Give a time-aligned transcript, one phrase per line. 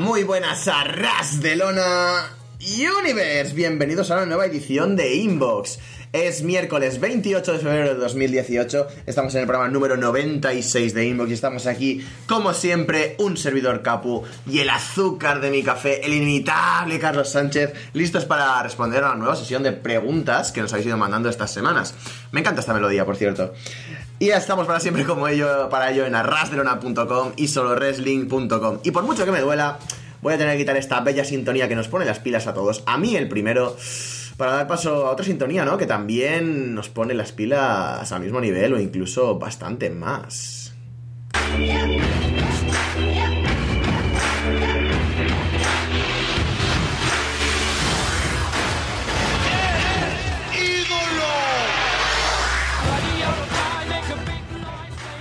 [0.00, 3.54] Muy buenas a Ras de Lona Universe.
[3.54, 5.78] Bienvenidos a una nueva edición de Inbox.
[6.10, 8.86] Es miércoles 28 de febrero de 2018.
[9.04, 13.82] Estamos en el programa número 96 de Inbox y estamos aquí, como siempre, un servidor
[13.82, 19.10] Capu y el azúcar de mi café, el inimitable Carlos Sánchez, listos para responder a
[19.10, 21.94] la nueva sesión de preguntas que nos habéis ido mandando estas semanas.
[22.32, 23.52] Me encanta esta melodía, por cierto.
[24.20, 28.80] Y ya estamos para siempre como ello, para ello en arrasdelona.com y solowrestling.com.
[28.82, 29.78] Y por mucho que me duela,
[30.20, 32.82] voy a tener que quitar esta bella sintonía que nos pone las pilas a todos.
[32.84, 33.74] A mí el primero,
[34.36, 35.78] para dar paso a otra sintonía, ¿no?
[35.78, 40.74] Que también nos pone las pilas al mismo nivel o incluso bastante más.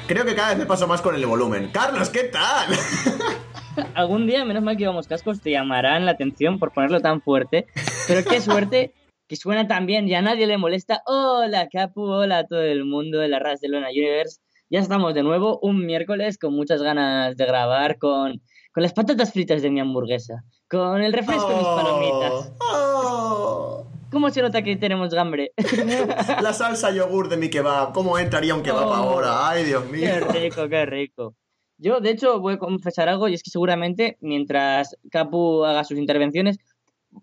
[0.10, 1.70] Creo que cada vez me paso más con el volumen.
[1.72, 2.68] Carlos, ¿qué tal?
[3.94, 7.68] Algún día, menos mal que íbamos cascos, te llamarán la atención por ponerlo tan fuerte.
[8.08, 8.96] Pero qué suerte
[9.28, 11.04] que suena tan bien y a nadie le molesta.
[11.06, 14.40] Hola, Capu, hola a todo el mundo de la Ras de Luna Universe.
[14.72, 18.42] Ya estamos de nuevo, un miércoles con muchas ganas de grabar, con,
[18.74, 22.52] con las patatas fritas de mi hamburguesa, con el refresco de mis palomitas.
[22.62, 23.89] Oh.
[24.12, 25.52] ¿Cómo se nota que tenemos gambre?
[26.42, 27.94] La salsa yogur de mi kebab.
[27.94, 28.94] ¿Cómo entraría un kebab Oh.
[28.94, 29.50] ahora?
[29.50, 30.02] Ay, Dios mío.
[30.32, 31.36] Qué rico, qué rico.
[31.78, 35.98] Yo, de hecho, voy a confesar algo y es que seguramente mientras Capu haga sus
[35.98, 36.58] intervenciones,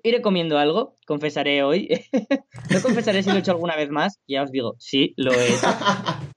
[0.02, 1.88] iré comiendo algo, confesaré hoy.
[2.70, 5.48] no confesaré si lo he hecho alguna vez más, ya os digo, sí, lo he
[5.48, 5.66] hecho.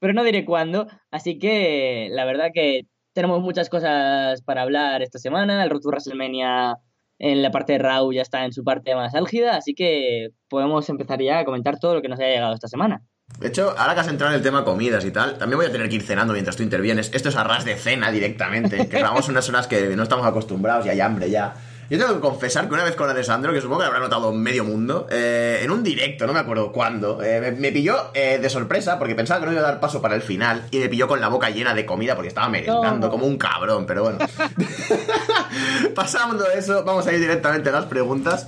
[0.00, 2.82] Pero no diré cuándo, así que la verdad que
[3.14, 5.64] tenemos muchas cosas para hablar esta semana.
[5.64, 6.76] El Road to WrestleMania
[7.24, 10.86] en la parte de Raw ya está en su parte más álgida, así que podemos
[10.90, 13.02] empezar ya a comentar todo lo que nos haya llegado esta semana.
[13.38, 15.72] De hecho, ahora que has entrado en el tema comidas y tal, también voy a
[15.72, 17.10] tener que ir cenando mientras tú intervienes.
[17.14, 20.90] Esto es arras de cena directamente, que grabamos unas horas que no estamos acostumbrados y
[20.90, 21.54] hay hambre ya.
[21.90, 24.64] Yo tengo que confesar que una vez con Alessandro, que supongo que habrá notado medio
[24.64, 28.48] mundo, eh, en un directo, no me acuerdo cuándo, eh, me, me pilló eh, de
[28.50, 31.06] sorpresa porque pensaba que no iba a dar paso para el final y me pilló
[31.08, 33.10] con la boca llena de comida porque estaba merendando No.
[33.12, 34.18] como un cabrón, pero bueno.
[35.94, 38.46] Pasando eso, vamos a ir directamente a las preguntas.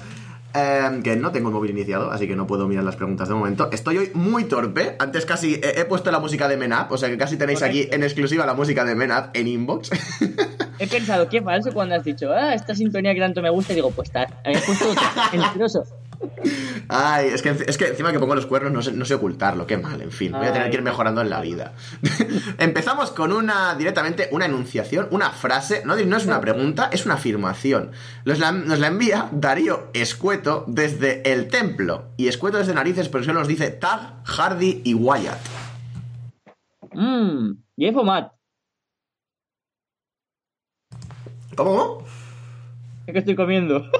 [0.54, 3.34] eh, que no tengo el móvil iniciado, así que no puedo mirar las preguntas de
[3.34, 3.68] momento.
[3.72, 4.96] Estoy hoy muy torpe.
[4.98, 7.86] Antes casi he, he puesto la música de Menap, o sea que casi tenéis aquí
[7.92, 9.90] en exclusiva la música de Menap en inbox.
[10.78, 13.76] He pensado, qué falso cuando has dicho, ah, esta sintonía que tanto me gusta, y
[13.76, 14.86] digo, pues está, habías puesto
[15.32, 15.84] mentiroso.
[16.88, 19.66] Ay, es que, es que encima que pongo los cuernos no sé, no sé ocultarlo,
[19.66, 21.72] qué mal, en fin, voy a tener que ir mejorando en la vida.
[22.58, 27.14] Empezamos con una, directamente, una enunciación, una frase, no, no es una pregunta, es una
[27.14, 27.92] afirmación.
[28.24, 33.24] Nos la, nos la envía Darío Escueto desde el templo, y Escueto desde narices, pero
[33.24, 35.40] solo nos dice Tag, Hardy y Wyatt.
[36.92, 38.32] Mmm, Jeff Matt,
[41.56, 42.04] ¿Cómo?
[43.06, 43.84] ¿qué que estoy comiendo?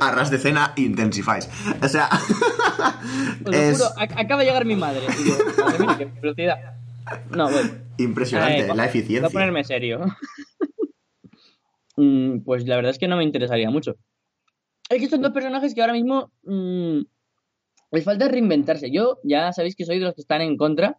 [0.00, 1.48] Arras de cena intensifies.
[1.82, 2.08] O sea,
[3.44, 5.02] Os lo es juro, ac- acaba de llegar mi madre.
[5.20, 6.58] Y digo, madre mía, qué velocidad.
[7.30, 7.70] No, voy.
[7.98, 9.30] impresionante la Voy a eficiencia.
[9.30, 10.00] ponerme serio.
[11.96, 13.96] Mm, pues la verdad es que no me interesaría mucho.
[14.88, 17.00] Es que son dos personajes que ahora mismo mm,
[17.92, 18.90] les falta reinventarse.
[18.90, 20.98] Yo ya sabéis que soy de los que están en contra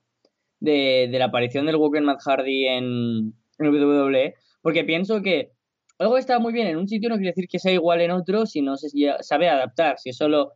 [0.59, 3.33] de, de la aparición del Walker Matt Hardy en,
[3.63, 5.51] en WWE, porque pienso que
[5.99, 8.45] algo está muy bien en un sitio no quiere decir que sea igual en otro
[8.45, 8.89] si no se
[9.21, 9.99] sabe adaptar.
[9.99, 10.53] Si solo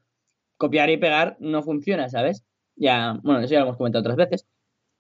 [0.58, 2.44] copiar y pegar, no funciona, ¿sabes?
[2.76, 4.48] Ya, bueno, eso ya lo hemos comentado otras veces.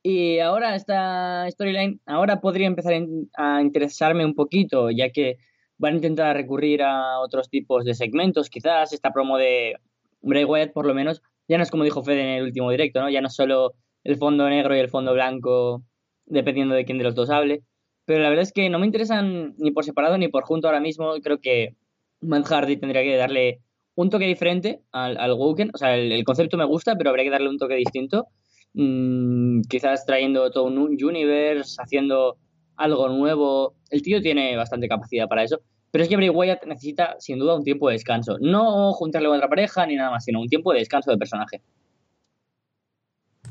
[0.03, 2.93] Y ahora esta storyline, ahora podría empezar
[3.37, 5.37] a interesarme un poquito, ya que
[5.77, 9.77] van a intentar recurrir a otros tipos de segmentos, quizás esta promo de
[10.21, 13.01] Bray Wyatt por lo menos, ya no es como dijo Fede en el último directo,
[13.01, 13.09] ¿no?
[13.09, 15.83] Ya no es solo el fondo negro y el fondo blanco,
[16.25, 17.63] dependiendo de quién de los dos hable.
[18.05, 20.79] Pero la verdad es que no me interesan ni por separado ni por junto ahora
[20.79, 21.13] mismo.
[21.23, 21.75] Creo que
[22.21, 23.61] Matt Hardy tendría que darle
[23.95, 25.71] un toque diferente al, al Woken.
[25.73, 28.27] O sea, el, concepto me gusta, pero habría que darle un toque distinto.
[28.73, 32.37] Mm, quizás trayendo todo un universe, haciendo
[32.75, 33.75] algo nuevo.
[33.89, 35.61] El tío tiene bastante capacidad para eso.
[35.91, 38.37] Pero es que Bray Wyatt necesita, sin duda, un tiempo de descanso.
[38.41, 41.61] No juntarle con otra pareja ni nada más, sino un tiempo de descanso de personaje.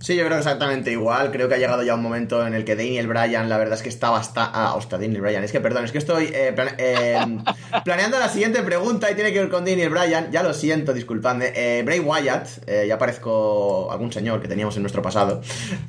[0.05, 1.31] Sí, yo creo exactamente igual.
[1.33, 3.83] Creo que ha llegado ya un momento en el que Daniel Bryan, la verdad es
[3.83, 4.51] que está bastante.
[4.53, 5.43] Ah, hostia, Daniel Bryan.
[5.45, 7.39] Es que, perdón, es que estoy eh, plane- eh,
[7.87, 10.31] planeando la siguiente pregunta y tiene que ver con Daniel Bryan.
[10.31, 11.53] Ya lo siento, disculpadme.
[11.57, 12.47] Eh, Bray Wyatt,
[12.87, 15.41] ya parezco algún señor que teníamos en nuestro pasado.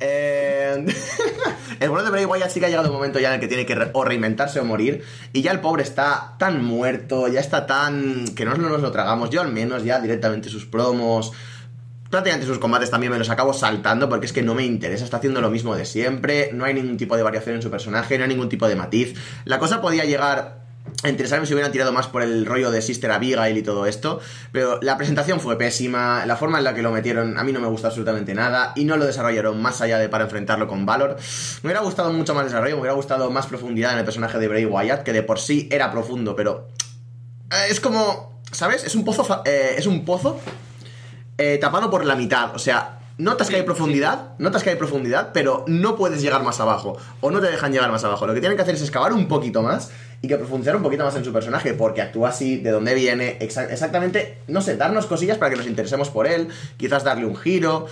[1.80, 3.48] El bueno de Bray Wyatt sí que ha llegado un momento ya en el que
[3.48, 5.04] tiene que re- o reinventarse o morir.
[5.34, 8.24] Y ya el pobre está tan muerto, ya está tan.
[8.34, 9.28] que no nos lo tragamos.
[9.28, 11.32] Yo al menos ya directamente sus promos
[12.16, 15.18] prácticamente sus combates también me los acabo saltando porque es que no me interesa, está
[15.18, 18.24] haciendo lo mismo de siempre, no hay ningún tipo de variación en su personaje, no
[18.24, 19.14] hay ningún tipo de matiz.
[19.44, 20.64] La cosa podía llegar
[21.02, 24.20] a interesarme si hubieran tirado más por el rollo de Sister Abigail y todo esto,
[24.50, 27.60] pero la presentación fue pésima, la forma en la que lo metieron a mí no
[27.60, 31.16] me gustó absolutamente nada y no lo desarrollaron más allá de para enfrentarlo con Valor.
[31.62, 34.48] Me hubiera gustado mucho más desarrollo, me hubiera gustado más profundidad en el personaje de
[34.48, 36.68] Bray Wyatt, que de por sí era profundo, pero
[37.52, 38.84] eh, es como, ¿sabes?
[38.84, 40.40] Es un pozo, eh, es un pozo
[41.38, 45.30] eh, tapado por la mitad, o sea, notas que hay profundidad, notas que hay profundidad,
[45.32, 48.26] pero no puedes llegar más abajo, o no te dejan llegar más abajo.
[48.26, 49.90] Lo que tienen que hacer es excavar un poquito más
[50.22, 53.38] y que profundizar un poquito más en su personaje, porque actúa así, de dónde viene,
[53.40, 57.86] exactamente, no sé, darnos cosillas para que nos interesemos por él, quizás darle un giro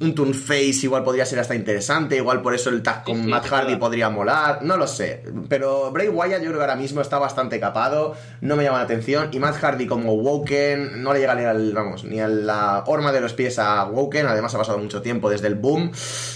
[0.00, 3.46] un Toon Face igual podría ser hasta interesante, igual por eso el tag con Matt
[3.46, 5.24] Hardy podría molar, no lo sé.
[5.48, 8.84] Pero Bray Wyatt yo creo que ahora mismo está bastante capado, no me llama la
[8.84, 9.30] atención.
[9.32, 13.10] Y Matt Hardy como Woken no le llega ni al, vamos, ni a la horma
[13.10, 15.90] de los pies a Woken, además ha pasado mucho tiempo desde el boom.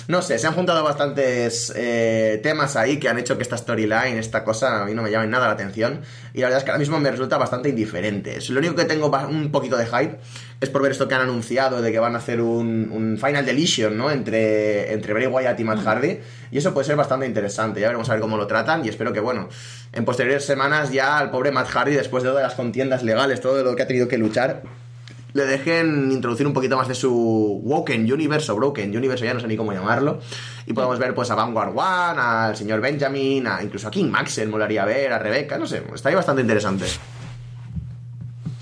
[0.09, 4.19] No sé, se han juntado bastantes eh, temas ahí que han hecho que esta storyline,
[4.19, 6.01] esta cosa, a mí no me llame nada la atención.
[6.35, 8.39] Y la verdad es que ahora mismo me resulta bastante indiferente.
[8.49, 10.19] Lo único que tengo un poquito de hype
[10.63, 13.45] es por ver esto que han anunciado de que van a hacer un, un Final
[13.45, 14.13] Deletion, ¿no?
[14.13, 15.83] Entre, entre Bray Wyatt y Matt.
[15.83, 16.21] Hardy.
[16.53, 17.81] Y eso puede ser bastante interesante.
[17.81, 18.85] Ya veremos a ver cómo lo tratan.
[18.85, 19.49] Y espero que, bueno,
[19.93, 23.65] en posteriores semanas ya al pobre Matt Hardy, después de todas las contiendas legales, todo
[23.65, 24.63] lo que ha tenido que luchar,
[25.33, 29.41] le dejen introducir un poquito más de su Woken Universe o Broken Universe, ya no
[29.41, 30.21] sé ni cómo llamarlo.
[30.65, 34.49] Y podemos ver pues a Vanguard One, al señor Benjamin, a, incluso a King Maxen,
[34.49, 36.87] molaría ver, a Rebecca, no sé, está ahí bastante interesante.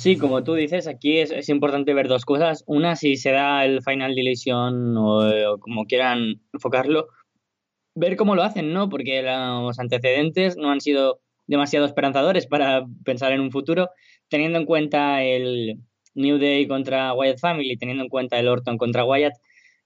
[0.01, 2.65] Sí, como tú dices, aquí es, importante ver dos cosas.
[2.67, 7.09] Una, si se da el Final Deletion o, como quieran enfocarlo,
[7.95, 8.89] ver cómo lo hacen, ¿no?
[8.89, 13.91] Porque los antecedentes no han sido demasiado esperanzadores para pensar en un futuro,
[14.31, 15.81] teniendo en cuenta el
[16.15, 19.35] New Day contra Wyatt Family, teniendo en cuenta el Orton contra Wyatt,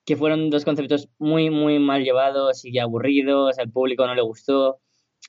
[0.05, 4.79] que fueron dos conceptos muy, muy mal llevados y aburridos, al público no le gustó.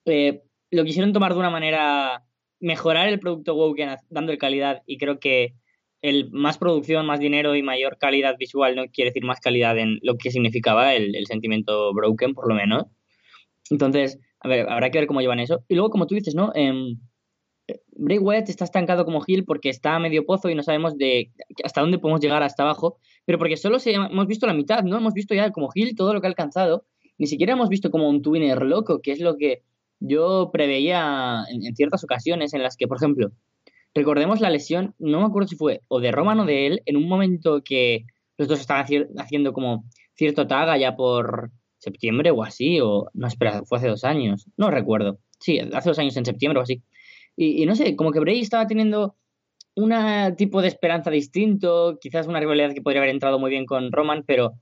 [0.05, 2.23] Eh, lo quisieron tomar de una manera
[2.59, 5.55] mejorar el producto Woken dando calidad y creo que
[6.01, 9.99] el más producción, más dinero y mayor calidad visual no quiere decir más calidad en
[10.03, 12.85] lo que significaba el, sentimiento broken, por lo menos.
[13.71, 15.63] Entonces, a ver, habrá que ver cómo llevan eso.
[15.67, 16.51] Y luego, como tú dices, ¿no?
[16.53, 16.95] Eh,
[17.97, 21.31] Bray está estancado como Hill porque está a medio pozo y no sabemos de
[21.63, 24.97] hasta dónde podemos llegar hasta abajo, pero porque solo se, hemos visto la mitad, ¿no?
[24.97, 26.85] Hemos visto ya como Hill todo lo que ha alcanzado,
[27.17, 29.63] ni siquiera hemos visto como un twinner loco, que es lo que
[29.99, 33.31] yo preveía en, ciertas ocasiones en las que, por ejemplo,
[33.93, 36.97] recordemos la lesión, no me acuerdo si fue o de Roman o de él, en
[36.97, 38.05] un momento que
[38.37, 38.85] los dos estaban
[39.17, 44.03] haciendo como cierto tag ya por septiembre o así, o no, espera, fue hace dos
[44.03, 45.19] años, no recuerdo.
[45.39, 46.83] Sí, hace dos años en septiembre o así.
[47.37, 49.17] Y, no sé, como que Bray estaba teniendo
[49.75, 49.93] un
[50.37, 54.23] tipo de esperanza distinto, quizás una rivalidad que podría haber entrado muy bien con Roman,
[54.25, 54.53] pero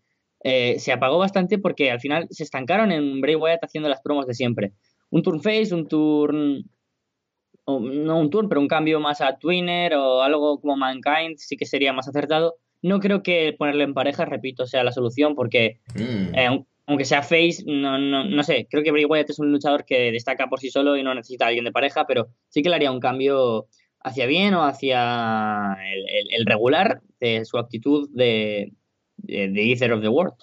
[0.44, 4.26] eh, se apagó bastante porque al final se estancaron en Bray Wyatt haciendo las promos
[4.26, 4.74] de siempre
[5.14, 6.66] un turn face, un turn.
[7.68, 11.68] no un turn, pero un cambio más a Twinner o algo como Mankind sí que
[11.68, 12.56] sería más acertado.
[12.82, 16.36] No creo que ponerle en pareja, repito, sea la solución, porque mm.
[16.36, 19.86] eh, aunque sea face, no, no, no, sé, creo que Bray Wyatt es un luchador
[19.86, 22.70] que destaca por sí solo y no necesita a alguien de pareja, pero sí que
[22.70, 23.68] le haría un cambio
[24.02, 25.78] hacia bien o hacia
[26.32, 28.74] el, regular de su actitud de,
[29.18, 30.34] de, de Ether of the World.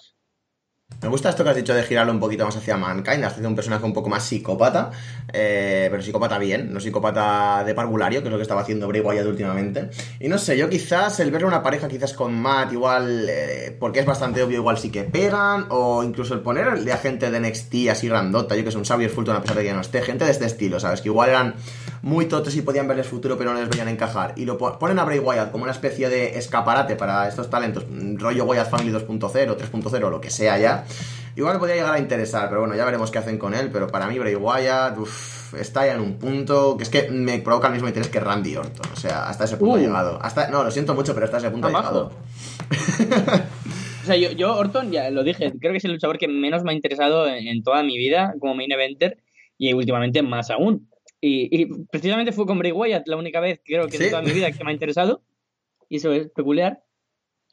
[1.01, 3.55] Me gusta esto que has dicho de girarlo un poquito más hacia Mankind, has un
[3.55, 4.91] personaje un poco más psicópata,
[5.33, 9.01] eh, pero psicópata bien, no psicópata de parvulario, que es lo que estaba haciendo Bray
[9.01, 9.89] Wyatt últimamente.
[10.19, 13.99] Y no sé, yo quizás el verle una pareja quizás con Matt igual, eh, porque
[13.99, 17.89] es bastante obvio, igual sí que pegan, o incluso el poner de agente de NXT
[17.89, 20.25] así grandota, yo que es un Xavier Fulton a pesar de que no esté, gente
[20.25, 21.01] de este estilo, ¿sabes?
[21.01, 21.55] Que igual eran
[22.03, 24.33] muy totes y podían verles futuro pero no les veían encajar.
[24.35, 27.85] Y lo ponen a Bray Wyatt como una especie de escaparate para estos talentos,
[28.17, 30.80] rollo Wyatt Family 2.0, 3.0, lo que sea ya.
[31.35, 33.69] Igual podría llegar a interesar, pero bueno, ya veremos qué hacen con él.
[33.71, 34.97] Pero para mí Bray Wyatt
[35.57, 38.55] está ya en un punto que es que me provoca el mismo interés que Randy
[38.55, 38.91] Orton.
[38.91, 39.81] O sea, hasta ese punto ha uh.
[39.81, 40.19] llegado.
[40.21, 42.11] Hasta, no, lo siento mucho, pero hasta ese punto ha llegado.
[44.03, 46.71] o sea, yo, Orton, ya lo dije, creo que es el luchador que menos me
[46.71, 49.17] ha interesado en, toda mi vida como main eventer
[49.57, 50.89] y últimamente más aún.
[51.21, 54.51] Y, precisamente fue con Bray Wyatt la única vez, creo que en toda mi vida
[54.51, 55.21] que me ha interesado.
[55.87, 56.83] Y eso es peculiar.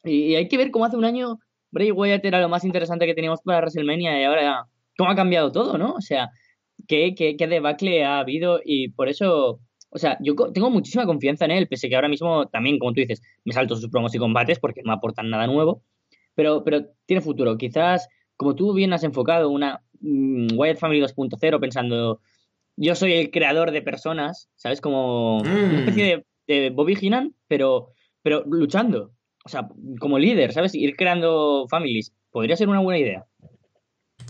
[0.05, 1.39] y hay que ver cómo hace un año
[1.71, 5.53] Bray Wyatt era lo más interesante que teníamos para WrestleMania y ahora cómo ha cambiado
[5.53, 5.95] todo, ¿no?
[5.95, 6.31] O sea,
[6.87, 9.61] qué, qué, qué debacle ha habido y por eso,
[9.91, 13.01] o sea, yo tengo muchísima confianza en él, pese que ahora mismo también, como tú
[13.01, 15.83] dices, me salto sus promos y combates porque no aportan nada nuevo,
[16.35, 17.57] pero, pero tiene futuro.
[17.57, 22.21] Quizás, como tú bien has enfocado, una mm, Wyatt Family 2.0 pensando,
[22.77, 24.81] yo soy el creador de personas, ¿sabes?
[24.81, 26.23] Como una especie mm.
[26.47, 29.13] de, de Bobby Heenan, pero, pero luchando.
[29.49, 29.67] O sea,
[29.99, 30.75] como líder, ¿sabes?
[30.75, 32.13] Ir creando families.
[32.31, 33.25] Podría ser una buena idea.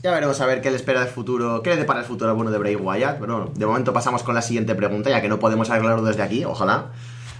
[0.00, 2.36] Ya veremos a ver qué le espera el futuro, qué le depara el futuro al
[2.36, 3.18] bueno de Bray Wyatt.
[3.18, 6.44] Pero de momento pasamos con la siguiente pregunta, ya que no podemos arreglarlo desde aquí,
[6.44, 6.92] ojalá.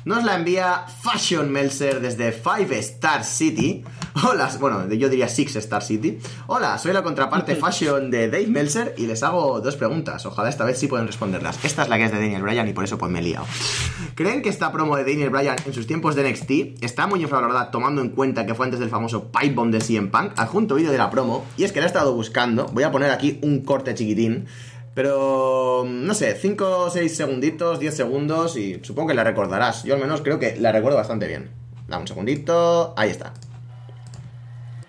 [0.05, 3.85] Nos la envía Fashion Melser desde Five Star City.
[4.25, 6.19] Hola, bueno, yo diría Six Star City.
[6.47, 10.25] Hola, soy la contraparte Fashion de Dave Melser y les hago dos preguntas.
[10.25, 11.65] Ojalá esta vez sí pueden responderlas.
[11.65, 13.47] Esta es la que es de Daniel Bryan y por eso pues me he liado.
[14.15, 17.71] ¿Creen que esta promo de Daniel Bryan en sus tiempos de NXT está muy infravalorada
[17.71, 20.33] tomando en cuenta que fue antes del famoso pipe bomb de CM Punk?
[20.37, 22.67] Adjunto vídeo de la promo y es que la he estado buscando.
[22.67, 24.47] Voy a poner aquí un corte chiquitín
[24.99, 29.85] pero, no sé, 5 o 6 segunditos, 10 segundos y supongo que la recordarás.
[29.85, 31.53] Yo al menos creo que la recuerdo bastante bien.
[31.87, 33.33] Dame un segundito, ahí está.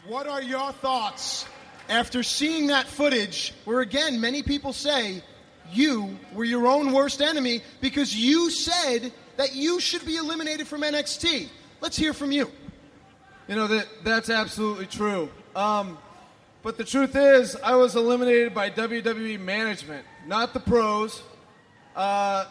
[0.07, 1.45] What are your thoughts
[1.89, 5.21] after seeing that footage where again many people say
[5.71, 10.81] you were your own worst enemy because you said that you should be eliminated from
[10.81, 11.49] NXT?
[11.81, 12.49] Let's hear from you.
[13.47, 15.29] You know that that's absolutely true.
[15.55, 15.99] Um,
[16.63, 21.21] but the truth is, I was eliminated by WWE management, not the pros.
[21.95, 22.45] Uh,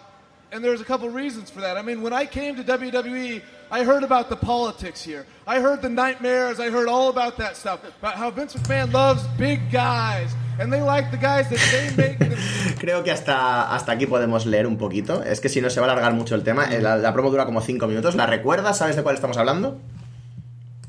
[0.50, 1.76] and there's a couple reasons for that.
[1.76, 5.26] I mean, when I came to WWE, I heard about the politics here.
[5.46, 6.58] I heard the nightmares.
[6.58, 7.80] I heard all about that stuff.
[7.98, 10.30] About how Vince McMahon loves big guys.
[10.58, 12.32] And they like the guys that they make them.
[12.78, 15.22] Creo que hasta, hasta aquí podemos leer un poquito.
[15.22, 16.64] Es que si no se va a alargar mucho el tema.
[16.74, 18.14] Eh, La, la promo dura como 5 minutos.
[18.14, 18.78] ¿La recuerdas?
[18.78, 19.78] ¿Sabes de cuál estamos hablando?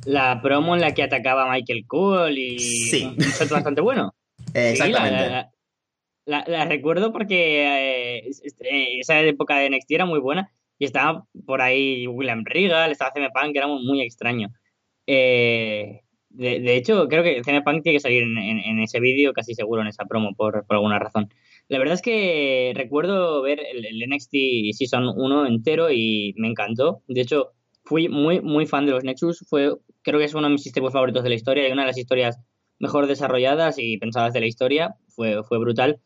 [0.06, 3.04] La promo en la que atacaba a Michael Cole y Sí.
[3.06, 4.14] un set bastante bueno.
[4.48, 5.48] Sí, la- exactamente.
[6.26, 8.30] la, recuerdo porque eh,
[8.62, 13.12] eh, esa época de NXT era muy buena y estaba por ahí William Regal, estaba
[13.14, 14.50] CM Punk, que era muy, muy extraño.
[15.08, 19.00] Eh, de, de hecho, creo que CM Punk tiene que salir en, en- en ese
[19.00, 21.30] vídeo, casi seguro, en esa promo, por, por alguna razón.
[21.68, 24.34] La verdad es que recuerdo ver el, el NXT
[24.74, 27.02] Season 1 entero y me encantó.
[27.08, 27.52] De hecho,
[27.84, 29.46] fui muy, muy fan de los Nexus.
[29.50, 31.88] Fue, creo que es uno de mis sistemas favoritos de la historia y una de
[31.88, 32.40] las historias
[32.80, 34.96] mejor desarrolladas y pensadas de la historia.
[35.10, 36.00] Fue, fue brutal.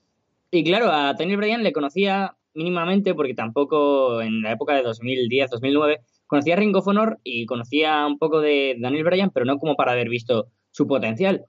[0.51, 5.49] Y claro, a Tony Bryan le conocía mínimamente porque tampoco en la época de 2010,
[5.49, 9.57] 2009, conocía a Ring of Honor y conocía un poco de Daniel Bryan, pero no
[9.57, 11.45] como para haber visto su potencial.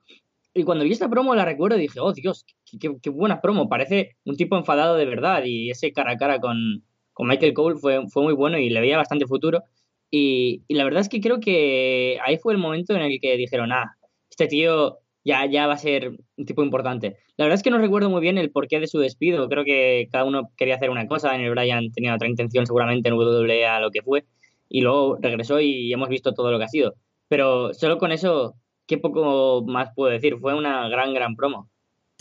[0.55, 3.41] Y cuando vi esta promo la recuerdo y dije, oh Dios, qué, qué- qué buena
[3.41, 7.55] promo, parece un tipo enfadado de verdad y ese cara a cara con, con Michael
[7.55, 9.63] Cole fue, fue muy bueno y le veía bastante futuro.
[10.11, 13.73] Y, la verdad es que creo que ahí fue el momento en el que dijeron,
[13.73, 13.97] ah,
[14.31, 17.17] este tío ya, ya va a ser un tipo importante.
[17.37, 19.49] La verdad es que no recuerdo muy bien el porqué de su despido.
[19.49, 21.29] Creo que cada uno quería hacer una cosa.
[21.29, 24.25] Daniel Bryan tenía otra intención seguramente en WWE lo que fue.
[24.69, 26.95] Y luego regresó y hemos visto todo lo que ha sido.
[27.29, 28.55] Pero solo con eso,
[28.87, 30.37] qué poco más puedo decir.
[30.39, 31.71] Fue una gran, gran promo.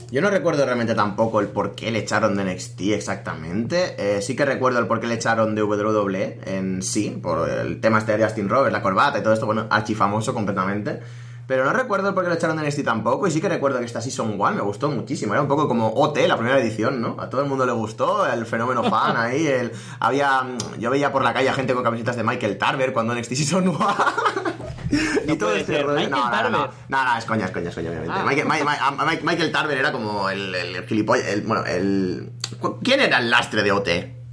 [0.10, 3.96] Yo no recuerdo realmente tampoco el por qué le echaron de NXT exactamente.
[4.00, 7.80] Eh, sí que recuerdo el por qué le echaron de WWE en sí, por el
[7.80, 11.00] tema este de Justin Roberts, la corbata y todo esto, bueno, archifamoso completamente.
[11.46, 13.28] Pero no recuerdo el por qué lo echaron de NXT tampoco.
[13.28, 15.34] Y sí que recuerdo que esta Season 1 me gustó muchísimo.
[15.34, 17.18] Era un poco como OT, la primera edición, ¿no?
[17.20, 19.46] A todo el mundo le gustó, el fenómeno fan ahí.
[19.48, 19.72] El...
[20.00, 20.44] Había...
[20.80, 23.68] Yo veía por la calle a gente con camisetas de Michael Tarver cuando NXT Season
[23.68, 23.80] 1.
[24.92, 26.10] y No todo este rollo.
[26.10, 26.70] No, no, no, no.
[26.88, 28.16] No, no, es coña, es coña, es coña, obviamente.
[28.18, 28.24] Ah.
[28.26, 31.28] Michael, Ma- Mike- Michael Tarver era como el, el gilipollas.
[31.28, 32.32] el- bueno, el.
[32.84, 33.90] ¿Quién era el lastre de OT?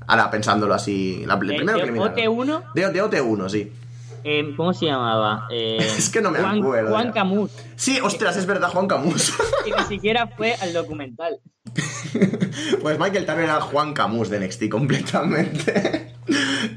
[0.06, 1.24] Ahora pensándolo así.
[1.26, 2.14] La, el primero de que eliminaron.
[2.16, 3.72] OT1, De, de OT1, sí.
[4.24, 5.46] Eh, ¿cómo se llamaba?
[5.50, 7.12] Eh, Es que no me Juan, acuerdo Juan.
[7.12, 7.50] Camus.
[7.76, 9.32] Sí, ostras, es verdad, Juan Camus.
[9.66, 11.38] Y ni siquiera fue al documental.
[12.82, 16.14] pues Michael Tarver era Juan Camus de NXT completamente.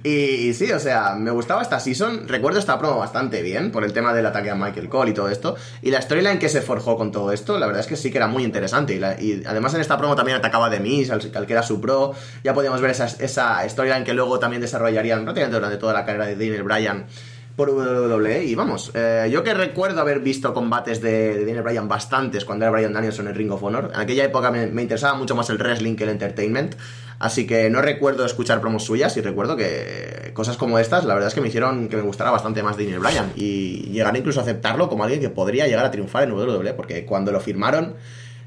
[0.03, 0.09] y,
[0.50, 2.27] y sí, o sea, me gustaba esta season.
[2.27, 5.29] Recuerdo esta promo bastante bien por el tema del ataque a Michael Cole y todo
[5.29, 5.55] esto.
[5.81, 8.17] Y la storyline que se forjó con todo esto, la verdad es que sí que
[8.17, 8.93] era muy interesante.
[8.95, 11.63] Y, la- y además en esta promo también atacaba The Miz, al, al que era
[11.63, 12.13] su pro.
[12.43, 16.25] Ya podíamos ver esa, esa storyline que luego también desarrollarían prácticamente durante toda la carrera
[16.25, 17.07] de Daniel Bryan
[17.55, 18.45] por WWE.
[18.45, 22.72] Y vamos, eh, yo que recuerdo haber visto combates de, Daniel Bryan bastantes cuando era
[22.72, 23.91] Bryan Danielson en Ring of Honor.
[23.93, 26.75] En aquella época me, interesaba mucho más el wrestling que el entertainment.
[27.19, 31.27] Así que no recuerdo escuchar promos suyas y recuerdo que cosas como estas, la verdad
[31.27, 33.31] es que me hicieron que me gustara bastante más Daniel Bryan.
[33.36, 36.74] Y llegar incluso a aceptarlo como alguien que podría llegar a triunfar en WWE.
[36.74, 37.93] Porque cuando lo firmaron,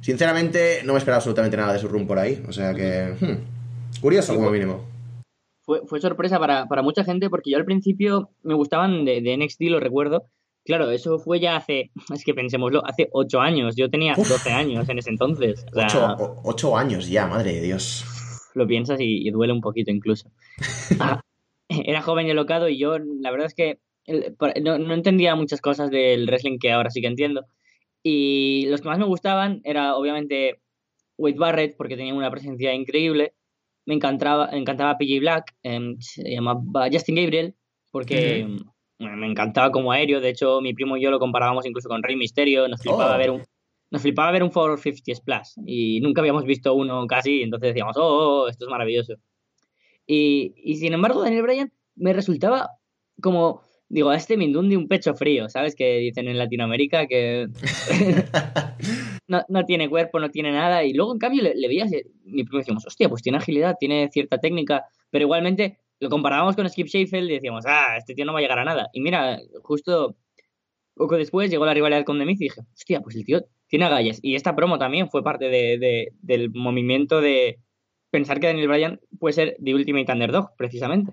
[0.00, 2.42] sinceramente no me esperaba absolutamente nada de su run por ahí.
[2.48, 3.14] O sea que...
[3.20, 4.95] hmm, curioso como mínimo.
[5.66, 9.36] Fue, fue sorpresa para, para mucha gente porque yo al principio me gustaban de, de
[9.36, 10.26] NXT, lo recuerdo.
[10.64, 13.74] Claro, eso fue ya hace, es que pensémoslo, hace 8 años.
[13.76, 14.28] Yo tenía Uf.
[14.28, 15.64] 12 años en ese entonces.
[15.72, 18.04] O sea, Ocho, o- ocho años ya, madre de Dios.
[18.54, 20.30] lo piensas y, y duele un poquito incluso.
[21.00, 21.20] Ah,
[21.68, 23.80] era joven y alocado y yo, la verdad es que
[24.62, 27.44] no, no entendía muchas cosas del wrestling que ahora sí que entiendo.
[28.04, 30.60] Y los que más me gustaban era obviamente
[31.18, 33.34] Wade Barrett porque tenía una presencia increíble.
[33.86, 37.54] Me encantaba, encantaba PJ Black, em, se llamaba Justin Gabriel
[37.92, 38.46] porque
[38.98, 40.20] me encantaba como aéreo.
[40.20, 42.68] De hecho, mi primo y yo lo comparábamos incluso con Rey Misterio.
[42.68, 43.18] Nos flipaba Oh.
[43.18, 43.42] ver un.
[43.90, 48.02] Nos flipaba ver un 450 Splash y nunca habíamos visto uno casi, entonces decíamos, oh,
[48.02, 49.14] oh, oh, esto es maravilloso.
[50.08, 52.70] Y, y sin embargo, Daniel Bryan me resultaba
[53.22, 55.76] como, digo, a este Mindundi un pecho frío, ¿sabes?
[55.76, 57.46] Que dicen en Latinoamérica que
[59.28, 60.84] no, no tiene cuerpo, no tiene nada.
[60.84, 61.90] Y luego, en cambio, le, le veías,
[62.24, 66.68] mi primo decíamos, hostia, pues tiene agilidad, tiene cierta técnica, pero igualmente lo comparábamos con
[66.68, 68.88] Skip Sheffield y decíamos, ah, este tío no va a llegar a nada.
[68.92, 70.16] Y mira, justo
[70.94, 73.84] poco después llegó la rivalidad con The Miz y dije, hostia, pues el tío tiene
[73.86, 74.18] agallas.
[74.22, 77.58] Y esta promo también fue parte de, de- del movimiento de
[78.10, 81.12] pensar que Daniel Bryan puede ser The Ultimate Underdog, precisamente.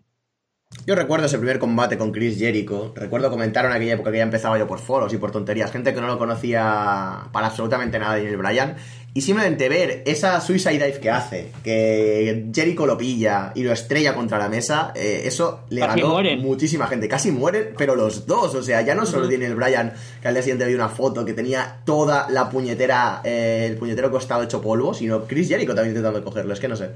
[0.85, 2.91] Yo recuerdo ese primer combate con Chris Jericho.
[2.95, 5.71] Recuerdo comentaron en aquella época que ya empezaba yo por foros y por tonterías.
[5.71, 8.75] Gente que no lo conocía para absolutamente nada Daniel Bryan.
[9.15, 14.15] Y simplemente ver esa suicide dive que hace, que Jericho lo pilla y lo estrella
[14.15, 16.39] contra la mesa, eh, eso le Casi ganó mueren.
[16.41, 17.07] muchísima gente.
[17.07, 18.55] Casi mueren, pero los dos.
[18.55, 19.33] O sea, ya no solo Ujú.
[19.33, 23.67] Daniel Bryan, que al día siguiente vi una foto que tenía toda la puñetera, eh,
[23.69, 26.51] el puñetero costado hecho polvo, sino Chris Jericho también intentando cogerlo.
[26.51, 26.89] Es que no sé.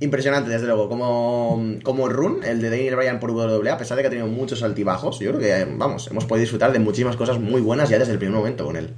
[0.00, 0.86] Impresionante, desde luego.
[0.90, 4.28] Como, como Run, el de Daniel Bryan por WWE, a pesar de que ha tenido
[4.28, 7.98] muchos altibajos, yo creo que, vamos, hemos podido disfrutar de muchísimas cosas muy buenas ya
[7.98, 8.90] desde el primer momento con él.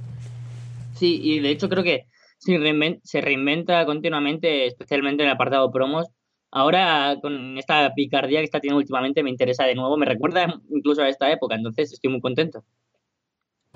[0.99, 2.07] Sí, y de hecho creo que
[2.53, 6.07] se reinven- se reinventa continuamente, especialmente en el apartado promos.
[6.51, 11.01] Ahora, con esta picardía que está teniendo últimamente, me interesa de nuevo, me recuerda incluso
[11.01, 12.63] a esta época, entonces estoy muy contento.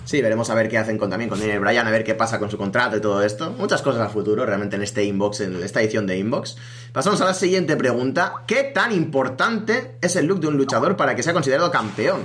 [0.04, 2.40] Sí, veremos a ver qué hacen con, también con Daniel Bryan, a ver qué pasa
[2.40, 3.52] con su contrato y todo esto.
[3.52, 6.58] Muchas cosas a futuro realmente en este inbox, en esta edición de inbox.
[6.92, 8.44] Pasamos a la siguiente pregunta.
[8.48, 12.22] ¿Qué tan importante es el look de un luchador para que sea considerado campeón?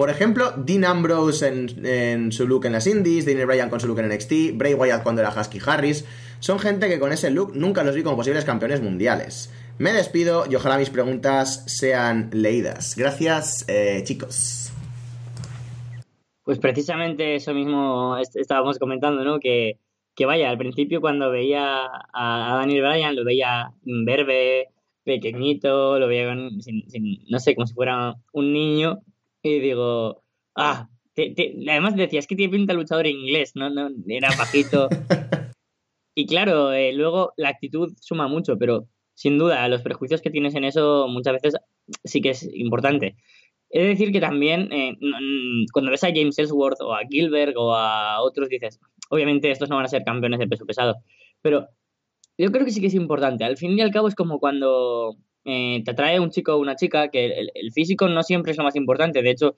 [0.00, 3.98] Por ejemplo, Dean Ambrose en, su look en las Indies, Daniel Bryan con su look
[3.98, 6.06] en NXT, Bray Wyatt cuando era Husky Harris.
[6.38, 9.52] Son gente que con ese look nunca los vi como posibles campeones mundiales.
[9.76, 12.96] Me despido y ojalá mis preguntas sean leídas.
[12.96, 14.72] Gracias, eh, chicos.
[16.44, 19.38] Pues precisamente eso mismo est- estábamos comentando, ¿no?
[19.38, 19.80] Que,
[20.16, 21.82] que vaya, al principio cuando veía
[22.14, 24.68] a, Daniel Bryan, lo veía imberbe,
[25.04, 26.86] pequeñito, lo veía sin-
[27.28, 29.02] no sé, como si fuera un niño,
[29.42, 30.22] y digo,
[30.56, 33.70] ah, te- te- además decía, es que tiene pinta luchador inglés, ¿no?
[33.70, 34.88] no era bajito.
[36.14, 40.54] y claro, eh, luego la actitud suma mucho, pero sin duda, los prejuicios que tienes
[40.54, 41.56] en eso muchas veces
[42.04, 43.16] sí que es importante.
[43.70, 44.96] He de decir que también eh,
[45.72, 49.76] cuando ves a James Ellsworth o a Gilbert o a otros dices, obviamente estos no
[49.76, 50.96] van a ser campeones de peso pesado,
[51.40, 51.68] pero
[52.36, 53.44] yo creo que sí que es importante.
[53.44, 56.76] Al fin y al cabo es como cuando eh, te atrae un chico o una
[56.76, 59.56] chica, que el, el físico no siempre es lo más importante, de hecho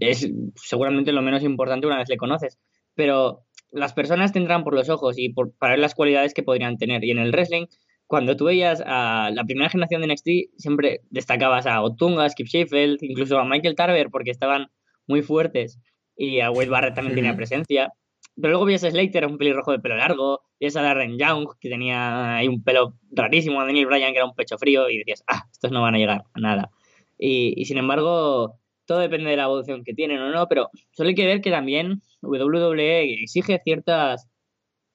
[0.00, 2.58] es seguramente lo menos importante una vez le conoces,
[2.94, 6.42] pero las personas te entran por los ojos y por, para ver las cualidades que
[6.42, 7.04] podrían tener.
[7.04, 7.66] Y en el wrestling,
[8.06, 12.46] cuando tú veías a la primera generación de NXT, siempre destacabas a Otunga, a Skip
[12.46, 14.68] Sheffield, incluso a Michael Tarver, porque estaban
[15.06, 15.80] muy fuertes.
[16.16, 17.38] Y a Wade Barrett también tenía Ujú.
[17.38, 17.92] presencia.
[18.36, 21.70] Pero luego veías a Slater, un pelirrojo de pelo largo, veías a Darren Young, que
[21.70, 25.24] tenía ahí un pelo rarísimo, a Daniel Bryan, que era un pecho frío, y decías,
[25.26, 26.70] ah, estos no van a llegar a nada.
[27.18, 31.14] Y, sin embargo, todo depende de la evolución que tienen o no, pero solo hay
[31.14, 34.28] que ver que también WWE exige ciertas,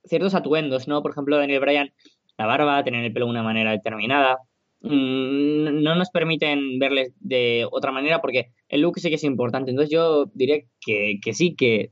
[0.04, 1.01] ciertos atuendos, ¿no?
[1.01, 1.93] Por ejemplo, Daniel Bryan,
[2.38, 4.38] la barba, tener el pelo de una manera determinada.
[4.82, 9.71] Mm, No nos permiten verles de otra manera porque el look sí que es importante.
[9.71, 11.91] Entonces yo diría que, que sí, que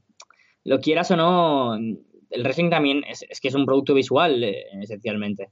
[0.69, 4.65] lo quieras o no, el wrestling también es, es que es un producto visual, eh,
[4.79, 5.49] esencialmente.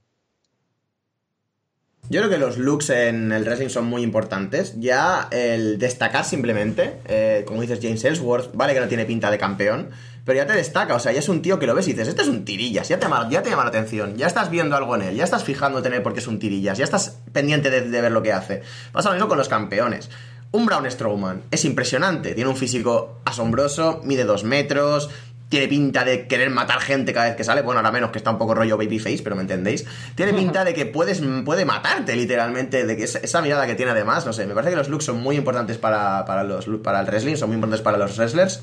[2.08, 4.78] Yo creo que los looks en el wrestling son muy importantes.
[4.78, 9.38] Ya el destacar simplemente, eh, como dices James Ellsworth, vale que no tiene pinta de
[9.38, 9.90] campeón,
[10.24, 12.06] pero ya te destaca, o sea, ya es un tío que lo ves y dices,
[12.06, 14.76] este es un tirillas, ya te, llama, ya te llama la atención, ya estás viendo
[14.76, 17.70] algo en él, ya estás fijándote en él porque es un tirillas, ya estás pendiente
[17.70, 18.62] de, de ver lo que hace.
[18.92, 20.10] Pasa lo mismo con los campeones.
[20.50, 25.10] Un Braun Strowman es impresionante, tiene un físico asombroso, mide dos metros,
[25.48, 27.62] tiene pinta de querer matar gente cada vez que sale.
[27.62, 29.84] Bueno, ahora menos que está un poco rollo babyface, pero me entendéis.
[30.14, 32.84] Tiene pinta de que puedes, puede matarte, literalmente.
[32.84, 34.46] De que esa, esa mirada que tiene además, no sé.
[34.46, 37.48] Me parece que los looks son muy importantes para, para, los, para el wrestling, son
[37.48, 38.60] muy importantes para los wrestlers.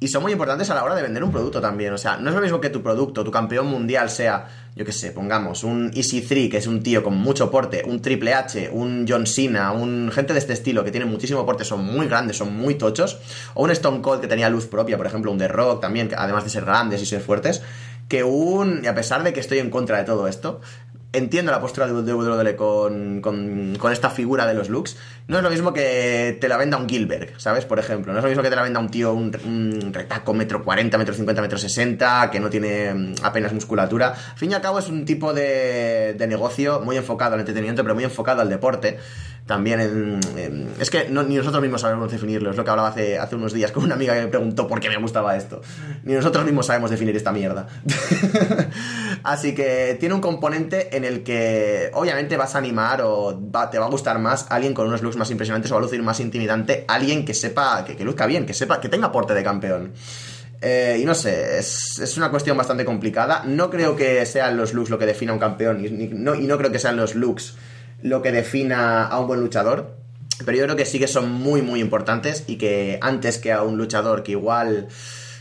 [0.00, 1.92] Y son muy importantes a la hora de vender un producto también.
[1.92, 4.92] O sea, no es lo mismo que tu producto, tu campeón mundial sea, yo qué
[4.92, 8.70] sé, pongamos, un Easy 3, que es un tío con mucho porte, un Triple H,
[8.72, 12.36] un John Cena, un gente de este estilo que tiene muchísimo porte, son muy grandes,
[12.36, 13.18] son muy tochos.
[13.54, 16.14] O un Stone Cold que tenía luz propia, por ejemplo, un The Rock también, que
[16.14, 17.60] además de ser grandes y ser fuertes.
[18.06, 18.82] Que un.
[18.84, 20.60] Y a pesar de que estoy en contra de todo esto,
[21.12, 24.96] entiendo la postura de WWE con, con, esta figura de los looks.
[25.26, 27.64] No es lo mismo que te la venda un Gilbert, ¿sabes?
[27.64, 28.12] Por ejemplo.
[28.12, 30.98] No es lo mismo que te la venda un tío, un, un retaco metro 40,
[30.98, 34.08] metro 50, metro 60, que no tiene mm, apenas musculatura.
[34.08, 37.82] Al fin y al cabo es un tipo de, de negocio muy enfocado al entretenimiento,
[37.82, 38.98] pero muy enfocado al deporte.
[39.48, 40.20] También
[40.78, 43.72] es que ni nosotros mismos sabemos definirlo, es lo que hablaba hace, hace unos días
[43.72, 45.62] con una amiga que me preguntó por qué me gustaba esto.
[46.04, 47.66] Ni nosotros mismos sabemos definir esta mierda.
[49.22, 53.86] Así que tiene un componente en el que obviamente vas a animar o te va
[53.86, 56.84] a gustar más alguien con unos looks más impresionantes o va a lucir más intimidante,
[56.86, 59.94] alguien que sepa, que, luzca bien, que sepa, que tenga porte de campeón.
[60.60, 63.44] Eh, y no sé, es, una cuestión bastante complicada.
[63.46, 66.58] No creo que sean los looks lo que defina un campeón y, no, y no
[66.58, 67.56] creo que sean los looks
[68.02, 69.96] lo que defina a un buen luchador.
[70.44, 73.62] Pero yo creo que sí que son muy, muy importantes y que antes que a
[73.62, 74.88] un luchador que igual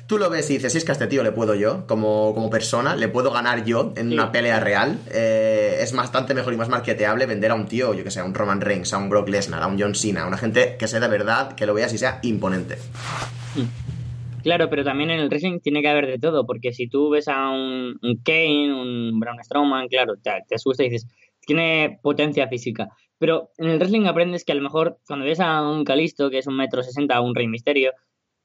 [0.08, 2.34] tú lo ves y dices, si es que a este tío le puedo yo, como,
[2.34, 6.58] como persona, le puedo ganar yo en una pelea real, eh, es bastante mejor y
[6.58, 9.10] más marketeable vender a un tío, yo que sé, a un Roman Reigns, a un
[9.10, 11.74] Brock Lesnar, a un John Cena, a una gente que sea de verdad, que lo
[11.74, 12.78] veas y sea imponente.
[14.44, 17.28] Claro, pero también en el wrestling tiene que haber de todo, porque si tú ves
[17.28, 21.08] a un, Kane, un Braun Strowman, claro, te, te asusta y dices,
[21.48, 22.90] tiene potencia física.
[23.18, 26.38] Pero en el wrestling aprendes que a lo mejor cuando ves a un Calisto, que
[26.40, 27.94] es un metro sesenta, un Rey Misterio,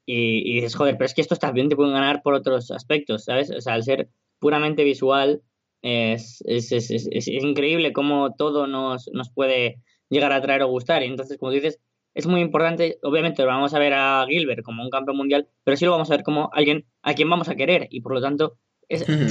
[0.05, 3.51] y, dices, joder, pero es que estos también te pueden ganar por otros aspectos, ¿sabes?
[3.51, 5.41] O sea, al ser puramente visual,
[5.81, 11.03] es, es, es, es increíble cómo todo nos, nos, puede llegar a atraer o gustar.
[11.03, 11.79] Y entonces, como dices,
[12.13, 15.85] es muy importante, obviamente vamos a ver a Gilbert como un campeón mundial, pero sí
[15.85, 17.87] lo vamos a ver como alguien a quien vamos a querer.
[17.89, 18.57] Y por lo tanto,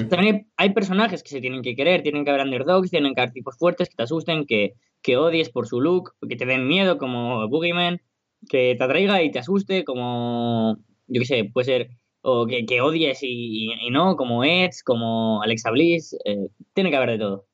[0.08, 3.32] también hay, personajes que se tienen que querer, tienen que haber underdogs, tienen que haber
[3.32, 6.98] tipos fuertes que te asusten, que, que odies por su look, que te den miedo,
[6.98, 8.00] como Boogeyman,
[8.48, 11.90] que te atraiga y te asuste, como, yo qué sé, puede ser,
[12.22, 17.10] o que, que odies y, no, como Edge, como Alexa Bliss, eh, tiene que haber
[17.10, 17.46] de todo.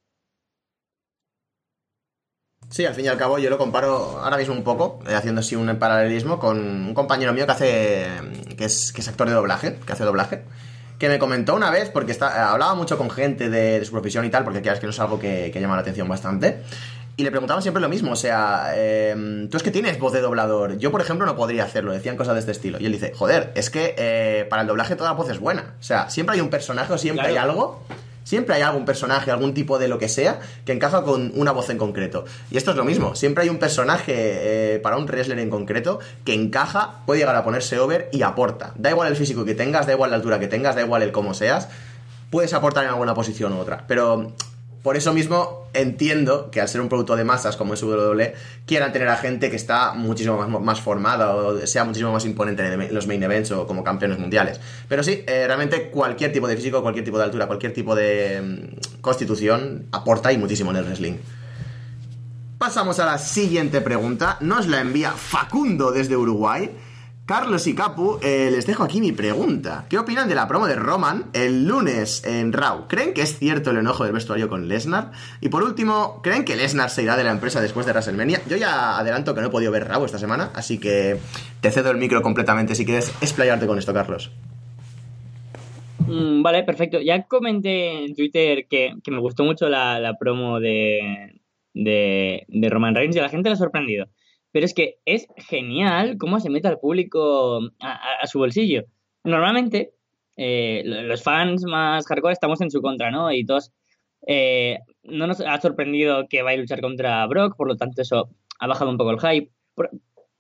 [2.71, 5.41] Sí, al fin y al cabo yo lo comparo ahora mismo un poco, eh, haciendo
[5.41, 8.07] así un paralelismo con un compañero mío que hace,
[8.59, 10.45] que es, que es actor de doblaje, que hace doblaje
[10.99, 14.31] que me comentó una vez, porque está, hablaba mucho con gente de, su profesión y
[14.31, 16.63] tal, porque es que no es algo que, llama la atención bastante.
[17.17, 20.21] Y le preguntaban siempre lo mismo, o sea, em, tú es que tienes voz de
[20.21, 20.79] doblador.
[20.79, 22.79] Yo, por ejemplo, no podría hacerlo, decían cosas de este estilo.
[22.81, 25.75] Y él dice, joder, es que eh, para el doblaje toda la voz es buena.
[25.81, 27.83] O sea, siempre hay un personaje o siempre hay algo
[28.29, 31.71] Siempre hay algún personaje, algún tipo de lo que sea, que encaja con una voz
[31.71, 32.27] en concreto.
[32.51, 33.15] Y esto es lo mismo.
[33.15, 37.43] Siempre hay un personaje eh, para un wrestler en concreto que encaja, puede llegar a
[37.43, 38.75] ponerse over y aporta.
[38.77, 41.11] Da igual el físico que tengas, da igual la altura que tengas, da igual el
[41.11, 41.71] cómo seas.
[42.29, 43.87] Puedes aportar en alguna posición u otra.
[43.89, 44.35] Pero
[44.89, 48.33] por eso mismo entiendo que al ser un producto de masas como es WWE,
[48.65, 52.95] quieran tener a gente que está muchísimo más, formada o sea muchísimo más imponente en
[52.95, 54.59] los main events o como campeones mundiales.
[54.89, 58.41] Pero sí, eh, realmente cualquier tipo de físico, cualquier tipo de altura, cualquier tipo de
[58.41, 61.17] mm, constitución aporta y muchísimo en el wrestling.
[62.57, 64.39] Pasamos a la siguiente pregunta.
[64.41, 66.71] Nos la envía Facundo desde Uruguay.
[67.29, 69.85] Carlos y Capu, eh, les dejo aquí mi pregunta.
[69.91, 72.89] ¿Qué opinan de la promo de Roman el lunes en Raw?
[72.89, 75.13] ¿Creen que es cierto el enojo del vestuario con Lesnar?
[75.43, 78.41] Y por último, ¿creen que Lesnar se irá de la empresa después de WrestleMania?
[78.49, 81.19] Yo ya adelanto que no he podido ver Raw esta semana, así que
[81.61, 84.33] te cedo el micro completamente si quieres explayarte con esto, Carlos.
[86.07, 86.99] Mm, vale, perfecto.
[86.99, 91.43] Ya comenté en Twitter que, me gustó mucho la, promo de,
[91.75, 94.07] de, de Roman Reigns y a la gente le ha sorprendido
[94.53, 98.85] pero es que es genial cómo se mete al público a, su bolsillo.
[99.25, 99.93] Normalmente,
[100.37, 103.33] eh, los fans más hardcore estamos en su contra, ¿no?
[103.33, 103.73] Y todos.
[104.27, 108.31] Eh, no nos ha sorprendido que vaya a luchar contra Brock, por lo tanto, eso
[108.59, 109.53] ha bajado un poco el hype.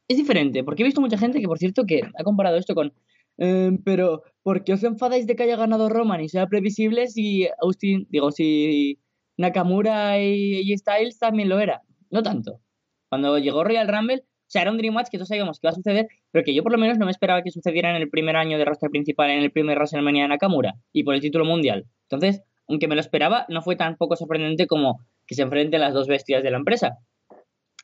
[0.08, 2.92] es diferente, porque he visto mucha gente que, por cierto, que ha comparado esto con.
[3.38, 7.48] Em, pero, ¿por qué os enfadáis de que haya ganado Roman y sea previsible si
[7.60, 8.98] Austin, digo, si
[9.36, 11.82] Nakamura y Styles también lo era?
[12.10, 12.60] No tanto.
[13.08, 15.72] Cuando llegó Royal Rumble, o sea, era un Dream Match que todos sabíamos que iba
[15.72, 18.08] a suceder, pero que yo por lo menos no me esperaba que sucediera en el
[18.08, 21.44] primer año de roster principal, en el primer WrestleMania de Nakamura y por el título
[21.44, 21.84] mundial.
[22.04, 25.92] Entonces, aunque me lo esperaba, no fue tan poco sorprendente como que se enfrenten las
[25.92, 26.96] dos bestias de la empresa.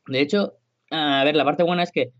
[0.06, 0.54] De hecho,
[0.90, 2.12] a ver, la parte buena es que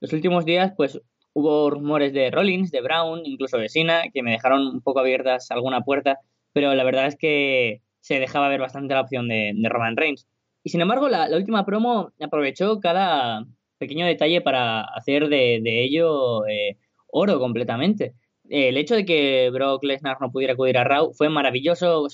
[0.00, 0.98] los últimos días, pues
[1.34, 5.50] hubo rumores de Rollins, de Brown, incluso de Cena, que me dejaron un poco abiertas
[5.50, 6.18] alguna puerta,
[6.54, 10.26] pero la verdad es que se dejaba ver bastante la opción de Roman Reigns.
[10.62, 13.46] Y sin embargo, la, última promo aprovechó cada
[13.78, 16.76] pequeño detalle para hacer de, ello eh,
[17.08, 18.14] oro completamente.
[18.48, 22.06] el hecho de que Brock Lesnar no pudiera acudir a Raw fue maravilloso,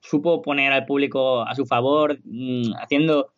[0.00, 3.32] supo poner al público a su favor, mm, haciendo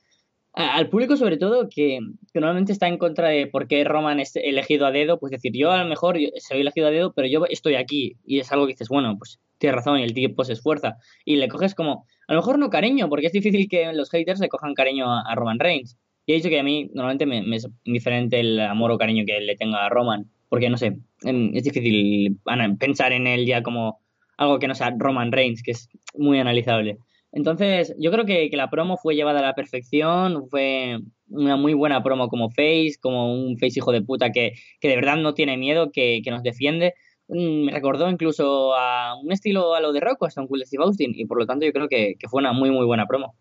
[0.54, 1.98] al público sobre todo que,
[2.32, 5.72] normalmente está en contra de por qué Roman es elegido a dedo, pues decir, yo
[5.72, 8.74] a lo mejor soy elegido a dedo, pero yo estoy aquí y es algo que
[8.74, 12.32] dices, bueno, pues tienes razón y el tipo se esfuerza y le coges como, a
[12.34, 15.58] lo mejor no cariño, porque es difícil que los haters le cojan cariño a, Roman
[15.58, 15.96] Reigns.
[16.26, 19.40] Y he dicho que a mí normalmente me, es indiferente el amor o cariño que
[19.40, 22.38] le tenga a Roman, porque no sé, em, es difícil
[22.78, 24.00] pensar en él ya como
[24.36, 26.98] algo que no sea Roman Reigns, que es muy analizable.
[27.34, 31.74] Entonces, yo creo que, que, la promo fue llevada a la perfección, fue una muy
[31.74, 35.34] buena promo como Face, como un Face hijo de puta que, que de verdad no
[35.34, 36.94] tiene miedo, que, que, nos defiende.
[37.28, 40.64] Mm, me recordó incluso a un estilo a lo de Rock o a Stone Cold
[40.64, 43.06] Steve Austin, y por lo tanto yo creo que, que fue una muy, muy buena
[43.06, 43.34] promo.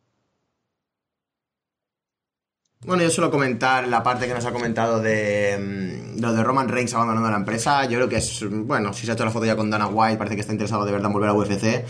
[2.86, 6.68] Bueno, yo suelo comentar la parte que nos ha comentado de mm, lo de Roman
[6.68, 7.86] Reigns abandonando la empresa.
[7.86, 10.18] Yo creo que es, bueno, si se ha hecho la foto ya con Dana White,
[10.18, 11.86] parece que está interesado de verdad en volver a UFC.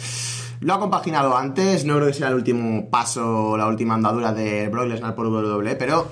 [0.61, 4.69] Lo ha compaginado antes, no creo que sea el último paso, la última andadura de
[4.69, 6.07] Brock Lesnar por WWE, pero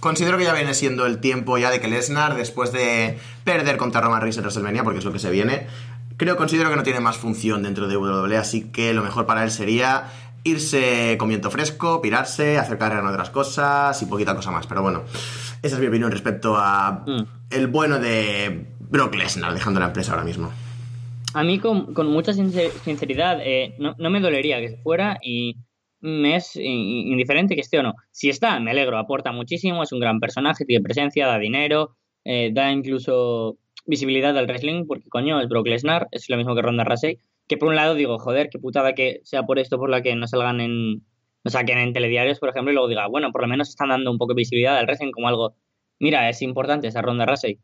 [0.00, 4.00] considero que ya viene siendo el tiempo ya de que Lesnar, después de perder contra
[4.00, 5.66] Roman Reigns en WrestleMania, porque es lo que se viene,
[6.16, 9.44] creo, considero que no tiene más función dentro de WWE, así que lo mejor para
[9.44, 10.10] él sería
[10.44, 14.66] irse con viento fresco, pirarse, hacer carrera en otras cosas y poquita cosa más.
[14.66, 15.02] Pero bueno,
[15.62, 17.22] esa es mi opinión respecto a mm.
[17.50, 20.50] el bueno de Brock Lesnar dejando la empresa ahora mismo.
[21.34, 25.56] A mí con, mucha sinceridad eh, no, me dolería que se fuera y
[26.00, 27.94] me es indiferente que esté o no.
[28.10, 32.50] Si está, me alegro, aporta muchísimo, es un gran personaje, tiene presencia, da dinero, eh,
[32.52, 36.84] da incluso visibilidad al wrestling, porque coño, es Brock Lesnar, es lo mismo que Ronda
[36.84, 40.02] Rousey que por un lado digo, joder, qué putada que sea por esto por la
[40.02, 41.02] que no salgan en,
[41.44, 44.10] no saquen en telediarios, por ejemplo, y luego diga, bueno, por lo menos están dando
[44.10, 45.54] un poco de visibilidad al wrestling como algo,
[45.98, 47.58] mira, es importante esa ronda Rasey.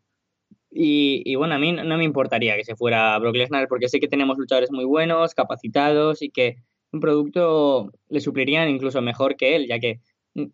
[0.71, 4.01] Y, y, bueno, a mí no me importaría que se fuera Brock Lesnar porque sé
[4.01, 6.57] que tenemos luchadores muy buenos, capacitados y que
[6.95, 10.01] un producto le suplirían incluso mejor que él, ya que
[10.35, 10.45] mm,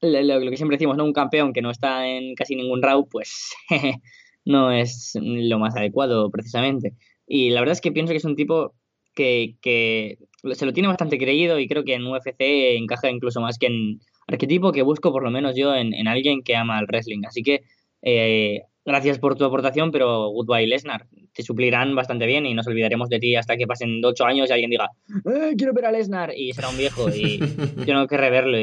[0.00, 1.04] lo, que siempre decimos, ¿no?
[1.04, 3.54] Un campeón que no está en casi ningún RAW, pues
[4.44, 6.94] no es lo más adecuado precisamente.
[7.26, 8.74] Y la verdad es que pienso que es un tipo
[9.14, 10.18] que, que
[10.52, 12.40] se lo tiene bastante creído y creo que en UFC
[12.76, 16.42] encaja incluso más que en arquetipo que busco por lo menos yo en, en alguien
[16.42, 17.22] que ama el wrestling.
[17.26, 17.62] Así que
[18.02, 21.06] eh, gracias por tu aportación, pero goodbye Lesnar.
[21.32, 24.52] Te suplirán bastante bien y nos olvidaremos de ti hasta que pasen ocho años y
[24.52, 24.90] alguien diga,
[25.26, 27.38] eh, quiero ver a Lesnar y será un viejo y
[27.86, 28.58] yo no querré verlo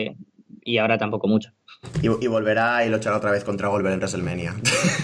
[0.63, 1.51] y ahora tampoco mucho.
[2.01, 4.55] Y, y, volverá y luchará otra vez contra Goldberg en WrestleMania.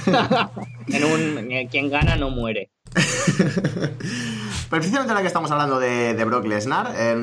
[0.87, 2.69] en un, eh, quien gana no muere.
[4.69, 7.15] Precisamente la que estamos hablando de, Brock Lesnar, eh,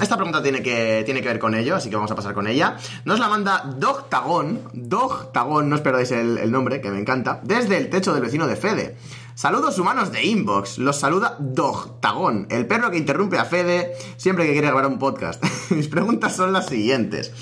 [0.00, 2.46] esta pregunta tiene que, tiene que ver con ello, así que vamos a pasar con
[2.46, 2.76] ella.
[3.04, 7.40] Nos la manda Dog Tagón, Dog Tagón, no os perdáis el, nombre, que me encanta,
[7.42, 8.96] desde el techo del vecino de Fede.
[9.34, 10.78] Saludos humanos de Inbox.
[10.78, 14.98] Los saluda Dog Tagón, el perro que interrumpe a Fede siempre que quiere grabar un
[14.98, 15.42] podcast.
[15.70, 17.32] Mis preguntas son las siguientes.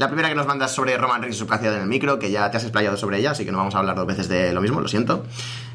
[0.00, 2.18] La primera que nos manda es sobre Roman Reigns y su capacidad en el micro,
[2.18, 4.30] que ya te has explayado sobre ella, así que no vamos a hablar dos veces
[4.30, 5.26] de lo mismo, lo siento.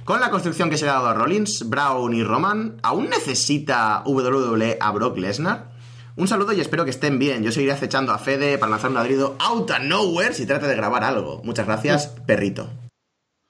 [0.03, 4.77] Con la construcción que se ha dado a Rollins, Brown y Roman, ¿aún necesita WWE
[4.81, 5.69] a Brock Lesnar?
[6.15, 7.43] Un saludo y espero que estén bien.
[7.43, 10.75] Yo seguiré acechando a Fede para lanzar un ladrido out of nowhere si trata de
[10.75, 11.43] grabar algo.
[11.43, 12.67] Muchas gracias, perrito.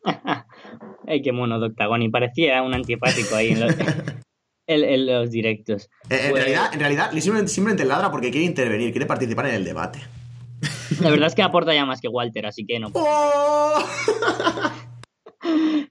[1.07, 2.11] Ay, qué mono Doctagon.
[2.11, 3.51] parecía un antipático ahí
[4.67, 5.89] en los, directos.
[6.09, 7.11] Eh, en, realidad, en realidad,
[7.47, 10.01] simplemente, ladra porque quiere intervenir, quiere participar en el debate.
[11.01, 12.89] La verdad es que aporta ya más que Walter, así que no.
[12.93, 13.73] ¡Oh!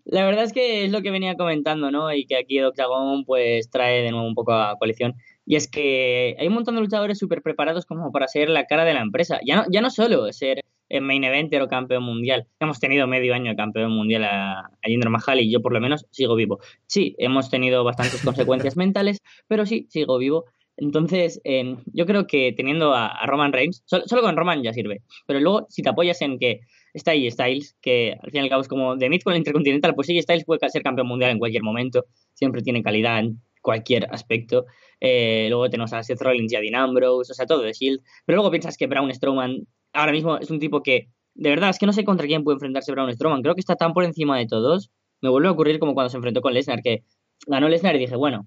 [0.04, 2.12] La verdad es que es lo que venía comentando, ¿no?
[2.12, 5.14] Y que aquí Octagon pues trae de nuevo un poco a coalición.
[5.46, 8.84] Y es que hay un montón de luchadores súper preparados como para ser la cara
[8.84, 9.40] de la empresa.
[9.44, 10.60] Ya no, ya no solo ser
[11.00, 12.46] main eventer o campeón mundial.
[12.60, 15.80] Hemos tenido medio año de campeón mundial a, a Jinder Mahal y yo por lo
[15.80, 16.60] menos sigo vivo.
[16.86, 20.44] Sí, hemos tenido bastantes consecuencias mentales, pero sí, sigo vivo.
[20.76, 25.02] Entonces, em, yo creo que teniendo a, Roman Reigns, solo, con Roman ya sirve.
[25.26, 26.60] Pero luego, si te apoyas en que
[26.92, 29.38] está ahí Styles, que al fin y al cabo es como de Mid con el
[29.38, 33.40] Intercontinental, pues sí, Styles puede ser campeón mundial en cualquier momento, siempre tiene calidad en
[33.60, 34.66] cualquier aspecto.
[35.00, 38.00] Eh, luego tenemos a Seth Rollins y a Dean Ambrose, o sea, todo de Shield.
[38.26, 41.78] Pero luego piensas que Braun Strowman ahora mismo es un tipo que, de verdad, es
[41.78, 43.42] que no sé contra quién puede enfrentarse Braun Strowman.
[43.42, 44.90] Creo que está tan por encima de todos.
[45.20, 47.04] Me vuelve a ocurrir como cuando se enfrentó con Lesnar, que
[47.46, 48.46] ganó Lesnar y dije, bueno,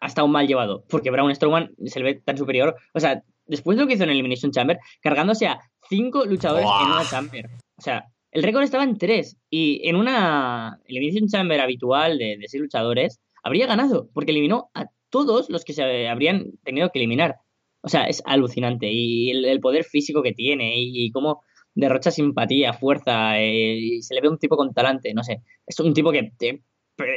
[0.00, 2.76] ha estado mal llevado, porque Braun Strowman se le ve tan superior.
[2.94, 6.90] O sea, después de lo que hizo en Elimination Chamber, cargándose a cinco luchadores en
[6.90, 7.46] una Chamber.
[7.76, 9.36] O sea, el récord estaba en tres.
[9.50, 14.86] Y en una Elimination Chamber habitual de, de seis luchadores, habría ganado, porque eliminó a
[15.10, 17.36] todos los que se habrían tenido que eliminar.
[17.82, 18.88] O sea, es alucinante.
[18.90, 21.42] Y el, poder físico que tiene y, cómo
[21.74, 25.42] derrocha simpatía, fuerza, eh, y se le ve un tipo con talante, no sé.
[25.66, 26.32] Es un tipo que...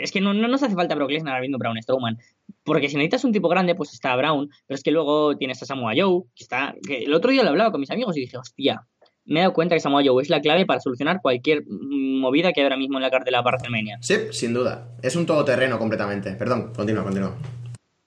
[0.02, 2.18] es que no, no, nos hace falta Brock Lesnar viendo Braun Strowman.
[2.64, 4.50] Porque si necesitas un tipo grande, pues está Brown.
[4.68, 6.76] Pero es que luego tienes a Samoa Joe, que está...
[6.86, 8.86] Que el otro día lo hablaba con mis amigos y dije, hostia,
[9.26, 12.62] me he dado cuenta que Samoa Joe es la clave para solucionar cualquier movida que
[12.62, 13.98] hay ahora mismo en la cartela para WrestleMania.
[14.02, 14.96] Sí, sin duda.
[15.02, 16.34] Es un todoterreno completamente.
[16.34, 17.36] Perdón, continúa, continúa.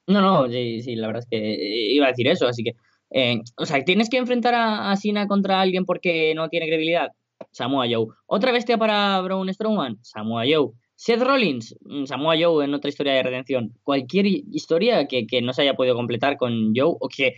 [0.06, 2.74] No, no, sí, sí, la verdad es que eh, iba a decir eso, así que...
[3.10, 7.10] Eh, o sea, ¿tienes que enfrentar a, a Sina contra alguien porque no tiene credibilidad?
[7.50, 8.06] Samoa Joe.
[8.26, 9.98] ¿Otra bestia para Braun Strowman?
[10.02, 10.70] Samoa Joe.
[10.96, 13.76] Seth Rollins, mm, Samoa Joe en otra historia de redención.
[13.82, 17.34] Cualquier historia que, que no se haya podido completar con Joe o que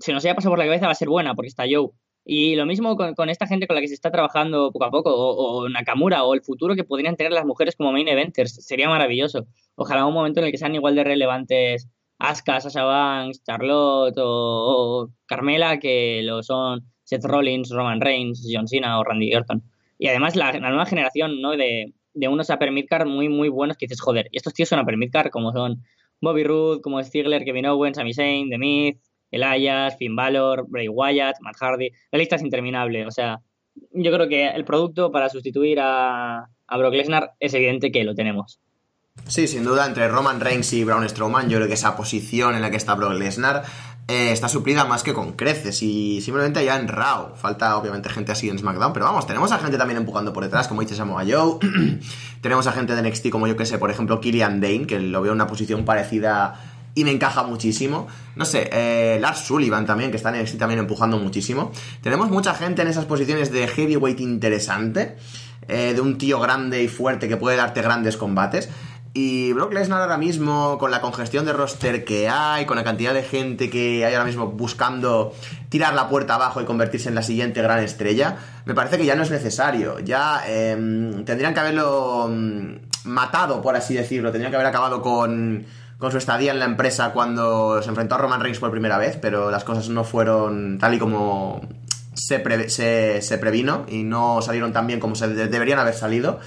[0.00, 1.90] se nos haya pasado por la cabeza va a ser buena porque está Joe.
[2.24, 5.10] Y lo mismo con, esta gente con la que se está trabajando poco a poco,
[5.12, 8.64] o, Nakamura, o el futuro que podrían tener las mujeres como main eventers.
[8.64, 9.46] Sería maravilloso.
[9.74, 11.88] Ojalá un momento en el que sean igual de relevantes
[12.18, 19.00] Asuka, Sasha Banks, Charlotte o, Carmela que lo son Seth Rollins, Roman Reigns, John Cena
[19.00, 19.62] o Randy Orton.
[19.98, 21.50] Y además la, nueva generación ¿no?
[21.50, 24.96] de, de unos Upper Midcard muy, muy buenos que dices, joder, estos tíos son Upper
[24.96, 25.82] Midcard como son
[26.20, 28.96] Bobby Roode, como Ziggler, Kevin Owens, Sami Zayn, The Miz,
[29.30, 31.90] Elias, Finn Balor, Bray Wyatt, Matt Hardy.
[32.12, 33.06] La lista es interminable.
[33.06, 33.40] O sea,
[33.74, 38.14] yo creo que el producto para sustituir a, a Brock Lesnar es evidente que lo
[38.14, 38.60] tenemos.
[39.26, 42.62] Sí, sin duda, entre Roman Reigns y Braun Strowman, yo creo que esa posición en
[42.62, 43.62] la que está Brock Lesnar
[44.08, 47.34] eh, está suplida más que con creces y simplemente ya en Raw.
[47.36, 50.68] Falta obviamente gente así en SmackDown, pero vamos, tenemos a gente también empujando por detrás,
[50.68, 51.58] como dice Samoa Joe.
[52.40, 55.22] tenemos a gente de NXT como yo que sé, por ejemplo, Killian Dane, que lo
[55.22, 56.60] veo en una posición parecida
[56.94, 58.08] y me encaja muchísimo.
[58.36, 61.72] No sé, eh, Lars Sullivan también, que está en NXT también empujando muchísimo.
[62.02, 65.16] Tenemos mucha gente en esas posiciones de heavyweight interesante,
[65.68, 68.68] eh, de un tío grande y fuerte que puede darte grandes combates.
[69.14, 73.12] Y Brock Lesnar ahora mismo, con la congestión de roster que hay, con la cantidad
[73.12, 75.34] de gente que hay ahora mismo buscando
[75.68, 79.14] tirar la puerta abajo y convertirse en la siguiente gran estrella, me parece que ya
[79.14, 79.98] no es necesario.
[79.98, 84.30] Ya em, tendrían que haberlo mm, matado, por así decirlo.
[84.32, 85.66] Tendrían que haber acabado con,
[86.10, 89.50] su estadía en la empresa cuando se enfrentó a Roman Reigns por primera vez, pero
[89.50, 91.60] las cosas no fueron tal y como
[92.14, 96.40] se, se, se previno y no salieron tan bien como se deberían haber salido.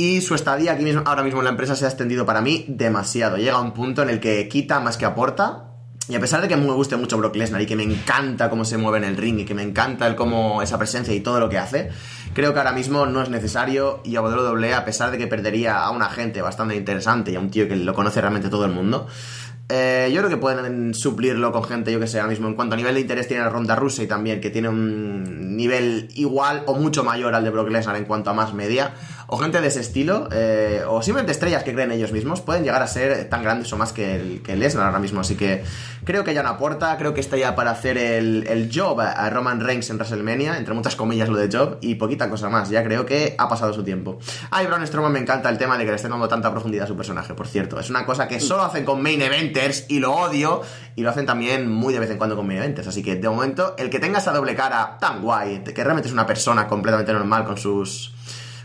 [0.00, 2.64] Y su estadía aquí mismo, ahora mismo en la empresa se ha extendido para mí
[2.68, 3.36] demasiado.
[3.36, 5.64] Llega a un punto en el que quita más que aporta.
[6.08, 8.64] Y a pesar de que me guste mucho Brock Lesnar y que me encanta cómo
[8.64, 11.48] se mueve en el ring y que me encanta cómo esa presencia y todo lo
[11.48, 11.90] que hace,
[12.32, 15.80] creo que ahora mismo no es necesario y a WWE, a pesar de que perdería
[15.80, 18.70] a un agente bastante interesante y a un tío que lo conoce realmente todo el
[18.70, 19.08] mundo,
[19.70, 22.48] eh, yo creo que pueden suplirlo con gente, yo que sé, ahora mismo.
[22.48, 26.08] En cuanto a nivel de interés, tiene a Ronda Rousey también, que tiene un nivel
[26.14, 28.94] igual o mucho mayor al de Brock Lesnar en cuanto a más media
[29.30, 32.82] o gente de ese estilo, eh, o simplemente estrellas que creen ellos mismos, pueden llegar
[32.82, 35.20] a ser tan grandes o más que el, que Lesnar ahora mismo.
[35.20, 35.64] Así que
[36.04, 39.60] creo que ya no aporta, creo que está ya para hacer el, job a Roman
[39.60, 42.70] Reigns en WrestleMania, entre muchas comillas lo de job, y poquita cosa más.
[42.70, 44.18] Ya creo que ha pasado su tiempo.
[44.50, 46.88] Ay, Braun Strowman me encanta el tema de que le estén dando tanta profundidad a
[46.88, 47.78] su personaje, por cierto.
[47.78, 50.62] Es una cosa que solo hacen con main eventers y lo odio,
[50.96, 52.88] y lo hacen también muy de vez en cuando con main eventers.
[52.88, 56.14] Así que de momento, el que tenga esa doble cara tan guay, que realmente es
[56.14, 58.14] una persona completamente normal con sus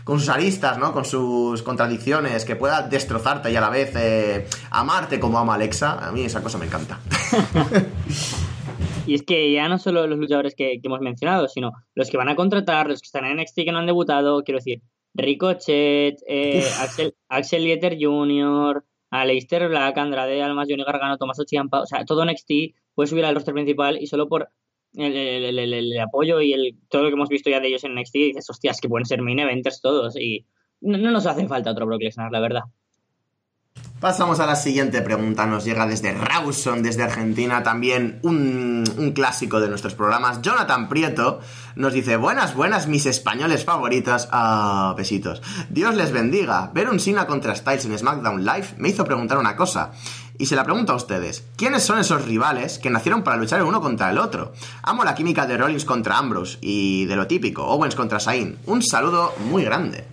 [0.04, 0.92] con sus aristas, ¿no?
[0.92, 6.06] Con sus contradicciones, que pueda destrozarte y a la vez eh, amarte como ama Alexa.
[6.06, 7.00] A mí esa cosa me encanta.
[9.06, 12.28] y es que ya no solo los luchadores que, hemos mencionado, sino los que van
[12.28, 14.82] a contratar, los que están en NXT que no han debutado, quiero decir,
[15.14, 21.86] Ricochet, eh, Axel, Axel Lieter Jr., Aleister Black, Andrade, Almas, Johnny Gargano, Tomás Ciampa, o
[21.86, 24.50] sea, todo NXT puede subir al roster principal y solo por
[24.96, 28.26] el, apoyo y el, todo lo que hemos visto ya de ellos en NXT, y
[28.28, 30.16] dices, hostias, que pueden ser main eventers todos.
[30.16, 30.46] Y
[30.80, 32.62] no, nos hace falta otro Brock Lesnar, la verdad.
[34.00, 35.46] Pasamos a la siguiente pregunta.
[35.46, 40.42] Nos llega desde Rawson, desde Argentina, también un, clásico de nuestros programas.
[40.42, 41.40] Jonathan Prieto
[41.74, 44.28] nos dice: Buenas, buenas, mis españoles favoritos.
[44.30, 45.40] Ah, besitos.
[45.70, 46.70] Dios les bendiga.
[46.74, 49.92] Ver un Sina contra Styles en SmackDown Live me hizo preguntar una cosa.
[50.36, 53.66] Y se la pregunto a ustedes, ¿quiénes son esos rivales que nacieron para luchar el
[53.66, 54.52] uno contra el otro?
[54.82, 58.58] Amo la química de Rollins contra Ambrose y de lo típico, Owens contra Sain.
[58.66, 60.04] Un saludo muy grande.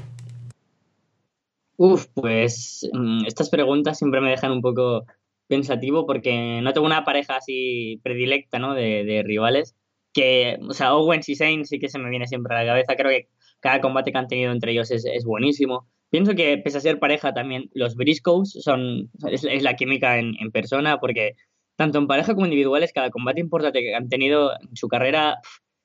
[1.76, 5.06] Uf, pues mm, estas preguntas siempre me dejan un poco
[5.48, 8.76] pensativo porque no tengo una pareja así predilecta, ¿no?
[8.76, 9.76] De, rivales.
[10.14, 12.96] Que, o sea, Owens y Sain sí que se me viene siempre a la cabeza.
[12.96, 13.30] Creo que
[13.60, 15.88] cada combate que han tenido entre ellos es buenísimo.
[16.12, 21.00] Pienso que, pese a ser pareja, también los Briscoes son, es, la química en, persona,
[21.00, 21.38] porque
[21.78, 25.40] tanto en pareja como individuales, cada combate importante que han tenido en su carrera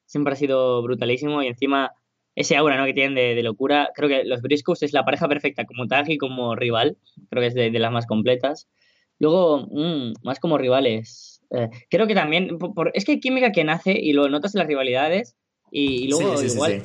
[0.04, 1.92] siempre ha sido brutalísimo y encima
[2.34, 2.86] ese aura ¿no?
[2.86, 3.90] que tienen de, locura.
[3.94, 6.98] Creo que los Briscoes es la pareja perfecta como tag y como rival.
[7.30, 8.68] Creo que es de, las más completas.
[9.20, 11.40] Luego, mm, más como rivales.
[11.52, 12.58] Eh, creo que también,
[12.94, 15.36] es que hay química que nace y lo notas en las rivalidades
[15.70, 16.82] y, luego igual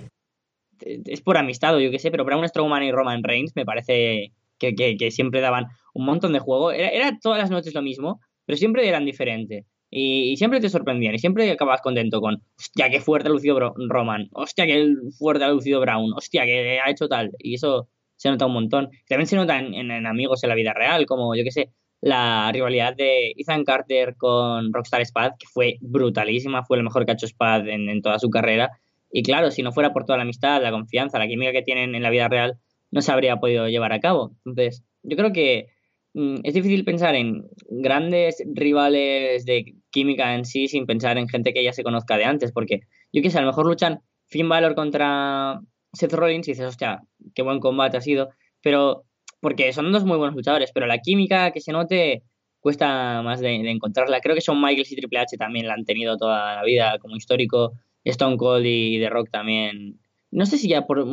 [0.82, 4.34] es por amistad yo qué sé, pero Braun Strowman y Roman Reigns me parece
[4.70, 6.72] que, siempre daban un montón de juego.
[6.72, 9.66] Era, todas las noches lo mismo, pero siempre eran diferentes.
[9.90, 14.30] Y, siempre te sorprendían y siempre acababas contento con, hostia, qué fuerte ha lucido Roman,
[14.32, 17.32] hostia, qué fuerte ha lucido Brown, hostia, que ha hecho tal.
[17.40, 18.90] Y eso se nota un montón.
[19.08, 22.96] También se nota en, amigos en la vida real, como yo qué sé, la rivalidad
[22.96, 27.28] de Ethan Carter con Rockstar Spad, que fue brutalísima, fue el mejor que ha hecho
[27.28, 28.72] Spad en toda su carrera.
[29.12, 31.96] Y claro, si no fuera por toda la amistad, la confianza, la química que tienen
[31.96, 32.58] en la vida real,
[32.92, 34.36] no se habría podido llevar a cabo.
[34.46, 35.68] Entonces, yo creo que
[36.14, 41.54] mm, es difícil pensar en grandes rivales de química en sí sin pensar en gente
[41.54, 42.82] que ya se conozca de antes, porque
[43.12, 45.62] yo qué sé, a lo mejor luchan Finn Balor contra
[45.94, 47.02] Seth Rollins y dices, hostia,
[47.36, 48.30] qué buen combate ha sido,
[48.62, 49.04] pero
[49.42, 52.24] porque son dos muy buenos luchadores, pero la química que se note
[52.62, 54.22] cuesta más de, encontrarla.
[54.22, 57.18] Creo que Shawn Michaels y Triple H también la han tenido toda la vida como
[57.18, 57.74] histórico,
[58.06, 60.00] Stone Cold y The Rock también.
[60.32, 61.06] No sé si ya por,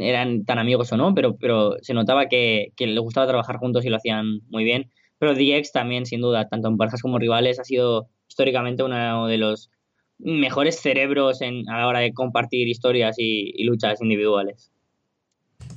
[0.00, 3.90] eran tan amigos o no, pero, pero se notaba que, les gustaba trabajar juntos y
[3.90, 4.90] lo hacían muy bien.
[5.18, 9.38] Pero DX también, sin duda, tanto en parejas como rivales, ha sido históricamente uno de
[9.38, 9.70] los
[10.18, 14.70] mejores cerebros en, a la hora de compartir historias y, luchas individuales.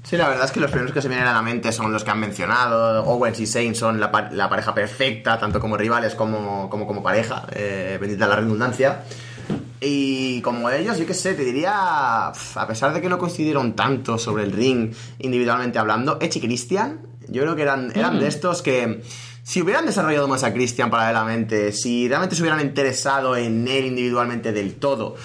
[0.04, 2.04] Sí, la verdad es que los primeros que se vienen a la mente son los
[2.06, 3.04] que han mencionado.
[3.04, 7.46] Owens y Zayn son la, pareja perfecta, tanto como rivales como como, pareja.
[7.54, 9.04] Eh, bendita la redundancia.
[9.80, 14.18] Y como ellos, yo qué sé, te diría, a pesar de que no coincidieron tanto
[14.18, 18.20] sobre el ring individualmente hablando, y Christian, yo creo que eran, eran mm.
[18.20, 19.02] de estos que
[19.44, 24.52] si hubieran desarrollado más a Christian paralelamente, si realmente se hubieran interesado en él individualmente
[24.52, 25.16] del todo,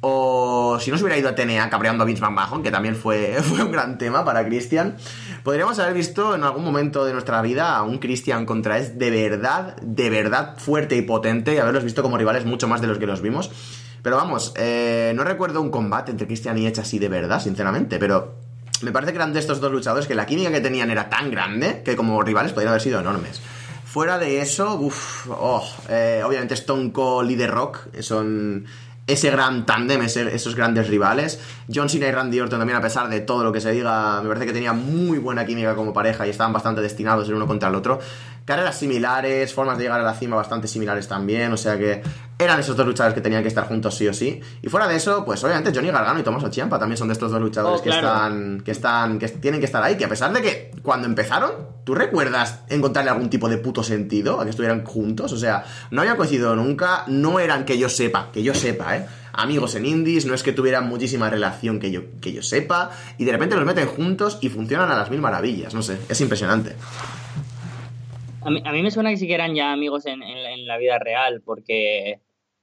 [0.00, 3.36] o si no se hubiera ido a TNA cabreando a Vince McMahon, que también fue,
[3.42, 4.96] fue un gran tema para Christian,
[5.42, 9.10] podríamos haber visto en algún momento de nuestra vida a un Christian contra es de
[9.10, 12.98] verdad, de verdad fuerte y potente y haberlos visto como rivales mucho más de los
[12.98, 13.50] que los vimos.
[14.02, 17.98] Pero vamos, eh, no recuerdo un combate entre Christian y Edge así de verdad, sinceramente,
[17.98, 18.34] pero
[18.82, 21.30] me parece que eran de estos dos luchadores que la química que tenían era tan
[21.30, 23.40] grande que como rivales podrían haber sido enormes.
[23.84, 28.66] Fuera de eso, uff, oh, eh, obviamente Stone Cold y The Rock son
[29.08, 31.40] ese gran tándem, esos grandes rivales.
[31.72, 34.28] John Cena y Randy Orton también, a pesar de todo lo que se diga, me
[34.28, 37.70] parece que tenía muy buena química como pareja y estaban bastante destinados el uno contra
[37.70, 37.98] el otro
[38.48, 42.00] carreras similares, formas de llegar a la cima bastante similares también, o sea que
[42.38, 44.40] eran esos dos luchadores que tenían que estar juntos sí o sí.
[44.62, 47.30] Y fuera de eso, pues obviamente Johnny Gargano y Tomás Ciampa también son de estos
[47.30, 50.32] dos luchadores oh, que están que están que tienen que estar ahí, que a pesar
[50.32, 51.50] de que cuando empezaron,
[51.84, 55.30] ¿tú recuerdas encontrarle algún tipo de puto sentido a que estuvieran juntos?
[55.34, 59.06] O sea, no habían coincidido nunca, no eran que yo sepa, que yo sepa, ¿eh?
[59.34, 63.26] amigos en indies, no es que tuvieran muchísima relación que yo, que yo sepa, y
[63.26, 66.76] de repente los meten juntos y funcionan a las mil maravillas, no sé, es impresionante.
[68.42, 70.78] A mí, a mí me suena que sí que eran ya amigos en, en, la
[70.78, 72.20] vida real, porque,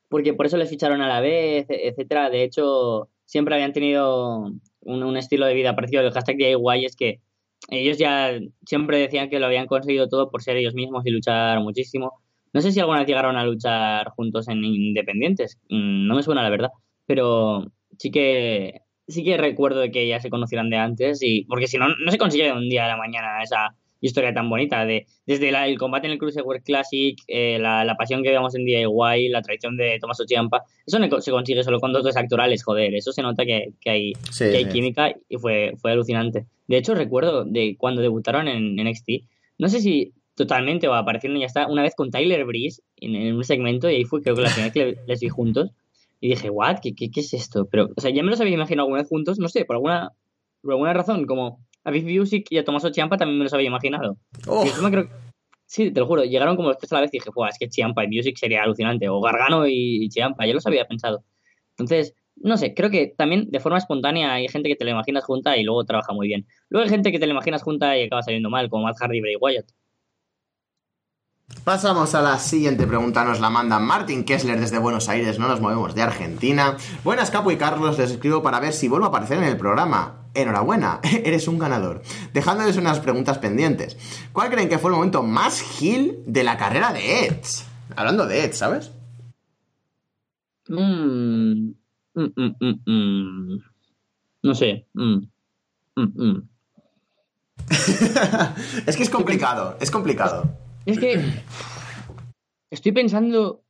[0.09, 2.29] porque por eso les ficharon a la vez, etcétera.
[2.29, 4.51] De hecho, siempre habían tenido
[4.81, 6.01] un, un estilo de vida parecido.
[6.01, 7.21] El hashtag de es que
[7.69, 8.31] ellos ya
[8.65, 12.13] siempre decían que lo habían conseguido todo por ser ellos mismos y luchar muchísimo.
[12.53, 16.69] No sé si alguna llegaron a luchar juntos en Independientes, no me suena la verdad,
[17.05, 21.77] pero sí que sí que recuerdo que ya se conocieran de antes y porque si
[21.77, 25.05] no no se consigue de un día a la mañana esa historia tan bonita, de
[25.25, 29.41] desde el combate en el Cruiserweight Classic, eh, la, pasión que veíamos en DIY, la
[29.41, 33.21] traición de Tomás Ciampa, eso no se consigue solo con dos actorales, joder, eso se
[33.21, 36.45] nota que, hay, hay química y fue, fue alucinante.
[36.67, 39.09] De hecho, recuerdo de cuando debutaron en, NXT,
[39.57, 43.43] no sé si totalmente o aparecieron ya está, una vez con Tyler Breeze en, un
[43.43, 45.71] segmento y ahí fue creo que la primera que les vi juntos
[46.19, 46.79] y dije, ¿what?
[46.81, 47.67] ¿Qué, qué, qué es esto?
[47.69, 50.11] Pero, o sea, ya me los había imaginado alguna vez juntos, no sé, por alguna,
[50.61, 53.67] por alguna razón, como a Big Music y a Tomaso Chiampa también me los había
[53.67, 54.17] imaginado.
[54.47, 54.65] Oh.
[55.67, 57.69] Sí, te lo juro, llegaron como los tres a la vez y dije, es que
[57.69, 61.23] Chiampa y Music sería alucinante, o Gargano y Chiampa, ya los había pensado.
[61.71, 65.23] Entonces, no sé, creo que también de forma espontánea hay gente que te la imaginas
[65.23, 66.45] junta y luego trabaja muy bien.
[66.69, 69.17] Luego hay gente que te la imaginas junta y acaba saliendo mal, como Matt Hardy
[69.17, 69.65] y Bray Wyatt.
[71.63, 75.61] Pasamos a la siguiente pregunta, nos la manda Martin Kessler desde Buenos Aires, no nos
[75.61, 76.77] movemos de Argentina.
[77.03, 80.24] Buenas Capo y Carlos, les escribo para ver si vuelvo a aparecer en el programa
[80.35, 82.01] enhorabuena, eres un ganador.
[82.33, 83.97] Dejándoles unas preguntas pendientes.
[84.31, 87.65] ¿Cuál creen que fue el momento más gil de la carrera de Edge?
[87.95, 88.91] Hablando de Edge, ¿sabes?
[90.67, 91.71] Mm,
[92.15, 93.63] mm, mm,
[94.43, 94.87] no sé.
[98.85, 100.49] es que es complicado, es complicado.
[100.85, 101.19] Es que
[102.69, 103.63] estoy pensando.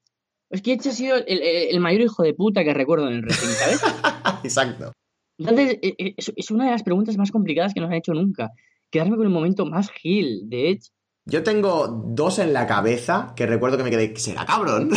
[0.49, 3.21] Es que Edge ha sido el, el mayor hijo de puta que recuerdo en el
[3.21, 3.81] wrestling, ¿sabes?
[4.43, 4.93] Exacto.
[5.37, 8.51] Entonces, e, e, es, una de las preguntas más complicadas que nos han hecho nunca.
[8.89, 10.91] Quedarme con el momento más gil de Edge
[11.27, 14.91] yo tengo dos en la cabeza que recuerdo que me quedé, será cabrón.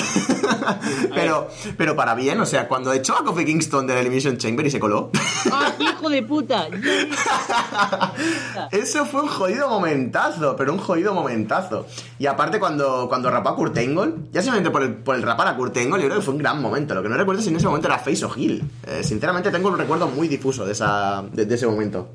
[1.14, 1.48] pero,
[1.78, 4.78] pero para bien, o sea, cuando echó a Kofi Kingston del Elimination Chamber y se
[4.78, 5.10] coló.
[5.50, 6.68] ¡Ah, hijo de puta!
[8.70, 11.86] Eso fue un jodido momentazo, pero un jodido momentazo.
[12.18, 15.48] Y aparte, cuando, cuando rapó a Kurt Angle, ya simplemente por el, por el rapar
[15.48, 16.94] a Kurt Angle, yo creo que fue un gran momento.
[16.94, 18.70] Lo que no recuerdo es si en ese momento era Face o Hill.
[18.86, 22.06] Eh, sinceramente, tengo un recuerdo muy difuso de, esa, de ese momento.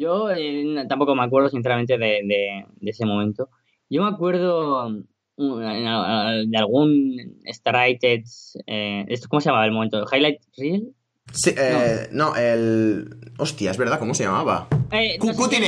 [0.00, 3.50] Yo eh, tampoco me acuerdo, sinceramente, de, ese momento.
[3.90, 4.88] Yo me acuerdo
[5.36, 5.58] mm,
[6.48, 8.02] de algún Starlight,
[8.66, 10.06] eh, ¿cómo se llamaba el momento?
[10.10, 10.94] ¿Highlight Reel?
[11.34, 12.34] Sí, eh, no.
[12.34, 13.10] el.
[13.36, 14.68] Hostia, es verdad, ¿cómo se llamaba?
[14.90, 15.34] Eh, no.
[15.34, 15.64] Cutting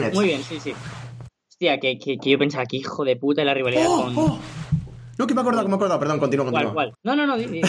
[0.00, 0.14] Edge.
[0.14, 0.72] Muy bien, sí, sí.
[1.48, 4.18] Hostia, que, que, que yo pensaba que hijo de puta la rivalidad ¡Oh, con.
[4.18, 4.40] oh!
[5.18, 6.74] No, que me he acordado, que me he acordado, perdón, continúa, ¿Cuál, continúa.
[6.74, 6.94] cuál?
[7.02, 7.60] No, no, no, di, di.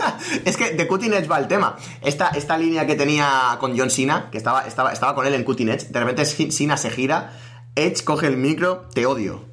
[0.44, 1.76] es que de Cutting Edge va el tema.
[2.02, 5.44] Esta, esta línea que tenía con John Cena, que estaba, estaba, estaba con él en
[5.44, 7.32] Cutting Edge, de repente Cena se gira,
[7.76, 9.44] Edge coge el micro, te odio.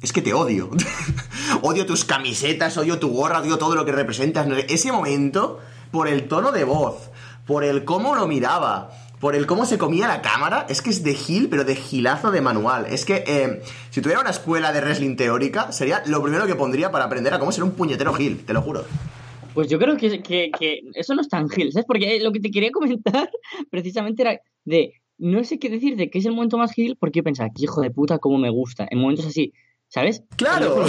[0.00, 0.70] Es que te odio.
[1.62, 4.46] odio tus camisetas, odio tu gorra, odio todo lo que representas.
[4.68, 7.10] Ese momento, por el tono de voz,
[7.46, 8.90] por el cómo lo miraba,
[9.20, 12.30] por el cómo se comía la cámara, es que es de gil, pero de gilazo
[12.30, 12.86] de manual.
[12.88, 16.90] Es que eh, si tuviera una escuela de wrestling teórica, sería lo primero que pondría
[16.90, 18.84] para aprender a cómo ser un puñetero gil, te lo juro.
[19.54, 21.86] Pues yo creo que, que, que eso no es tan gil, ¿sabes?
[21.86, 23.30] Porque lo que te quería comentar
[23.70, 24.94] precisamente era de.
[25.16, 27.62] No sé qué decir de que es el momento más gil porque yo pensaba, que
[27.62, 28.88] hijo de puta, cómo me gusta.
[28.90, 29.52] En momentos así,
[29.86, 30.24] ¿sabes?
[30.36, 30.84] ¡Claro!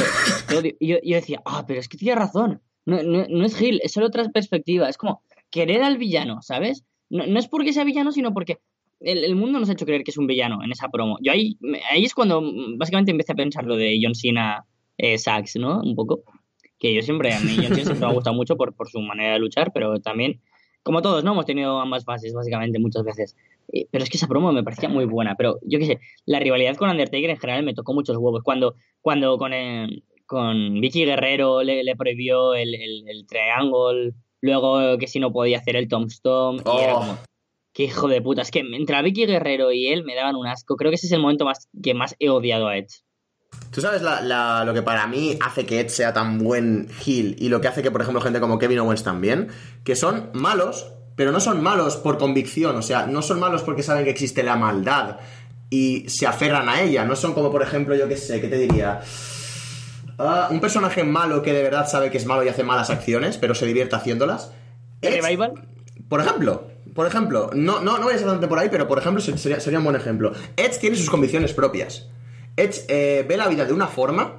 [0.79, 2.59] Y yo, yo decía, ah, pero es que tienes razón.
[2.85, 4.89] No, no, no es gil, es solo otra perspectiva.
[4.89, 5.21] Es como
[5.51, 6.83] querer al villano, ¿sabes?
[7.15, 8.59] No, no es porque sea villano, sino porque
[8.99, 11.17] el, mundo nos ha hecho creer que es un villano en esa promo.
[11.21, 11.57] Yo ahí,
[11.91, 14.65] ahí es cuando mm, básicamente empecé a pensar lo de John Cena
[14.97, 15.81] eh, Sax, ¿no?
[15.81, 16.23] Un poco.
[16.79, 18.99] Que yo siempre, a mí John Cena siempre me ha gustado mucho por, por su
[19.01, 20.41] manera de luchar, pero también,
[20.83, 21.33] como todos, ¿no?
[21.33, 23.35] Hemos tenido ambas fases, básicamente, muchas veces.
[23.71, 25.35] Eh, pero es que esa promo me parecía muy buena.
[25.35, 28.43] Pero yo qué sé, la rivalidad con Undertaker en general me tocó muchos huevos.
[28.43, 35.07] Cuando, cuando con, eh, con Vicky Guerrero le, prohibió el, el, el triangle, luego que
[35.07, 36.99] si no podía hacer el tombstone, y era Oh.
[36.99, 37.17] como,
[37.73, 38.41] qué hijo de puta.
[38.41, 40.75] Es que entre Vicky Guerrero y él me daban un asco.
[40.77, 43.01] Creo que ese es el momento más que más he odiado a Edge.
[43.71, 47.35] ¿Tú sabes la- la- lo que para mí hace que Edge sea tan buen heel
[47.39, 49.47] y lo que hace que, por ejemplo, gente como Kevin Owens también,
[49.83, 53.83] que son malos, pero no son malos por convicción, o sea, no son malos porque
[53.83, 55.17] saben que existe la maldad
[55.69, 58.57] y se aferran a ella, no son como, por ejemplo, yo qué sé, ¿qué te
[58.57, 59.01] diría?
[60.17, 63.37] Ah, un personaje malo que de verdad sabe que es malo y hace malas acciones,
[63.37, 64.51] pero se divierte haciéndolas.
[65.01, 65.53] Edge- ¿Revival?
[66.07, 69.21] por ejemplo, por ejemplo, no, no, no voy a exactamente por ahí, pero por ejemplo
[69.21, 70.31] se- sería, sería un buen ejemplo.
[70.55, 72.07] Edge tiene sus convicciones propias.
[72.55, 74.33] Edge eh, ve la vida de una forma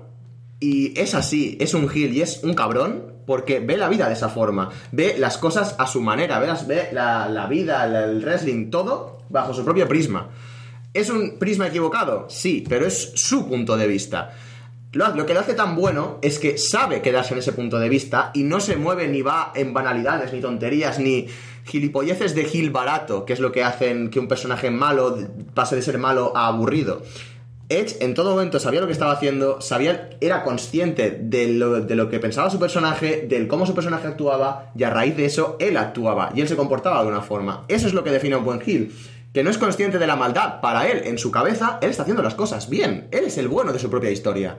[0.61, 4.15] y es así, es un gil y es un cabrón porque ve la vida de
[4.15, 8.23] esa forma, ve las cosas a su manera, ve, las- ve la, la vida, el
[8.23, 10.29] wrestling, todo bajo su propio prisma.
[10.95, 12.27] ¿Es un prisma equivocado?
[12.31, 14.33] Sí, pero es su punto de vista.
[14.97, 18.31] Lo, que lo hace tan bueno es que sabe quedarse en ese punto de vista
[18.33, 21.29] y no se mueve ni va en banalidades, ni tonterías, ni
[21.65, 25.19] gilipolleces de gil barato, que es lo que hacen que un personaje malo
[25.53, 27.03] pase de ser malo a aburrido.
[27.69, 31.95] Edge en todo momento sabía lo que estaba haciendo, sabía, era consciente de lo, de
[31.95, 35.59] lo que pensaba su personaje, del cómo su personaje actuaba, y a raíz de eso
[35.61, 37.67] él actuaba y él se comportaba de una forma.
[37.69, 38.93] Eso es lo que define a un buen heel.
[39.35, 40.63] Que no es consciente de la maldad.
[40.63, 43.09] Para él, en su cabeza, él está haciendo las cosas bien.
[43.11, 44.57] Él es el bueno de su propia historia.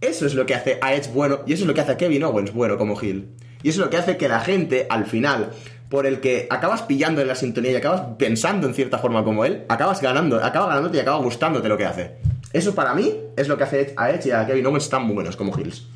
[0.00, 1.96] Eso es lo que hace a Edge bueno y eso es lo que hace a
[1.96, 3.28] Kevin Owens bueno como heel.
[3.62, 5.50] Y eso es lo que hace que la gente, al final,
[5.90, 9.44] por el que acabas pillando en la sintonía y acabas pensando en cierta forma como
[9.44, 12.16] él, acabas ganando, acaba ganándote y acaba gustándote lo que hace.
[12.54, 15.36] Eso para mí es lo que hace a Edge y a Kevin Owens tan buenos
[15.36, 15.86] como heels.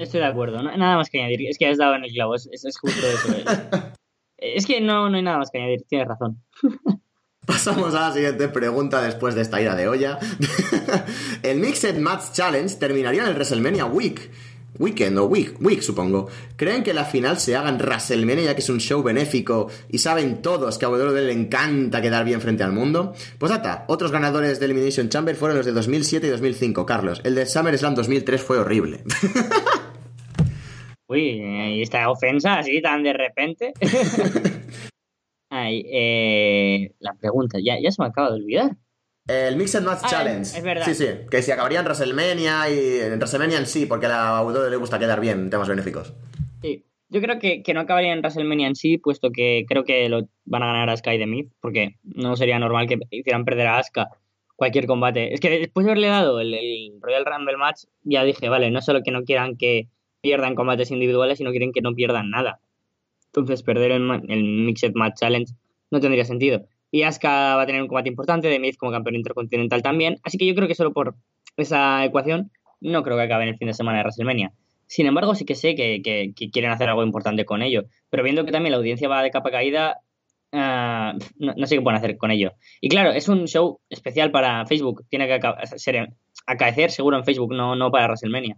[0.00, 1.48] Estoy de acuerdo, no- nada más que añadir.
[1.48, 3.32] Es que has dado en el clavo, es, es- es justo eso.
[3.36, 3.44] Es,
[4.56, 6.42] es que no, no hay nada más que añadir, tienes razón.
[7.48, 10.18] Pasamos a la siguiente pregunta después de esta ira de olla.
[11.42, 14.30] el Mixed Match Challenge terminaría en el WrestleMania Week.
[14.78, 16.28] Weekend o Week, Week supongo.
[16.56, 19.96] ¿Creen que la final se haga en WrestleMania ya que es un show benéfico y
[19.96, 23.14] saben todos que a WWE le encanta quedar bien frente al mundo?
[23.38, 27.22] Pues ata, otros ganadores de Elimination Chamber fueron los de 2007 y 2005, Carlos.
[27.24, 29.04] El de SummerSlam 2003 fue horrible.
[31.08, 33.72] Uy, y esta ofensa así tan de repente.
[35.50, 38.76] Ay, eh, la pregunta, ya, ya se me acaba de olvidar.
[39.26, 40.40] El Mixed Match Ah, Challenge.
[40.42, 40.84] es verdad.
[40.86, 41.06] Sí, sí.
[41.30, 44.76] Que si acabaría en WrestleMania y en WrestleMania en sí, porque a la WWE le
[44.76, 46.14] gusta quedar bien en temas benéficos.
[46.62, 50.08] Sí, yo creo que, que no acabaría en WrestleMania en sí, puesto que creo que
[50.08, 53.66] lo van a ganar Asuka y The Miz, porque no sería normal que hicieran perder
[53.66, 54.08] a Asuka
[54.56, 55.34] cualquier combate.
[55.34, 58.80] Es que después de haberle dado el, el Royal Rumble match, ya dije, vale, no
[58.80, 59.88] solo que no quieran que
[60.20, 62.60] pierdan combates individuales, sino quieren que no pierdan nada.
[63.32, 65.52] Entonces, perder el, el Mixed Match Challenge
[65.90, 66.64] no tendría sentido.
[66.90, 70.38] Y Asuka va a tener un combate importante, The Miz como campeón intercontinental también, así
[70.38, 71.14] que yo creo que solo por
[71.56, 72.50] esa ecuación
[72.80, 74.52] no creo que acabe en el fin de semana de WrestleMania.
[74.86, 77.84] Sin embargo, sí que sé que, que- quieren hacer algo importante con ello.
[78.08, 79.98] Pero viendo que también la audiencia va de capa caída,
[80.52, 82.52] ah, no, sé qué pueden hacer con ello.
[82.80, 85.04] Y claro, es un show especial para Facebook.
[85.10, 85.38] Tiene que
[85.76, 86.08] ser,
[86.46, 88.56] acaecer seguro en Facebook, no, no para WrestleMania.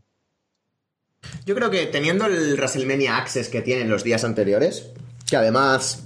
[1.47, 4.91] Yo creo que teniendo el WrestleMania Access que tienen los días anteriores,
[5.29, 6.05] que además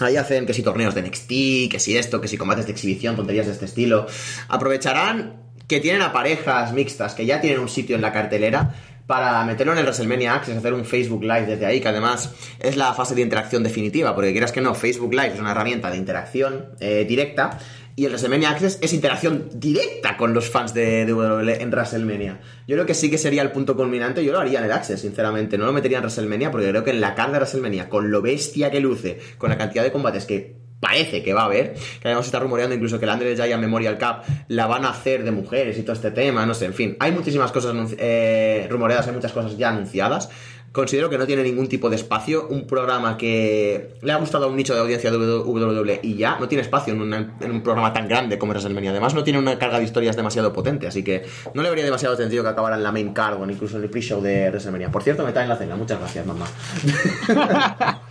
[0.00, 1.28] ahí hacen que si torneos de NXT,
[1.70, 4.06] que si esto, que si combates de exhibición, tonterías de este estilo,
[4.48, 8.74] aprovecharán que tienen a parejas mixtas que ya tienen un sitio en la cartelera
[9.06, 12.76] para meterlo en el WrestleMania Access, hacer un Facebook Live desde ahí, que además es
[12.76, 15.96] la fase de interacción definitiva, porque quieras que no, Facebook Live es una herramienta de
[15.96, 17.58] interacción eh, directa
[17.94, 22.40] y el WrestleMania Access es interacción directa con los fans de, WWE en WrestleMania.
[22.66, 24.24] Yo creo que sí que sería el punto culminante.
[24.24, 25.58] Yo lo haría en el Access, sinceramente.
[25.58, 28.22] No lo metería en WrestleMania porque creo que en la carta de WrestleMania, con lo
[28.22, 32.08] bestia que luce, con la cantidad de combates que parece que va a haber, que
[32.08, 35.30] además está rumoreando incluso que la Andre Giant Memorial Cup la van a hacer de
[35.30, 39.14] mujeres y todo este tema, no sé, en fin, hay muchísimas cosas eh, rumoreadas, hay
[39.14, 40.28] muchas cosas ya anunciadas.
[40.72, 42.48] Considero que no tiene ningún tipo de espacio.
[42.48, 46.38] Un programa que le ha gustado a un nicho de audiencia de WWE y ya
[46.38, 48.90] no tiene espacio en, en un programa tan grande como WrestleMania.
[48.90, 52.16] Además, no tiene una carga de historias demasiado potente, así que no le habría demasiado
[52.16, 54.90] sentido que acabara en la main card o incluso en el pre-show de WrestleMania.
[54.90, 55.76] Por cierto, me está en la cena.
[55.76, 56.46] Muchas gracias, mamá.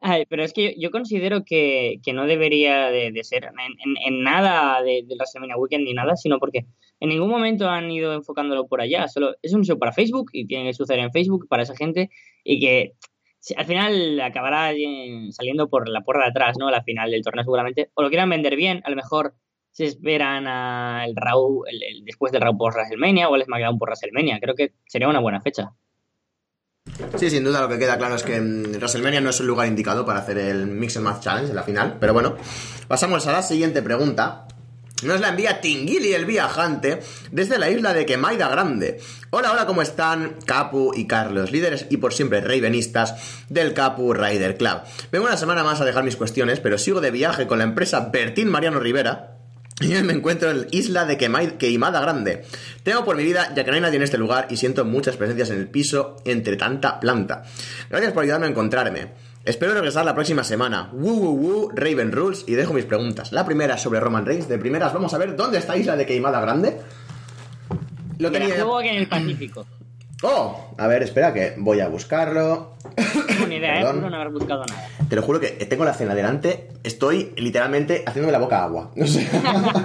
[0.00, 3.50] Ay, pero es que yo considero que, que no debería de, ser
[4.06, 6.66] en nada de, de WrestleMania Weekend ni nada, sino porque
[7.00, 9.08] en ningún momento han ido enfocándolo por allá.
[9.08, 12.10] Solo es un show para Facebook y tiene que suceder en Facebook para esa gente
[12.42, 12.94] y que
[13.56, 14.72] al final acabará
[15.30, 16.68] saliendo por la puerta de atrás, ¿no?
[16.68, 17.90] A la final del torneo seguramente.
[17.94, 19.34] O lo quieran vender bien, a lo mejor
[19.70, 24.40] se esperan al Raw, el, después del Raw por WrestleMania o el SmackDown por WrestleMania.
[24.40, 25.74] Creo que sería una buena fecha.
[27.16, 30.06] Sí, sin duda lo que queda claro es que WrestleMania no es el lugar indicado
[30.06, 31.96] para hacer el Mix and Match Challenge en la final.
[32.00, 32.36] Pero bueno,
[32.88, 34.46] pasamos a la siguiente pregunta.
[35.02, 38.98] Nos la envía Tingili el viajante desde la isla de Quemaida Grande.
[39.28, 40.36] Hola, hola, ¿cómo están?
[40.46, 44.80] Capu y Carlos, líderes y por siempre ravenistas del Capu Rider Club.
[45.12, 48.08] Vengo una semana más a dejar mis cuestiones, pero sigo de viaje con la empresa
[48.10, 49.36] Bertín Mariano Rivera,
[49.82, 52.46] y me encuentro en la isla de Queimada Grande.
[52.82, 55.18] Temo por mi vida, ya que no hay nadie en este lugar y siento muchas
[55.18, 57.42] presencias en el piso entre tanta planta.
[57.90, 59.08] Gracias por ayudarme a encontrarme.
[59.46, 60.90] Espero regresar la próxima semana.
[60.92, 62.42] Woo woo woo, Raven Rules.
[62.48, 63.30] Y dejo mis preguntas.
[63.30, 64.48] La primera sobre Roman Reigns.
[64.48, 66.76] De primeras, vamos a ver dónde está Isla de Queimada Grande.
[68.18, 68.56] Lo tenía.
[68.56, 69.64] juego aquí en el Pacífico.
[70.22, 72.76] Oh, a ver, espera que voy a buscarlo.
[73.38, 73.92] No ni idea, ¿eh?
[73.92, 74.88] no haber buscado nada.
[75.10, 76.68] Te lo juro que tengo la cena delante.
[76.84, 78.92] Estoy literalmente haciéndome la boca agua.
[78.96, 79.28] No sé.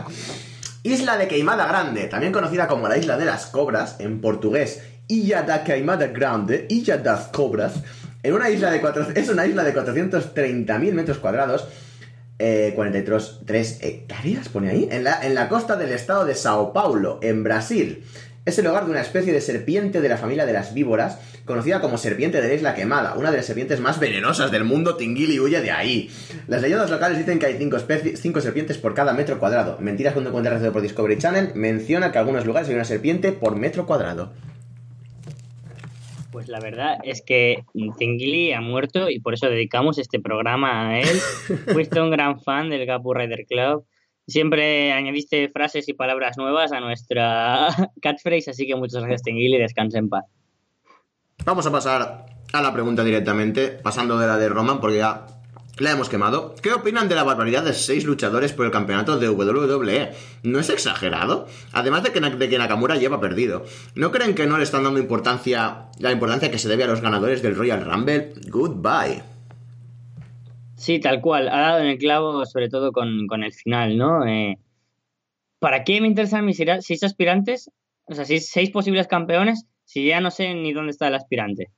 [0.84, 5.44] Isla de Queimada Grande, también conocida como la Isla de las Cobras, en portugués, Ilha
[5.44, 7.84] da Queimada Grande, Ilha das Cobras,
[8.24, 11.68] en una isla de cuatro, es una isla de 430.000 metros cuadrados,
[12.40, 17.20] eh, 43 hectáreas, pone ahí, en la, en la costa del estado de Sao Paulo,
[17.22, 18.04] en Brasil.
[18.44, 21.80] Es el hogar de una especie de serpiente de la familia de las víboras, conocida
[21.80, 25.40] como serpiente de la isla quemada, una de las serpientes más venenosas del mundo, Tinguili
[25.40, 26.10] huye de ahí.
[26.48, 27.78] Las leyendas locales dicen que hay cinco,
[28.16, 29.78] cinco serpientes por cada metro cuadrado.
[29.80, 33.56] Mentiras documental realizado por Discovery Channel menciona que en algunos lugares hay una serpiente por
[33.56, 34.34] metro cuadrado.
[36.32, 37.66] Pues la verdad es que
[37.98, 41.20] Tingili ha muerto y por eso dedicamos este programa a él.
[41.74, 43.86] Fuiste un gran fan del Gapu Rider Club.
[44.28, 47.68] Siempre añadiste frases y palabras nuevas a nuestra
[48.02, 50.26] catchphrase, así que muchas gracias Tingili, descansa en paz.
[51.44, 55.26] Vamos a pasar a la pregunta directamente, pasando de la de Roman, porque ya
[55.82, 56.56] la hemos quemado.
[56.62, 60.12] ¿Qué opinan de la barbaridad de seis luchadores por el campeonato de WWE?
[60.44, 61.48] ¿No es exagerado?
[61.74, 63.66] Además de que, de que Nakamura lleva perdido.
[63.96, 67.02] ¿No creen que no le están dando importancia, la importancia que se debe a los
[67.02, 68.34] ganadores del Royal Rumble?
[68.48, 69.24] Goodbye.
[70.76, 71.50] Sí, tal cual.
[71.50, 74.26] Ha dado en el clavo, sobre todo con, con el final, ¿no?
[74.26, 74.58] Eh,
[75.60, 77.70] ¿Para qué me interesan mis seis aspirantes?
[78.06, 81.70] O sea, seis, seis posibles campeones si ya no sé ni dónde está el aspirante.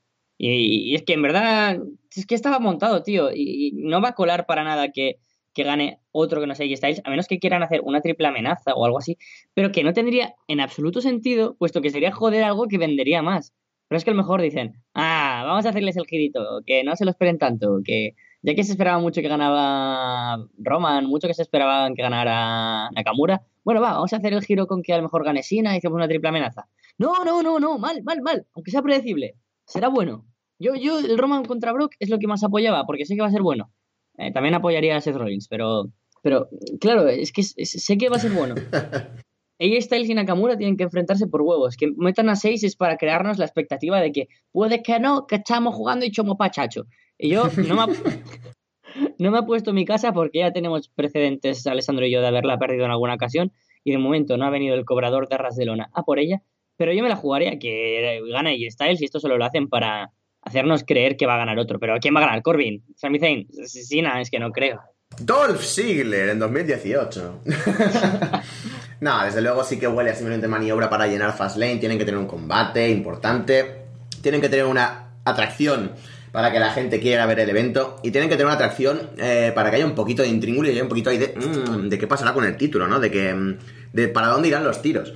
[0.46, 1.80] Y, es que en verdad,
[2.16, 3.30] es que estaba montado, tío.
[3.34, 5.18] Y, no va a colar para nada que,
[5.54, 8.74] que, gane otro que no sea Styles, a menos que quieran hacer una triple amenaza
[8.74, 9.18] o algo así.
[9.54, 13.54] Pero que no tendría en absoluto sentido, puesto que sería joder algo que vendería más.
[13.88, 16.96] Pero es que a lo mejor dicen, ah, vamos a hacerles el girito, que no
[16.96, 21.34] se lo esperen tanto, que ya que se esperaba mucho que ganaba Roman, mucho que
[21.34, 24.98] se esperaban que ganara Nakamura, bueno, va, vamos a hacer el giro con que a
[24.98, 26.68] lo mejor gane Sina y hacemos una triple amenaza.
[26.98, 29.36] No, no, no, no, mal, mal, mal, aunque sea predecible
[29.66, 30.26] será bueno.
[30.60, 33.28] Yo, yo, el Roman contra Brock es lo que más apoyaba, porque sé que va
[33.28, 33.72] a ser bueno.
[34.18, 35.90] Eh, también apoyaría a Seth Rollins, pero,
[36.22, 36.50] pero
[36.80, 38.56] claro, es que es, sé que va a ser bueno.
[39.60, 41.78] Ella Styles y Nakamura tienen que enfrentarse por huevos.
[41.78, 45.36] Que metan a seis es para crearnos la expectativa de que puede que no, que
[45.36, 46.86] estamos jugando y chomo pachacho.
[47.18, 47.94] Y yo no me,
[49.20, 52.28] no me he puesto en mi casa porque ya tenemos precedentes, Alessandro y yo, de
[52.28, 53.54] haberla perdido en alguna ocasión.
[53.84, 56.42] Y de momento no ha venido el cobrador de Ras de Lona a por ella
[56.78, 60.12] pero yo me la jugaría que gane y Styles y esto solo lo hacen para
[60.44, 61.80] hacernos creer que va a ganar otro.
[61.80, 62.42] Pero ¿quién va a ganar?
[62.42, 62.84] ¿Corbin?
[62.96, 63.48] ¿Sami Zayn?
[63.66, 64.82] Sina, es que no creo.
[65.20, 67.42] Dolph Ziggler en 2018.
[69.02, 71.78] no, desde luego sí que huele a simplemente maniobra para llenar Fastlane.
[71.78, 73.84] Tienen que tener un combate importante.
[74.22, 75.92] Tienen que tener una atracción
[76.32, 77.98] para que la gente quiera ver el evento.
[78.04, 80.72] Y tienen que tener una atracción eh, para que haya un poquito de intríngulo y
[80.72, 83.00] haya un poquito ahí de, mmm, de qué pasará con el título, ¿no?
[83.00, 83.58] De que.
[83.94, 85.14] De para dónde irán los tiros.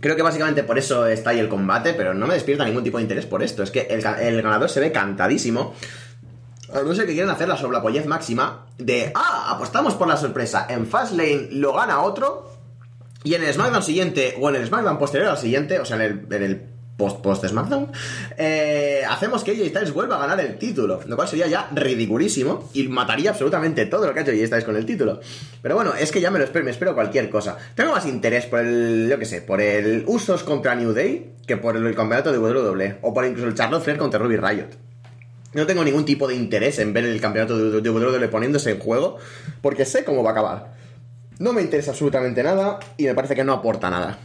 [0.00, 2.98] Creo que básicamente por eso está ahí el combate, pero no me despierta ningún tipo
[2.98, 3.62] de interés por esto.
[3.62, 5.74] Es que el, el ganador se ve cantadísimo.
[6.72, 10.66] A no ser que quieran hacer la sobreapoyez máxima de, ah, apostamos por la sorpresa.
[10.68, 12.52] En Fastlane lo gana otro.
[13.24, 16.30] Y en el SmackDown siguiente, o en el SmackDown posterior al siguiente, o sea, en
[16.30, 16.68] el
[16.98, 17.90] post, post SmackDown,
[18.36, 21.00] eh, hacemos que AJ Styles vuelva a ganar el título.
[21.06, 24.64] Lo cual sería ya ridiculísimo y mataría absolutamente todo lo que ha hecho AJ Styles
[24.64, 25.20] con el título.
[25.62, 27.56] Pero bueno, es que ya me lo espero, me espero cualquier cosa.
[27.74, 31.56] Tengo más interés por el, yo qué sé, por el Usos contra New Day que
[31.56, 32.98] por el, campeonato de WWE.
[33.02, 34.68] O por incluso el Charlotte Flair contra Ruby Riot.
[35.54, 38.78] No tengo ningún tipo de interés en ver el campeonato de de WWE poniéndose en
[38.80, 39.16] juego,
[39.62, 40.74] porque sé cómo va a acabar.
[41.38, 44.18] No me interesa absolutamente nada y me parece que no aporta nada.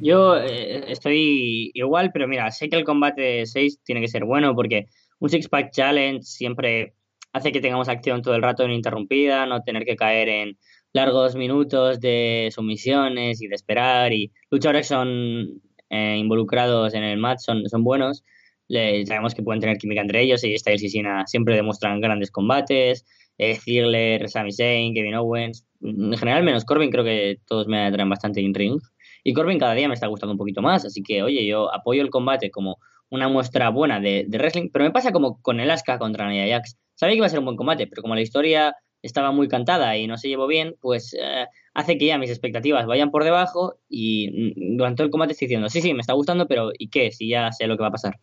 [0.00, 4.54] Yo eh, estoy igual, pero mira, sé que el combate 6 tiene que ser bueno
[4.54, 4.86] porque
[5.18, 6.94] un Six-Pack Challenge siempre
[7.32, 10.58] hace que tengamos acción todo el rato ininterrumpida, no tener que caer en
[10.92, 17.40] largos minutos de sumisiones y de esperar y luchadores son eh, involucrados en el match
[17.40, 18.24] son, buenos.
[18.68, 22.30] Le, sabemos que pueden tener química entre ellos y Styles y Cena siempre demuestran grandes
[22.30, 23.04] combates.
[23.38, 28.10] Eh, Ziggler, Sami Zayn, Kevin Owens, en general menos Corbin creo que todos me atraen
[28.10, 28.80] bastante en ring.
[29.24, 32.02] Y Corbin cada día me está gustando un poquito más, así que, oye, yo apoyo
[32.02, 32.78] el combate como
[33.10, 36.46] una muestra buena de, de wrestling, pero me pasa como con el Asuka contra Nia
[36.48, 36.76] Jax.
[36.94, 39.96] Sabía que iba a ser un buen combate, pero como la historia estaba muy cantada
[39.96, 43.76] y no se llevó bien, pues eh, hace que ya mis expectativas vayan por debajo
[43.88, 46.88] y mm, durante todo el combate estoy diciendo, sí, sí, me está gustando, pero ¿y
[46.88, 47.10] qué?
[47.10, 48.20] Si ya sé lo que va a pasar.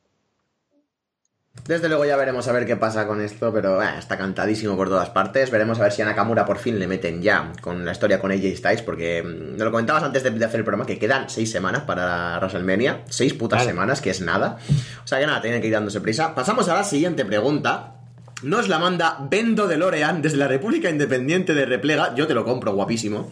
[1.66, 4.88] Desde luego ya veremos a ver qué pasa con esto, pero eh, está cantadísimo por
[4.88, 5.52] todas partes.
[5.52, 8.32] Veremos a ver si a Nakamura por fin le meten ya con la historia con
[8.32, 11.30] AJ Styles, porque mm, me lo comentabas antes de, de hacer el programa, que quedan
[11.30, 13.02] seis semanas para WrestleMania.
[13.10, 14.58] Seis putas semanas, que es nada.
[15.04, 16.34] O sea que nada, tienen que ir dándose prisa.
[16.34, 17.96] Pasamos a la siguiente pregunta.
[18.44, 22.14] Nos la manda Bendo de Lorean desde la República Independiente de Replega.
[22.16, 23.32] Yo te lo compro, guapísimo.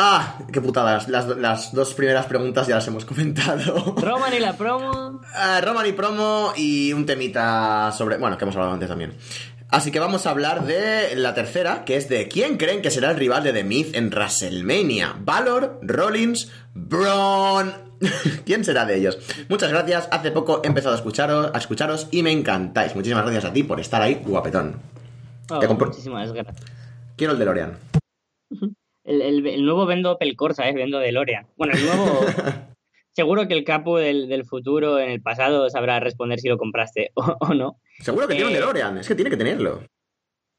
[0.00, 1.08] Ah, qué putadas.
[1.08, 3.96] Las, las dos primeras preguntas ya las hemos comentado.
[3.96, 5.20] Roman y la promo.
[5.34, 8.16] Ah, Roman y promo y un temita sobre.
[8.16, 9.16] Bueno, que hemos hablado antes también.
[9.70, 13.10] Así que vamos a hablar de la tercera, que es de quién creen que será
[13.10, 15.16] el rival de The Myth en WrestleMania.
[15.20, 17.72] Valor, Rollins, Braun.
[18.46, 19.18] ¿Quién será de ellos?
[19.48, 20.08] Muchas gracias.
[20.12, 22.94] Hace poco he empezado a escucharos, a escucharos y me encantáis.
[22.94, 24.76] Muchísimas gracias a ti por estar ahí, guapetón.
[25.50, 26.56] Oh, Te muchísimas gracias.
[27.16, 27.78] Quiero el de Lorean.
[29.08, 30.74] El, el, el nuevo Vendo Opel Corsa, ¿eh?
[30.74, 31.46] Vendo DeLorean.
[31.56, 32.20] Bueno, el nuevo...
[33.12, 37.10] Seguro que el capo del, del futuro en el pasado sabrá responder si lo compraste
[37.14, 37.80] o, o no.
[37.98, 38.60] Seguro que tiene un Eh.
[38.60, 38.98] DeLorean.
[38.98, 39.82] Es que tiene que tenerlo.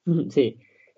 [0.29, 0.57] Sí.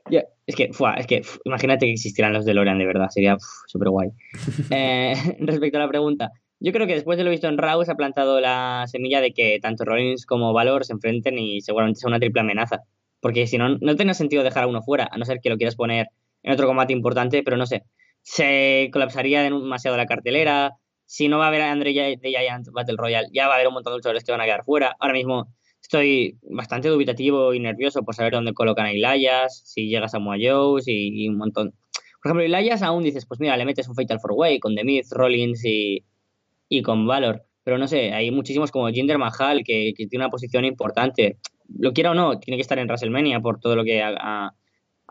[0.10, 3.38] Ya, es que, fua, es que, imagínate que existieran los DeLorean de verdad, sería
[3.68, 4.10] súper guay.
[4.72, 7.92] Eh, respecto a la pregunta, yo creo que después de lo visto en Raw se
[7.92, 12.08] ha plantado la semilla de que tanto Rollins como Valor se enfrenten y seguramente sea
[12.08, 12.80] una triple amenaza.
[13.20, 15.58] Porque si no, no tiene sentido dejar a uno fuera, a no ser que lo
[15.58, 16.08] quieras poner
[16.44, 17.84] en otro combate importante, pero no sé.
[18.22, 20.74] Se colapsaría demasiado la cartelera.
[21.06, 23.56] Si no va a haber a Andre Gi- de Giant Battle Royale, ya va a
[23.56, 24.96] haber un montón de luchadores que van a quedar fuera.
[25.00, 30.08] Ahora mismo estoy bastante dubitativo y nervioso por saber dónde colocan a Elias, si llega
[30.08, 31.74] Samoa Joe, y, un montón.
[32.22, 35.10] Por ejemplo, Elias aún dices, pues mira, le metes un Fatal 4-Way con The Miz,
[35.12, 36.06] Rollins y,
[36.70, 37.44] y con Valor.
[37.64, 41.38] Pero no sé, hay muchísimos como Jinder Mahal que, tiene una posición importante.
[41.68, 44.54] Lo quiera o no, tiene que estar en WrestleMania por todo lo que ha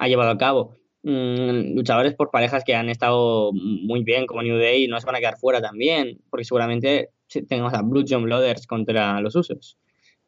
[0.06, 0.79] llevado a cabo.
[1.02, 5.16] Mm, luchadores por parejas que han estado muy bien, como New Day, no se van
[5.16, 7.10] a quedar fuera también, porque seguramente
[7.48, 9.78] tengamos a Blue John Blooders contra los usos.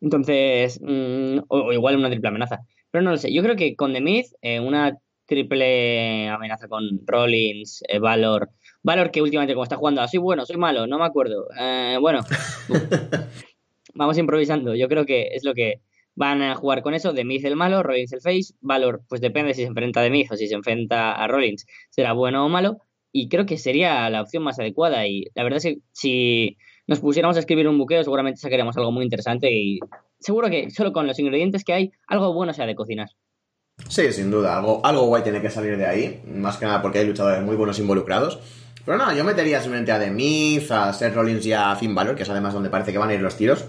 [0.01, 2.61] Entonces, mm, o, o igual una triple amenaza.
[2.91, 7.01] Pero no lo sé, yo creo que con The Miz, eh, una triple amenaza con
[7.07, 8.51] Rollins, eh, Valor.
[8.83, 11.47] Valor que últimamente como está jugando, soy bueno, soy malo, no me acuerdo.
[11.59, 12.21] Eh, bueno,
[13.95, 14.75] vamos improvisando.
[14.75, 15.81] Yo creo que es lo que
[16.15, 17.13] van a jugar con eso.
[17.13, 18.55] Miz el malo, Rollins el face.
[18.61, 22.13] Valor, pues depende si se enfrenta a Miz o si se enfrenta a Rollins, será
[22.13, 22.79] bueno o malo.
[23.13, 25.07] Y creo que sería la opción más adecuada.
[25.07, 26.57] Y la verdad es que si
[26.87, 29.53] nos pusiéramos a escribir un buqueo, seguramente sacaríamos algo muy interesante.
[29.53, 29.81] Y
[30.19, 33.09] seguro que solo con los ingredientes que hay, algo bueno se de cocinar.
[33.89, 36.99] Sí, sin duda, algo, algo guay tiene que salir de ahí, más que nada porque
[36.99, 38.39] hay luchadores muy buenos involucrados.
[38.85, 42.17] Pero no, yo metería simplemente a The Miz, a Seth Rollins y a Finn Balor,
[42.17, 43.65] que es además donde parece que van a ir los tiros.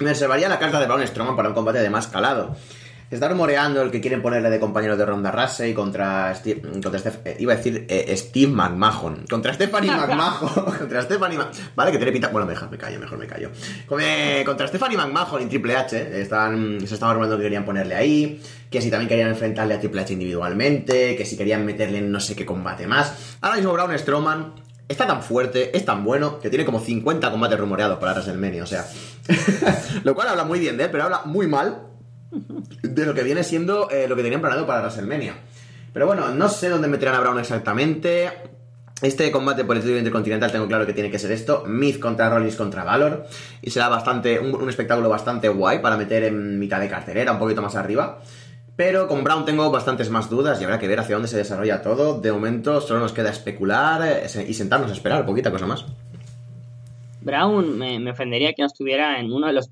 [0.00, 2.56] Me reservaría la carta de Braun Strowman para un combate de más calado.
[3.10, 7.20] Está rumoreando el que quieren ponerle de compañero de Ronda Rousey contra Steve, contra Steph-
[7.24, 11.98] eh, iba a decir eh, Steve McMahon, contra Stephanie McMahon, contra Stephanie Ma- vale que
[11.98, 13.50] tiene pinta, bueno mejor me callo, mejor me callo,
[13.86, 17.64] Con- eh, contra Stephanie McMahon en Triple H, eh, están, se estaba rumoreando que querían
[17.64, 21.98] ponerle ahí, que si también querían enfrentarle a Triple H individualmente, que si querían meterle
[21.98, 23.36] en no sé qué combate más.
[23.42, 24.54] Ahora mismo Braun Strowman
[24.88, 28.66] está tan fuerte, es tan bueno, que tiene como 50 combates rumoreados para WrestleMania, o
[28.66, 28.86] sea,
[30.04, 31.88] lo cual habla muy bien de él, pero habla muy mal
[32.82, 35.34] de lo que viene siendo eh, lo que tenían planeado para WrestleMania.
[35.92, 38.30] Pero bueno, no sé dónde meterán a Brown exactamente.
[39.00, 41.64] Este combate por el título intercontinental tengo claro que tiene que ser esto.
[41.66, 43.26] Myth contra Rollins contra Valor.
[43.62, 44.40] Y será bastante.
[44.40, 48.18] Un, un espectáculo bastante guay para meter en mitad de cartelera, un poquito más arriba.
[48.76, 51.82] Pero con Brown tengo bastantes más dudas y habrá que ver hacia dónde se desarrolla
[51.82, 52.20] todo.
[52.20, 55.86] De momento solo nos queda especular eh, y sentarnos a esperar, poquita cosa más.
[57.20, 59.70] Brown me, ofendería que no estuviera en uno de los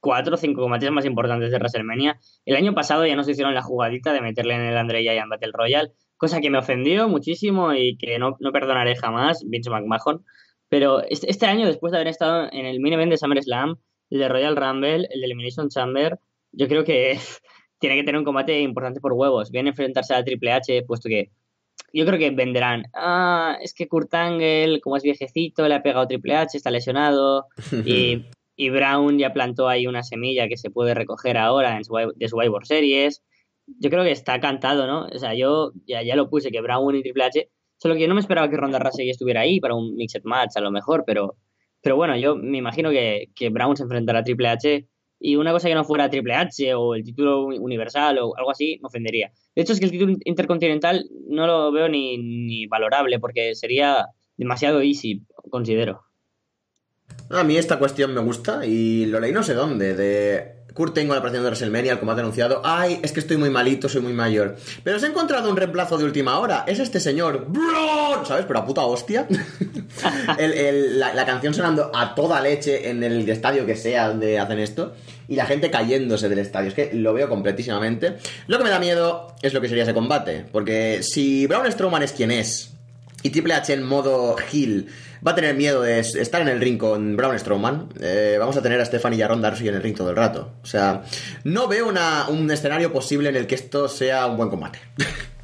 [0.00, 2.18] cuatro o cinco combates más importantes de WrestleMania.
[2.44, 5.52] El año pasado ya nos hicieron la jugadita de meterle en el Andre Giant Battle
[5.52, 10.24] Royale, cosa que me ofendió muchísimo y que no, no perdonaré jamás, Vince McMahon.
[10.68, 13.76] Pero este, este, año, después de haber estado en el main event de SummerSlam,
[14.10, 16.18] el de Royal Rumble, el de Elimination Chamber,
[16.52, 17.18] yo creo que
[17.80, 19.50] tiene que tener un combate importante por huevos.
[19.50, 21.30] Viene a enfrentarse a Triple H, puesto que
[21.92, 22.84] yo creo que venderán.
[22.94, 27.46] Ah, es que Kurt Angle, como es viejecito, le ha pegado Triple H, está lesionado.
[27.84, 28.24] y
[28.60, 31.82] y Brown ya plantó ahí una semilla que se puede recoger ahora en
[32.14, 33.22] de Survivor Series.
[33.66, 35.06] Yo creo que está cantado, ¿no?
[35.06, 38.08] O sea, yo ya, ya lo puse, que Brown y Triple H, solo que yo
[38.08, 41.04] no me esperaba que Ronda Rousey estuviera ahí para un mixed match a lo mejor,
[41.06, 41.36] pero,
[41.80, 44.86] pero bueno, yo me imagino que, que Brown se enfrentará a Triple H
[45.20, 48.78] y una cosa que no fuera Triple H o el título universal o algo así
[48.80, 49.30] me ofendería.
[49.54, 54.06] De hecho, es que el título intercontinental no lo veo ni, ni valorable porque sería
[54.36, 56.02] demasiado easy, considero.
[57.28, 61.14] A mí esta cuestión me gusta y lo leí no sé dónde, de Kurt tengo
[61.14, 62.62] la aparición de WrestleMania, el combate anunciado.
[62.64, 64.56] Ay, es que estoy muy malito, soy muy mayor.
[64.84, 66.64] Pero se ha encontrado un reemplazo de última hora.
[66.66, 68.44] Es este señor, Bro, ¿sabes?
[68.46, 69.26] Pero a puta hostia.
[70.38, 74.94] la, canción sonando a toda leche en el estadio que sea donde hacen esto.
[75.28, 76.68] Y la gente cayéndose del estadio.
[76.68, 78.16] Es que lo veo completísimamente.
[78.46, 80.44] Lo que me da miedo es lo que sería ese combate.
[80.50, 82.72] Porque si Braun Strowman es quien es,
[83.22, 84.88] y Triple H en modo heel
[85.26, 87.88] va a tener miedo de estar en el ring con Braun Strowman.
[88.00, 90.16] Eh, vamos a tener a Stephanie y a Ronda Rousey en el ring todo el
[90.16, 90.52] rato.
[90.62, 91.02] O sea,
[91.44, 94.78] no veo un escenario posible en el que esto sea un buen combate.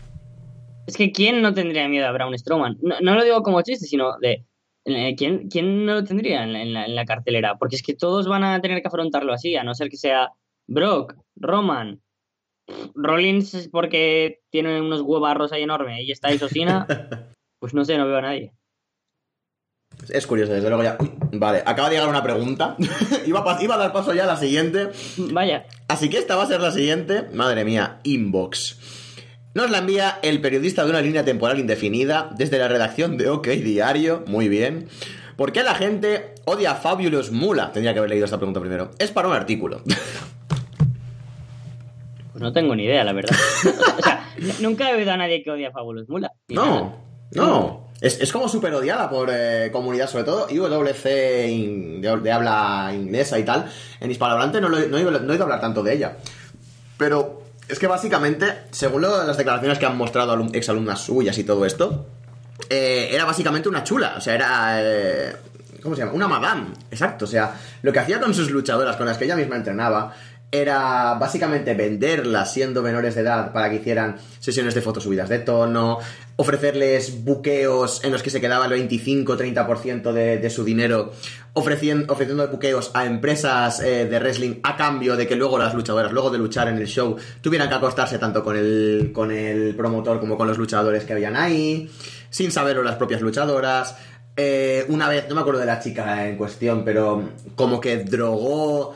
[0.87, 2.79] Es que ¿quién no tendría miedo a Braun Strowman?
[2.81, 4.47] No, lo digo como chiste, sino de...
[4.85, 7.57] Eh, ¿quién, ¿Quién no lo tendría en la, en la cartelera?
[7.59, 10.31] Porque es que todos van a tener que afrontarlo así, a no ser que sea
[10.69, 12.01] Brock, Roman,
[12.95, 16.87] Rollins porque tiene unos huevarros ahí enormes y está Isosina,
[17.61, 18.53] pues no sé, no veo a nadie.
[20.09, 20.97] Es curioso, desde luego ya.
[21.33, 22.77] Vale, acaba de llegar una pregunta.
[23.27, 24.89] iba, a, iba, a, dar paso ya a la siguiente.
[25.17, 25.67] Vaya.
[25.89, 27.25] Así que esta va a ser la siguiente.
[27.33, 28.79] Madre mía, inbox.
[29.55, 33.49] Nos la envía el periodista de una línea temporal indefinida desde la redacción de OK
[33.49, 34.23] Diario.
[34.27, 34.89] Muy bien.
[35.37, 37.73] ¿Por qué la gente odia a Fabulous Mula?
[37.73, 38.91] Tendría que haber leído esta pregunta primero.
[38.99, 39.83] Es para un artículo.
[42.33, 43.35] Pues no tengo ni idea, la verdad.
[43.99, 44.29] o sea,
[44.61, 46.33] nunca he oído a nadie que odia a Fabulous Mula.
[46.49, 46.95] No,
[47.33, 47.86] no.
[48.01, 51.03] Es, como súper odiada por eh, comunidad, sobre todo IWC
[52.03, 53.71] de, habla inglesa y tal.
[54.01, 54.99] En hispanohablante no, no, he, no,
[55.33, 56.17] he hablar tanto de ella.
[56.99, 62.07] Pero es que básicamente, según las declaraciones que han mostrado exalumnas suyas y todo esto,
[62.69, 64.15] eh, era básicamente una chula.
[64.17, 64.77] O sea, era.
[64.83, 65.37] Eh,
[65.83, 66.13] ¿Cómo se llama?
[66.13, 66.67] Una madame.
[66.91, 67.25] Exacto.
[67.25, 70.15] O sea, lo que hacía con sus luchadoras, con las que ella misma entrenaba,
[70.51, 75.41] era básicamente venderlas siendo menores de edad para que hicieran sesiones de fotos subidas de
[75.41, 75.99] tono,
[76.37, 81.13] ofrecerles buqueos en los que se quedaba el 25-30% de, de su dinero,
[81.55, 86.13] ofreciendo, ofreciendo buqueos a empresas eh, de wrestling a cambio de que luego las luchadoras,
[86.13, 90.21] luego de luchar en el show, tuvieran que acostarse tanto con el, con el promotor
[90.21, 91.91] como con los luchadores que habían ahí,
[92.31, 93.97] sin saberlo las propias luchadoras.
[94.37, 98.95] Eh, una vez, no me acuerdo de la chica en cuestión, pero como que drogó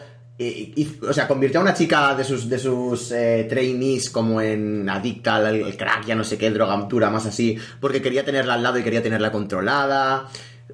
[1.06, 5.36] o sea, convirtió a una chica de sus, de sus eh, trainees como en adicta
[5.36, 8.82] al, crack, ya no sé qué, drogatura, más así, porque quería tenerla al lado y
[8.82, 10.28] quería tenerla controlada.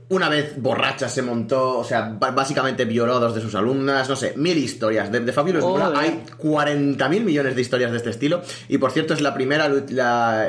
[0.08, 4.14] Una vez borracha se montó, o sea, básicamente violó a dos de sus alumnas, no
[4.14, 5.10] sé, mil historias.
[5.10, 5.64] De, de Fabulous
[5.96, 8.42] hay 40.000 millones de historias de este estilo.
[8.68, 9.66] Y por cierto, es la primera,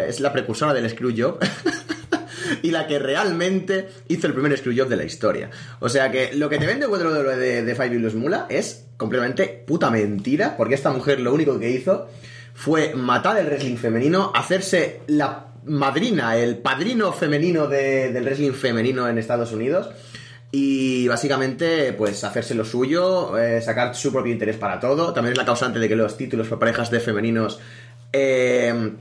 [0.05, 1.39] es la precursora del Screwjob.
[2.61, 5.49] y la que realmente hizo el primer screwjob de la historia.
[5.79, 9.89] O sea que lo que te vende de, de, de Five Mula es completamente puta
[9.89, 12.07] mentira, porque esta mujer lo único que hizo
[12.53, 19.17] fue matar el wrestling femenino, hacerse la madrina, el padrino femenino del wrestling femenino en
[19.17, 19.89] Estados Unidos.
[20.49, 25.13] Y básicamente, pues hacerse lo suyo, eh, sacar su propio interés para todo.
[25.13, 27.59] También es la causante de que los títulos para parejas de femeninos
[28.13, 28.93] eh,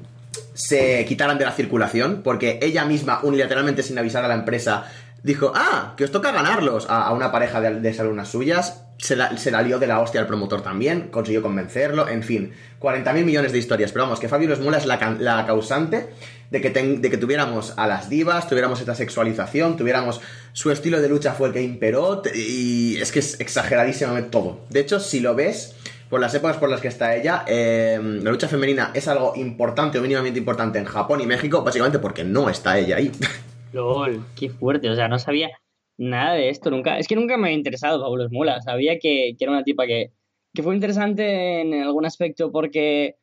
[0.56, 4.86] se quitaran de la circulación, porque ella misma, unilateralmente sin avisar a la empresa,
[5.22, 8.82] dijo, ah, que os toca ganarlos a, una pareja de, de alumnas suyas.
[8.96, 12.52] Se la, se la, lió de la hostia al promotor también, consiguió convencerlo, en fin,
[12.80, 13.92] 40.000 millones de historias.
[13.92, 16.08] Pero vamos, que Fabio Los Mula es la, causante
[16.50, 20.22] de que, de que tuviéramos a las divas, tuviéramos esta sexualización, tuviéramos
[20.54, 24.64] su estilo de lucha fue el que imperó, y es que es exageradísimamente todo.
[24.70, 25.74] De hecho, si lo ves,
[26.08, 29.98] por las épocas por las que está ella, eh, la lucha femenina es algo importante
[29.98, 33.10] o mínimamente importante en Japón y México, básicamente porque no está ella ahí.
[33.72, 34.88] LOL, qué fuerte.
[34.88, 35.50] O sea, no sabía
[35.98, 36.98] nada de esto nunca.
[36.98, 38.60] Es que nunca me había interesado Fabulous Mola.
[38.60, 40.12] Sabía que, que era una tipa que,
[40.54, 43.16] que fue interesante en algún aspecto porque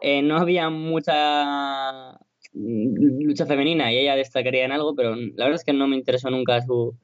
[0.00, 2.18] eh, no había mucha
[2.52, 6.30] lucha femenina y ella destacaría en algo, pero la verdad es que no me interesó
[6.30, 6.96] nunca su,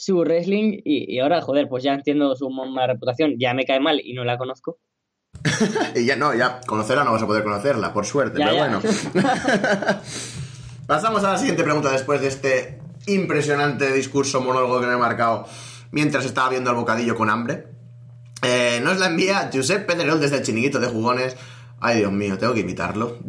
[0.00, 3.80] su wrestling y, y ahora, joder, pues ya entiendo su mala reputación, ya me cae
[3.80, 4.78] mal y no la conozco.
[5.94, 8.78] y ya no, ya conocerla no vas a poder conocerla, por suerte, Ya, pero ya.
[8.78, 8.80] bueno.
[10.86, 12.78] Pasamos a la siguiente pregunta después de este
[13.08, 15.46] impresionante discurso monólogo que me he marcado
[15.90, 17.66] mientras estaba viendo el bocadillo con hambre.
[18.42, 21.36] Eh, nos la envía Josep Pedrerol desde el chiringuito de jugones.
[21.78, 23.18] Ay, Dios mío, tengo que imitarlo.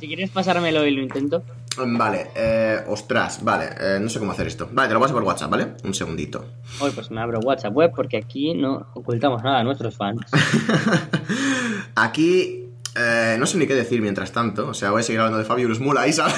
[0.00, 1.44] Si quieres pasármelo y lo intento.
[1.76, 4.68] Vale, eh, ostras, vale, eh, no sé cómo hacer esto.
[4.72, 5.68] Vale, te lo paso por WhatsApp, ¿vale?
[5.84, 6.44] Un segundito.
[6.80, 10.20] Hoy pues me abro WhatsApp web porque aquí no ocultamos nada a nuestros fans.
[11.96, 12.64] Aquí
[12.96, 14.68] eh, no sé ni qué decir mientras tanto.
[14.68, 16.34] O sea, voy a seguir hablando de Fabulous Mula, ¿sabes?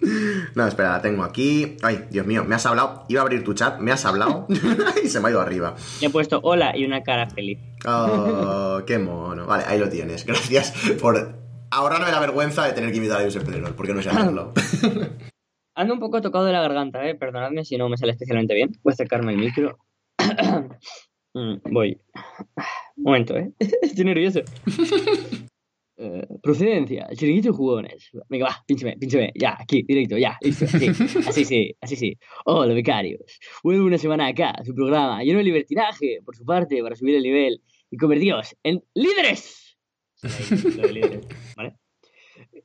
[0.54, 1.76] no, espera, la tengo aquí.
[1.82, 3.04] Ay, Dios mío, me has hablado.
[3.08, 4.46] Iba a abrir tu chat, me has hablado
[5.04, 5.74] y se me ha ido arriba.
[6.00, 7.58] Le he puesto hola y una cara feliz.
[7.86, 9.46] Oh, qué mono.
[9.46, 10.26] Vale, ahí lo tienes.
[10.26, 11.41] Gracias por
[11.72, 14.52] ahorrarme la vergüenza de tener que imitar a Josep Pedrerol, porque no sé hacerlo.
[15.74, 17.14] Ando un poco tocado de la garganta, eh.
[17.14, 18.70] Perdonadme si no me sale especialmente bien.
[18.82, 19.78] Voy a acercarme el micro.
[21.34, 21.98] Mm, Voy.
[22.96, 23.50] Un momento, eh.
[23.82, 24.40] Estoy nervioso.
[25.98, 28.10] Eh, procedencia, chiringuito jugones.
[28.28, 29.30] Venga, va, píncheme, píncheme.
[29.38, 30.64] Ya, aquí, directo, ya, listo.
[30.64, 32.18] Así, así sí, así sí.
[32.44, 33.38] Hola, becarios.
[33.62, 37.22] Vuelvo una semana acá, su programa, lleno de libertinaje, por su parte, para subir el
[37.22, 39.62] nivel y convertiros en líderes.
[40.11, 40.11] Sí, lo de líderes,
[41.56, 41.76] ¿vale?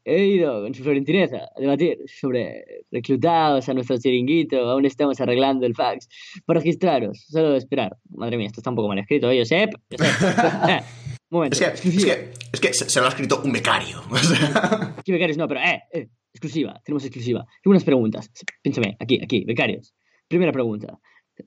[0.03, 4.57] He ido con su florentineza a debatir sobre reclutados a nuestro chiringuito.
[4.69, 6.07] Aún estamos arreglando el fax
[6.45, 7.25] para registraros.
[7.27, 7.97] Solo de esperar.
[8.09, 9.73] Madre mía, esto está un poco mal escrito, ¿eh, Josep?
[9.91, 10.07] Josep.
[10.69, 10.83] Eh,
[11.29, 11.57] momento.
[11.57, 14.01] Es que, es que, es que se lo ha escrito un becario.
[14.97, 16.79] Aquí, becarios, no, pero eh, eh, exclusiva.
[16.85, 17.45] Tenemos exclusiva.
[17.61, 18.31] Tengo unas preguntas.
[18.61, 19.93] Pínsame, aquí, aquí, becarios.
[20.27, 20.97] Primera pregunta.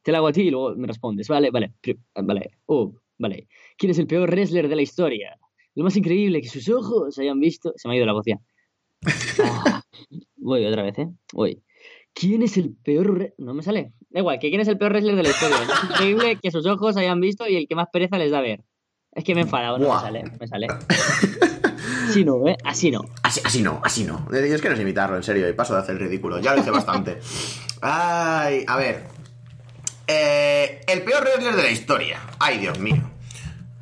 [0.02, 1.28] Te la hago a ti y luego me respondes.
[1.28, 1.72] Vale, vale.
[2.14, 2.50] Vale.
[2.66, 3.48] Oh, vale.
[3.76, 5.38] ¿Quién es el peor wrestler de la historia?
[5.74, 7.72] Lo más increíble que sus ojos hayan visto.
[7.76, 8.36] Se me ha ido la voz ya.
[9.42, 9.82] Ah,
[10.36, 11.08] voy otra vez, ¿eh?
[11.32, 11.62] Voy.
[12.12, 13.16] ¿Quién es el peor...
[13.18, 13.92] re- No me sale.
[14.10, 15.58] Da igual, que quién es el peor wrestler de la historia.
[15.60, 18.40] Lo más increíble que sus ojos hayan visto y el que más pereza les da
[18.40, 18.64] ver.
[19.12, 20.66] Es que me he enfadado, no me sale, me sale.
[22.08, 22.56] Así no, ¿eh?
[22.64, 23.02] Así no.
[23.22, 24.26] así, así no, así no.
[24.32, 26.40] Eh, Es que no es imitarlo, en serio, y paso de hacer el ridículo.
[26.40, 27.18] Ya lo hice bastante.
[27.82, 29.04] Ay, a ver.
[30.08, 32.20] Eh, el peor wrestler de la historia.
[32.40, 33.00] Ay, Dios mío.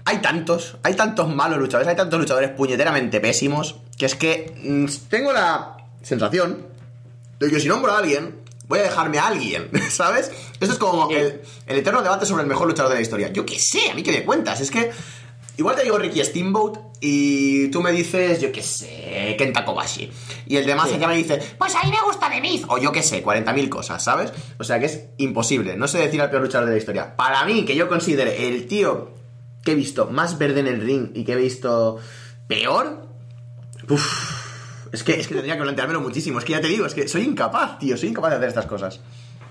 [0.09, 4.87] Hay tantos, hay tantos malos luchadores, hay tantos luchadores puñeteramente pésimos, que es que mm,
[5.11, 6.67] tengo la sensación
[7.39, 10.31] de que si nombro a alguien, voy a dejarme a alguien, ¿sabes?
[10.59, 13.29] Esto es como el, el eterno debate sobre el mejor luchador de la historia.
[13.33, 14.91] Yo qué sé, a mí que me cuentas, es que
[15.59, 20.11] igual te digo Ricky Steamboat y tú me dices, yo qué sé, Kenta Kobashi.
[20.47, 20.97] Y el demás Sí.
[20.97, 24.03] me dice, pues a mí me gusta The Miz, o yo qué sé, 40.000 cosas,
[24.03, 24.33] ¿sabes?
[24.59, 27.15] O sea que es imposible, no sé decir al peor luchador de la historia.
[27.15, 29.18] Para mí, que yo considere el tío
[29.69, 31.99] que he visto más verde en el ring y que he visto
[32.49, 33.07] peor,
[34.93, 36.39] es que, es que tendría que planteármelo muchísimo.
[36.39, 37.97] Es que ya te digo, es que soy incapaz, tío.
[37.97, 39.03] Soy incapaz de hacer estas cosas.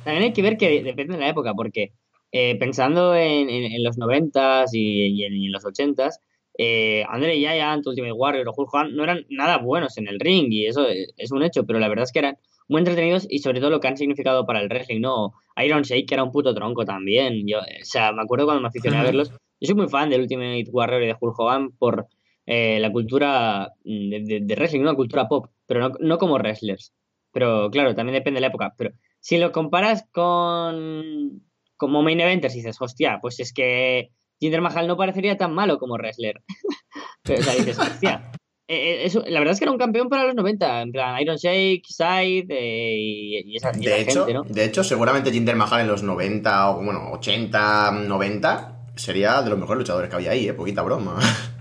[0.03, 1.91] También hay que ver que depende de la época, porque
[2.31, 6.19] eh, pensando en, en- en los 90s y, y en, y en los 80s,
[6.57, 10.47] eh, Andre Giant, Ultimate Warrior o Hulk Hogan no eran nada buenos en el ring,
[10.51, 10.87] y eso
[11.17, 12.37] es, un hecho, pero la verdad es que eran
[12.67, 15.33] muy entretenidos y sobre todo lo que han significado para el wrestling, ¿no?
[15.63, 17.47] Iron Shake era un puto tronco también.
[17.47, 19.31] Yo, o sea, me acuerdo cuando me aficioné a verlos.
[19.59, 22.07] Yo soy muy fan del Ultimate Warrior y de Hulk Hogan por
[22.45, 26.35] eh, la cultura mm, de, de- de wrestling, una cultura pop, pero no, no como
[26.35, 26.93] wrestlers.
[27.31, 28.73] Pero claro, también depende de la época.
[28.77, 31.41] Pero si lo comparas con
[31.75, 35.77] como main eventers y dices, hostia, pues es que Jinder Mahal no parecería tan malo
[35.77, 36.41] como wrestler.
[37.23, 38.31] Pero, o sea, dices, hostia.
[38.67, 41.21] eh, eh, eso, la verdad es que era un campeón para los 90, en plan
[41.21, 44.43] Iron Shake, Side eh, y, y esa, y De esa hecho, gente, ¿no?
[44.43, 49.59] de hecho, seguramente Jinder Mahal en los 90, o bueno, 80, 90, sería de los
[49.59, 50.53] mejores luchadores que había ahí, ¿eh?
[50.53, 51.19] Poquita broma.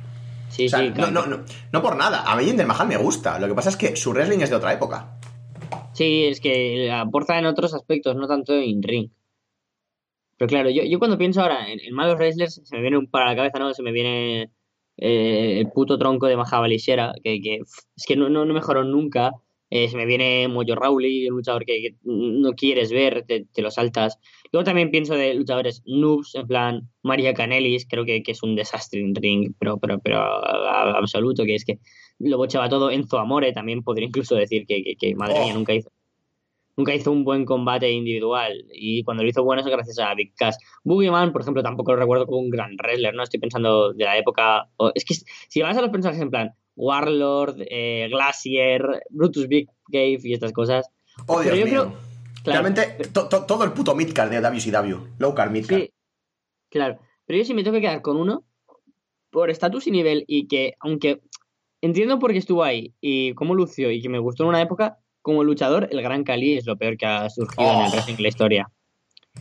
[0.49, 1.11] Sí, o sea, sí, no, claro.
[1.13, 2.23] no, no, no por nada.
[2.23, 3.39] A mí Jinder Mahal me gusta.
[3.39, 5.19] Lo que pasa es que su wrestling es de otra época.
[5.93, 9.11] Sí, es que aporta en otros aspectos, no tanto en ring.
[10.39, 13.11] Pero claro, yo, yo cuando pienso ahora en, en malos wrestlers, se me viene un
[13.11, 13.75] para la cabeza, ¿no?
[13.75, 14.51] Se me viene
[14.99, 19.33] eh, el puto tronco de Mahabalishera, que, que es que no, no, no mejoró nunca.
[19.71, 23.63] Eh, se me viene Mojo Rawley, un luchador que, que no quieres ver, te, te
[23.63, 24.19] lo saltas.
[24.53, 28.55] Luego también pienso de luchadores noobs, en plan María Canelis, creo que, que es un
[28.55, 31.79] desastre en ring, pero, pero, pero a- a- absoluto, que es que
[32.21, 32.91] lo bochaba todo.
[32.91, 35.59] Enzo Amore también podría incluso decir que, que, madre mía, Oh.
[35.59, 35.91] nunca hizo
[36.79, 40.35] nunca hizo un buen combate individual y cuando lo hizo bueno es gracias a Big
[40.37, 40.59] Cass.
[40.85, 43.23] Boogeyman, por ejemplo, tampoco lo recuerdo como un gran wrestler, ¿no?
[43.23, 44.69] Estoy pensando de la época...
[44.77, 45.15] o- es que
[45.49, 50.53] si vas a los personajes en plan Warlord, eh, Glacier, Brutus Big Cave y estas
[50.53, 50.89] cosas,
[51.27, 51.83] Oh, Pero Dios yo mío.
[51.85, 51.99] creo-
[52.45, 55.15] claro, Realmente, to- to- todo el puto midcard de WCW.
[55.19, 55.81] Low card midcard.
[55.81, 55.91] Sí,
[56.69, 56.99] claro.
[57.25, 58.45] Pero yo sí me tengo que quedar con uno
[59.31, 61.23] por estatus y nivel y que, aunque
[61.81, 64.99] entiendo por qué estuvo ahí y cómo lució y que me gustó en una época,
[65.23, 68.17] como luchador, el Gran Cali es lo peor que ha surgido en el Oh, wrestling
[68.17, 68.71] de la historia.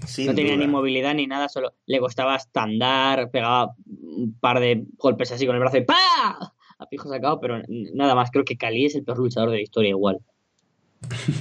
[0.07, 0.65] Sin no tenía duda.
[0.65, 5.45] ni movilidad ni nada, solo le costaba hasta andar, pegaba un par de golpes así
[5.45, 6.53] con el brazo y ¡pa!
[6.79, 7.61] A fijo sacado, pero
[7.93, 8.29] nada más.
[8.31, 10.19] Creo que Cali es el peor luchador de la historia igual.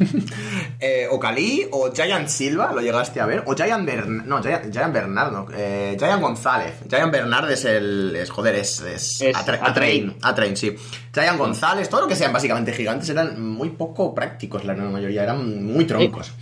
[0.80, 3.43] Eh, o Cali o Giant Silva, ¿lo llegaste a ver?
[3.47, 4.26] O Giant Bernard.
[4.26, 5.47] No, Giant, Giant Bernard, no.
[5.57, 6.74] Eh, Giant González.
[6.91, 8.14] Giant Bernard es el.
[8.16, 8.80] Es, joder, es.
[8.80, 10.11] Es, Es Atra- A-Train.
[10.11, 10.74] A-Train, A-Train, sí.
[11.14, 15.22] Giant González, todo lo que sean básicamente gigantes eran muy poco prácticos, la mayoría.
[15.22, 16.32] Eran muy troncos.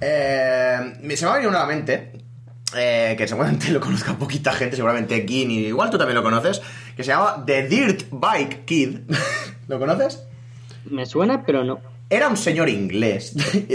[0.00, 2.12] Eh, me- se me ha venido nuevamente.
[2.72, 6.60] que seguramente lo conozca poquita gente, seguramente Gin, y igual tú también lo conoces,
[6.96, 8.98] que se llama The Dirt Bike Kid.
[9.68, 10.22] ¿Lo conoces?
[10.90, 11.78] Me suena, pero no.
[12.08, 13.34] Era un señor inglés.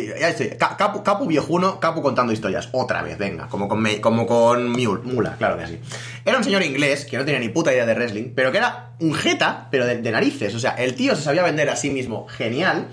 [0.77, 2.69] Capu, Capu viejuno, Capu contando historias.
[2.71, 3.47] Otra vez, venga.
[3.49, 5.79] Como con, Me- como con Mule- Mula, claro que sí.
[6.23, 8.91] Era un señor inglés que no tenía ni puta idea de wrestling, pero que era
[8.99, 10.55] un jeta, pero de, de narices.
[10.55, 12.87] O sea, el tío se sabía vender a sí mismo genial.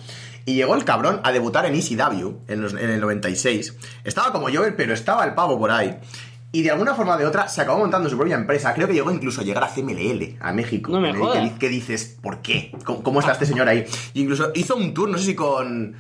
[0.45, 3.77] Y llegó el cabrón a debutar en ECW en, los- en el 96.
[4.03, 5.99] Estaba como Jover, pero estaba el pavo por ahí.
[6.51, 8.73] Y de alguna forma o de otra se acabó montando su propia empresa.
[8.73, 10.91] Creo que llegó incluso a llegar a CMLL, a México.
[10.93, 11.53] No me jodas.
[11.59, 12.73] que dices, ¿por qué?
[12.85, 13.85] ¿Cómo, cómo está este señor ahí?
[14.15, 15.95] Y incluso hizo un tour, no sé si con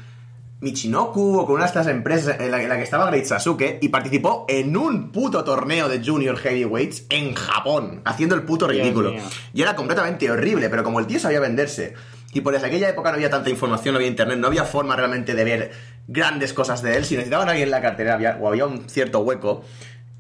[0.60, 3.78] Michinoku o con una de estas empresas en la, en la que estaba Great Sasuke
[3.80, 9.12] y participó en un puto torneo de Junior Heavyweights en Japón, haciendo el puto ridículo.
[9.54, 11.94] Y era completamente horrible, pero como el tío sabía venderse
[12.32, 15.34] y por aquella época no había tanta información, no había internet, no había forma realmente
[15.34, 15.70] de ver
[16.08, 18.88] grandes cosas de él, si necesitaban a alguien en la cartera había- o había un
[18.88, 19.62] cierto hueco,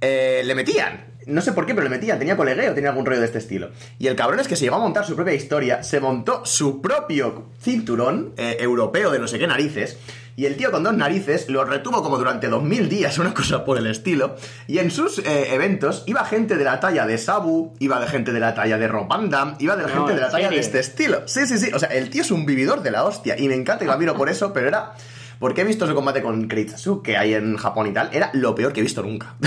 [0.00, 1.06] eh, le metían.
[1.26, 2.18] No sé por qué, pero le metían.
[2.18, 3.70] Tenía colegueo, tenía algún rollo de este estilo.
[3.98, 6.80] Y el cabrón es que se llegó a montar su propia historia, se montó su
[6.80, 9.98] propio cinturón eh, europeo de no sé qué narices.
[10.36, 13.76] Y el tío con dos narices lo retuvo como durante 2000 días, una cosa por
[13.76, 14.36] el estilo.
[14.68, 18.32] Y en sus eh, eventos iba gente de la talla de Sabu, iba de gente
[18.32, 18.88] de la talla de
[19.28, 21.26] Damme, iba de la No, gente de ¿en la talla de este estilo.
[21.26, 21.72] Sí, sí, sí.
[21.74, 23.36] O sea, el tío es un vividor de la hostia.
[23.36, 24.94] Y me encanta y lo admiro por eso, pero era.
[25.38, 28.10] Porque he visto ese combate con Kritsasu que hay en Japón y tal.
[28.12, 29.36] Era lo peor que he visto nunca.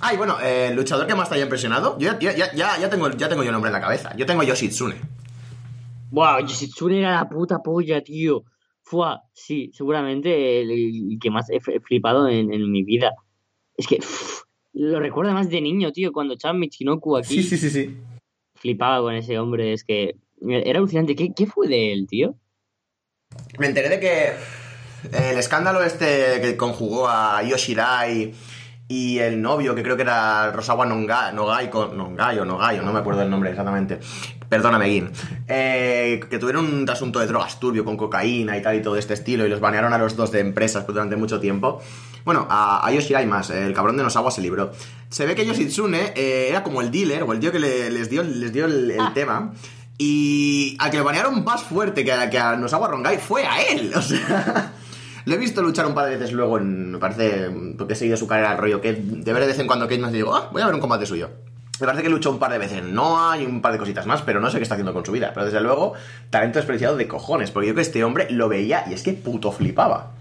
[0.00, 1.98] Ah, y bueno, eh, el luchador que más te haya impresionado.
[1.98, 4.14] Yo ya, ya, ya, ya tengo, ya tengo yo el nombre en la cabeza.
[4.16, 4.94] Yo tengo a Yoshitsune.
[6.10, 8.44] Wow, Yoshitsune era la puta polla, tío.
[8.82, 13.12] Fua, sí, seguramente el, el que más he flipado en, en mi vida.
[13.76, 13.98] Es que
[14.72, 17.42] lo recuerdo más de niño, tío, cuando echaban Michinoku aquí.
[17.42, 17.96] Sí, sí, sí, sí.
[18.54, 21.16] Flipaba con ese hombre, es que era alucinante.
[21.16, 22.36] ¿Qué, qué fue de él, tío?
[23.58, 24.32] Me enteré de que
[25.30, 28.34] el escándalo este que conjugó a Yoshirai
[28.90, 32.92] y el novio, que creo que era Rosawa Nongai, Nogai, con- Nongai o Nogai, no
[32.92, 34.00] me acuerdo el nombre exactamente.
[34.48, 35.10] Perdóname, Gin.
[35.46, 39.12] Eh, que tuvieron un asunto de drogas turbio con cocaína y tal y todo este
[39.12, 41.82] estilo y los banearon a los dos de empresas durante mucho tiempo.
[42.24, 44.72] Bueno, a, a Yoshirai más, el cabrón de Nosawa se libró.
[45.10, 48.08] Se ve que Yoshitsune eh, era como el dealer o el tío que le- les
[48.08, 49.52] dio, les dio el, el tema.
[49.98, 52.88] Y a que le banearon más fuerte que a, que a Nosawa
[53.18, 53.92] fue a él.
[53.96, 54.72] O sea,
[55.24, 58.16] lo he visto luchar un par de veces luego, en, me parece, porque he seguido
[58.16, 60.48] su carrera al rollo, que de ver de vez en cuando Kate me digo, ah,
[60.52, 61.28] voy a ver un combate suyo.
[61.80, 64.06] Me parece que luchó un par de veces en Noah y un par de cositas
[64.06, 65.32] más, pero no sé qué está haciendo con su vida.
[65.34, 65.92] Pero desde luego,
[66.30, 69.52] talento desperdiciado de cojones, porque yo que este hombre lo veía y es que puto
[69.52, 70.12] flipaba.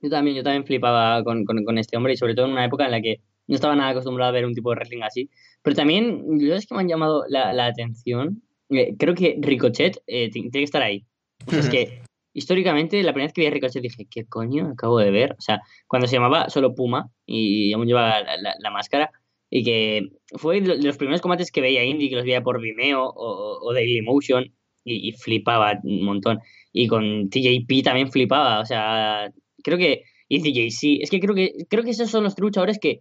[0.00, 2.64] Yo también, yo también flipaba con, con- con este hombre y sobre todo en una
[2.64, 5.28] época en la que no estaba nada acostumbrado a ver un tipo de wrestling así.
[5.62, 8.42] Pero también, yo es que me han llamado la, la atención.
[8.70, 11.04] eh, creo que Ricochet eh, ti- tiene que estar ahí.
[11.46, 12.02] O sea, es que
[12.34, 15.32] históricamente, la primera vez que vi a Ricochet dije, ¿qué coño acabo de ver?
[15.32, 19.10] O sea, cuando se llamaba solo Puma y aún llevaba la, la- la máscara.
[19.50, 23.02] Y que fue de los primeros combates que veía indie, que los veía por Vimeo
[23.02, 24.44] o, o Dailymotion
[24.84, 26.38] y, y flipaba un montón.
[26.70, 29.32] Y con TJP también flipaba, o sea,
[29.64, 33.00] creo que y DJC, es que creo que creo que esos son los luchadores que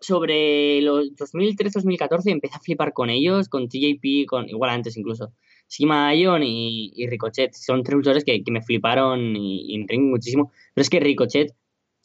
[0.00, 5.32] sobre los 2013-2014 empecé a flipar con ellos, con TJP, con igual antes incluso.
[5.68, 9.98] Sima Ion y, y Ricochet son tres luchadores que, que me fliparon y, y me
[9.98, 10.52] muchísimo.
[10.74, 11.54] Pero es que Ricochet,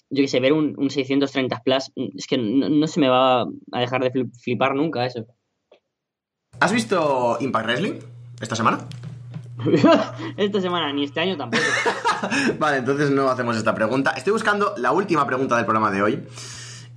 [0.09, 3.41] yo que sé, ver un, un 630 plus, es que no, no se me va
[3.43, 5.25] a dejar de flip- flipar nunca eso.
[6.59, 7.99] ¿Has visto Impact Wrestling
[8.41, 8.87] esta semana?
[10.37, 11.63] Esta semana, ni este año tampoco.
[12.59, 14.11] Vale, entonces no hacemos esta pregunta.
[14.11, 16.23] Estoy buscando la última pregunta del programa de hoy.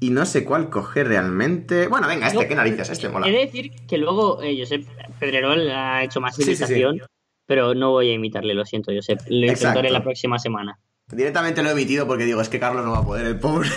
[0.04, 1.86] Y no sé cuál coger realmente.
[1.88, 3.26] Bueno, venga, este, qué narices, este mola.
[3.26, 4.84] He de decir que luego eh, Josep
[5.18, 6.62] Pedrerol ha hecho más Sí, sí, sí.
[6.62, 7.00] imitación,
[7.46, 9.20] pero no voy a imitarle, lo siento, Josep.
[9.28, 9.68] Lo Exacto.
[9.68, 10.78] intentaré la próxima semana.
[11.10, 13.68] Directamente lo he emitido porque digo, es que Carlos no va a poder, el pobre.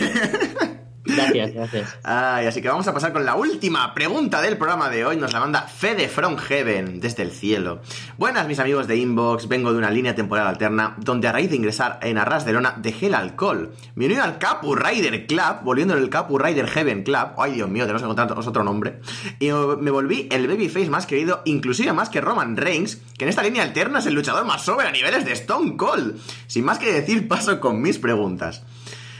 [1.18, 1.98] Gracias, gracias.
[2.04, 5.18] Ay, así que vamos a pasar con la última pregunta del programa de hoy.
[5.18, 7.82] Nos la manda Fede from Heaven, desde el cielo.
[8.18, 9.48] Buenas, mis amigos de Inbox.
[9.48, 12.76] Vengo de una línea temporal alterna donde a raíz de ingresar en Arras de Lona
[12.78, 13.74] dejé el alcohol.
[13.96, 17.30] Me uní al Capu Rider Club, volviendo en el Capu Rider Heaven Club.
[17.38, 19.00] Ay, Dios mío, tenemos que encontrar otro nombre.
[19.40, 23.44] Y me volví el babyface más querido, inclusive más que Roman Reigns, que en esta
[23.44, 26.20] línea alterna es el luchador más sobre a niveles de Stone Cold.
[26.48, 28.64] Sin más que decir, paso con mis preguntas.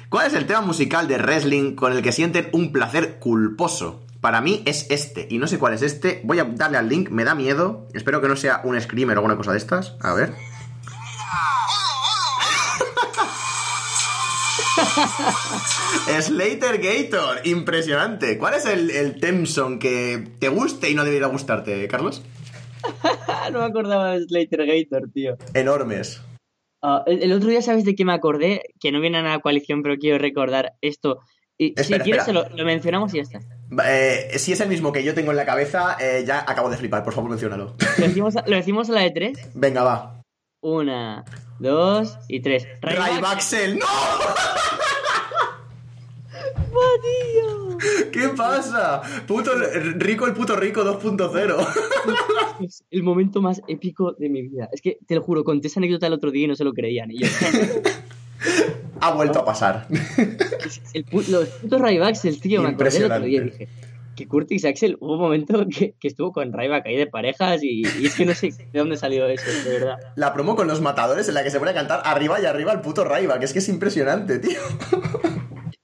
[0.10, 4.06] ¿Cuál es el tema musical de wrestling con el que sienten un placer culposo?
[4.22, 6.22] Para mí es este, y no sé cuál es este.
[6.24, 7.90] Voy a darle al link, me da miedo.
[7.94, 9.96] Espero que no sea un screamer o alguna cosa de estas.
[10.00, 10.34] A ver.
[16.22, 18.38] Slater Gator, impresionante.
[18.38, 22.24] ¿Cuál es el, el Temson que te guste y no debería gustarte, Carlos?
[23.52, 25.38] no me acordaba de Slater Gator, tío.
[25.54, 26.22] Enormes.
[26.82, 28.62] Ah, el, otro día, ¿sabes de qué me acordé?
[28.80, 31.20] Que no viene a la coalición, pero quiero recordar esto.
[31.58, 33.40] Y, si quieres, lo, mencionamos y ya está.
[33.86, 36.78] Eh, si es el mismo que yo tengo en la cabeza, eh, ya acabo de
[36.78, 37.04] flipar.
[37.04, 37.76] Por favor, menciónalo.
[37.98, 39.50] ¿Lo decimos, ¿Lo decimos a la de tres?
[39.56, 40.22] Venga, va.
[40.62, 41.26] Una,
[41.60, 42.68] dos y tres.
[42.82, 43.80] ¡Raybaxel!
[43.80, 43.86] ¡No!
[47.02, 47.78] ¡Tío!
[48.12, 49.02] ¿Qué pasa?
[49.28, 49.52] Puto
[49.96, 51.68] rico el puto rico 2.0.
[52.64, 54.68] Es el momento más épico de mi vida.
[54.72, 56.74] Es que te lo juro, conté esa anécdota el otro día y no se lo
[56.74, 57.12] creían.
[59.02, 59.88] ha vuelto a pasar.
[61.12, 63.70] los putos Ryback, el tío, me acordé el otro día y dije
[64.18, 68.16] que Curtis Axel hubo un momento que, estuvo con Ryback ahí de parejas y, es
[68.16, 69.98] que no sé de dónde salió eso, de verdad.
[70.16, 72.74] La promo con los matadores en la que se pone a cantar arriba y arriba
[72.74, 74.60] el puto Ryback, es que es impresionante, tío.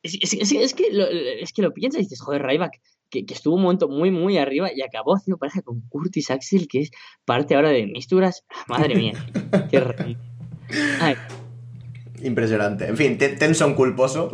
[0.04, 3.88] Es, que, lo, es que lo piensas y dices, joder, Ryback, que, estuvo un momento
[3.88, 6.92] muy, muy arriba y acabó haciendo pareja con Curtis Axel, que es
[7.26, 8.46] parte ahora de Misturas.
[8.68, 9.14] Madre mía,
[9.72, 10.18] qué
[12.22, 12.88] Impresionante.
[12.88, 14.30] En fin, Tenson culposo.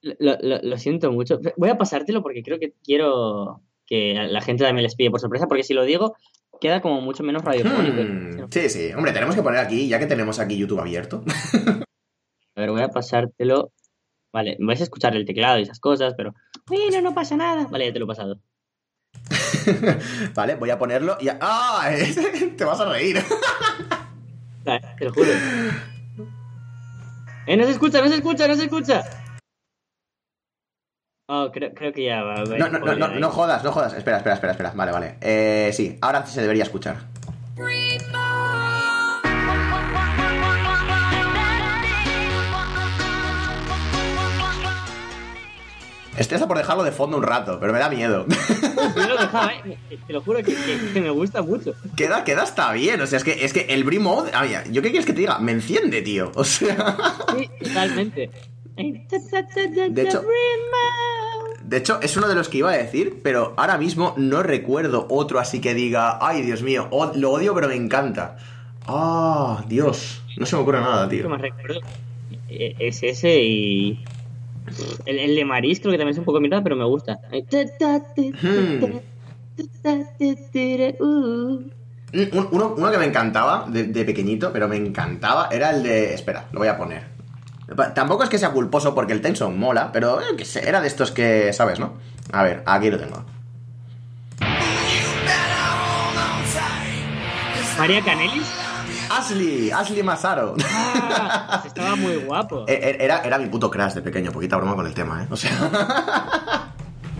[0.00, 1.40] Lo, siento mucho.
[1.56, 5.46] Voy a pasártelo porque creo que quiero que la gente también les pide por sorpresa,
[5.46, 6.14] porque si lo digo,
[6.60, 8.02] queda como mucho menos radiofónico.
[8.02, 8.92] Hmm, sí, sí.
[8.94, 11.24] Hombre, tenemos que poner aquí, ya que tenemos aquí YouTube abierto.
[12.54, 13.72] a ver, voy a pasártelo
[14.32, 16.34] Vale, vais a escuchar el teclado y esas cosas, pero
[16.66, 17.66] bueno, no pasa nada.
[17.70, 18.40] Vale, ya te lo he pasado.
[20.34, 21.28] vale, voy a ponerlo y...
[21.40, 21.90] ¡Ah!
[22.56, 23.22] te vas a reír.
[24.64, 25.30] te lo juro.
[27.46, 29.04] ¡Eh, no se escucha, no se escucha, no se escucha!
[31.30, 32.44] Oh, creo, creo que ya va.
[32.44, 33.92] No, no, no, no, jodas, no jodas.
[33.92, 34.72] Espera, espera, espera, espera.
[34.74, 35.18] Vale, vale.
[35.20, 36.96] Eh, sí, ahora sí se debería escuchar.
[46.18, 48.26] Estoy hasta por dejarlo de fondo un rato, pero me da miedo.
[48.96, 49.78] Yo lo dejaba, ¿eh?
[50.04, 51.74] Te lo juro que, me gusta mucho.
[51.96, 53.00] Queda, queda está bien.
[53.00, 54.32] O sea, es que, es que el Brim Mode.
[54.70, 55.38] ¿yo qué quieres que te diga?
[55.38, 56.32] Me enciende, tío.
[56.34, 56.96] O sea.
[57.36, 58.30] Sí, totalmente.
[58.76, 60.24] De hecho.
[61.62, 65.06] De hecho, es uno de los que iba a decir, pero ahora mismo no recuerdo
[65.10, 68.38] otro así que diga, ay, Dios mío, lo odio, pero me encanta.
[68.86, 71.28] Ah, Dios, no se me ocurre nada, tío.
[71.36, 71.80] recuerdo
[72.48, 74.02] e, es ese y
[75.06, 77.20] el, de Maris creo que también es un poco mitad, pero me gusta.
[82.52, 86.14] Uno, que me encantaba de, pequeñito, pero me encantaba, era el de.
[86.14, 87.04] Espera, lo voy a poner.
[87.94, 91.52] Tampoco es que sea culposo porque el Tenson mola, pero eh, era de estos que,
[91.52, 91.94] ¿sabes, no?
[92.32, 93.24] A ver, aquí lo tengo.
[97.78, 98.57] María Canelis.
[99.10, 100.54] Ashley, Ashley Masaro.
[100.64, 102.64] Ah, estaba muy guapo.
[102.68, 105.26] E, e, era, era mi puto crash de pequeño, poquita broma con el tema, ¿eh?
[105.30, 105.50] O sea.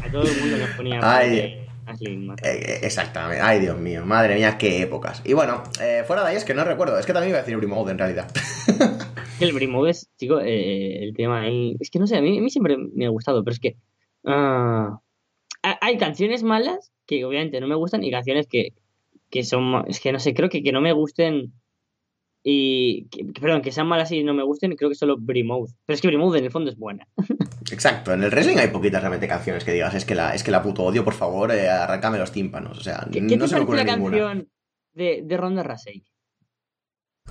[0.05, 2.29] A todo el mundo nos ponía Ay, Ashley.
[2.31, 3.43] Eh, eh, exactamente.
[3.43, 4.05] Ay, Dios mío.
[4.05, 5.23] Madre mía, qué épocas.
[5.25, 6.99] Y bueno, eh, fuera de ahí es que no recuerdo.
[6.99, 8.31] Es que también iba a decir Brimode en realidad.
[9.41, 11.77] el Brimode es, chico, el tema ahí.
[11.81, 13.77] Es que no sé, a mí, a mí siempre me ha gustado, pero es que.
[14.25, 14.99] Uh,
[15.63, 18.75] hay canciones malas que obviamente no me gustan y canciones que,
[19.31, 19.85] que son.
[19.89, 21.53] Es que no sé, creo que que no me gusten
[22.51, 23.03] y,
[23.39, 25.69] perdón, que sean malas y no me gusten, creo que solo Brimouth.
[25.85, 27.07] Pero es que Brimouth en el fondo es buena.
[27.71, 30.51] Exacto, en el wrestling hay poquitas realmente canciones que digas, es que la, es que
[30.51, 32.79] la puto odio, por favor, eh, arráncame los tímpanos.
[32.79, 34.49] O sea, ¿Qué, no se me ocurre la canción
[34.95, 36.07] de, de Ronda Rousey?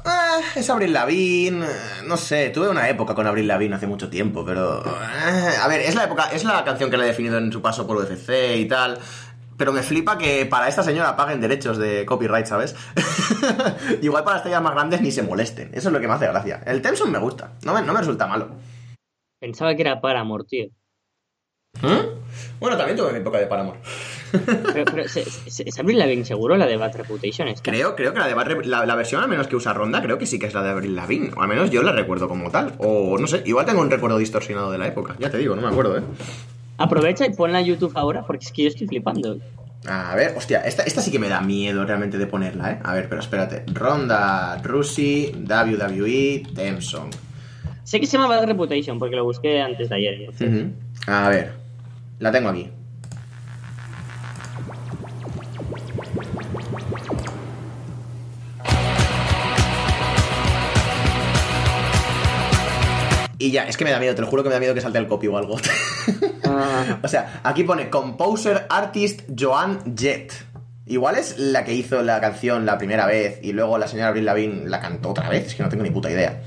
[0.06, 1.66] Ah, es Abril Lavigne,
[2.06, 4.86] no sé, tuve una época con Abril Lavigne hace mucho tiempo, pero...
[4.86, 7.62] Eh, a ver, es la época, es la canción que le he definido en su
[7.62, 9.00] paso por UFC y tal,
[9.58, 12.76] pero me flipa que para esta señora paguen derechos de copyright, ¿sabes?
[14.02, 15.70] Igual para estrellas más grandes ni se molesten.
[15.74, 16.62] Eso es lo que me hace gracia.
[16.66, 18.50] El Temson me gusta, no me, no me resulta malo.
[19.40, 20.66] Pensaba que era Paramore, tío.
[21.84, 22.10] ¿Eh?
[22.60, 23.80] Bueno, también tuve mi época de Paramore.
[24.74, 27.48] Pero, pero ¿se- se- ¿es Avril Lavigne seguro la de Bad Reputation?
[27.48, 27.72] esta?
[27.72, 30.02] Creo, creo que la de Bad Rep- la, la versión al menos que usa Ronda,
[30.02, 31.32] creo que sí que es la de Avril Lavigne.
[31.38, 32.74] O al menos yo la recuerdo como tal.
[32.80, 35.16] O no sé, igual tengo un recuerdo distorsionado de la época.
[35.20, 36.04] Ya te digo, no me acuerdo, ¿eh?
[36.78, 39.40] Aprovecha y ponla en YouTube ahora porque es que yo estoy flipando.
[39.88, 42.80] A ver, hostia, esta, esta sí que me da miedo realmente de ponerla, ¿eh?
[42.84, 43.64] A ver, pero espérate.
[43.74, 47.12] Ronda, Rusi, WWE, Temsong.
[47.84, 50.30] Sé que se llama Bad Reputation porque lo busqué antes de ayer.
[51.08, 51.54] A ver,
[52.20, 52.70] la tengo aquí.
[63.40, 64.82] Y ya, es que me da miedo, te lo juro que me da miedo que
[64.82, 65.58] salte el copy o algo.
[66.46, 70.34] Ah, o sea, aquí pone Composer Artist Joan Jett.
[70.88, 74.26] Igual es la que hizo la canción la primera vez y luego la señora Avril
[74.26, 76.42] Lavigne la cantó otra vez, es que no tengo ni puta idea.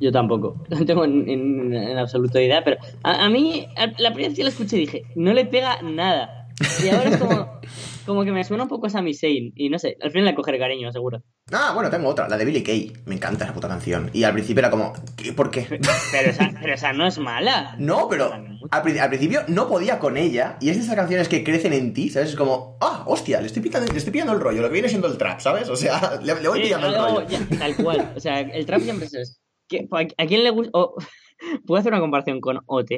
[0.00, 0.56] yo tampoco.
[0.68, 4.36] No tengo en, en- en absoluto idea, pero a, a mí, a- la primera vez
[4.36, 6.48] que la escuché dije, no le pega nada.
[6.84, 7.60] Y ahora es como,
[8.10, 9.52] como que me suena un poco a Sami Zayn.
[9.54, 11.22] Y no sé, al final le coger cariño, seguro.
[11.52, 12.92] Ah, bueno, tengo otra, la de Billy Kay.
[13.06, 14.10] Me encanta esa puta canción.
[14.12, 15.32] Y al principio era como, ¿qué?
[15.32, 15.66] ¿por qué?
[15.68, 17.76] Pero esa, pero esa no es mala.
[17.78, 18.32] No, pero
[18.70, 20.56] al, pri- al principio no podía con ella.
[20.60, 22.30] Y es de esas canciones que crecen en ti, ¿sabes?
[22.30, 24.88] Es como, ah, hostia, le estoy, pillando, le estoy pillando el rollo, lo que viene
[24.88, 25.68] siendo el trap, ¿sabes?
[25.68, 27.26] O sea, le, le voy Sí, pillando el rollo.
[27.28, 28.12] ya, tal cual.
[28.16, 29.32] O sea, el trap siempre es eso.
[29.68, 29.88] ¿Qué-
[30.18, 30.72] ¿A quién le gusta?
[31.66, 32.90] Puedo hacer una comparación con OT.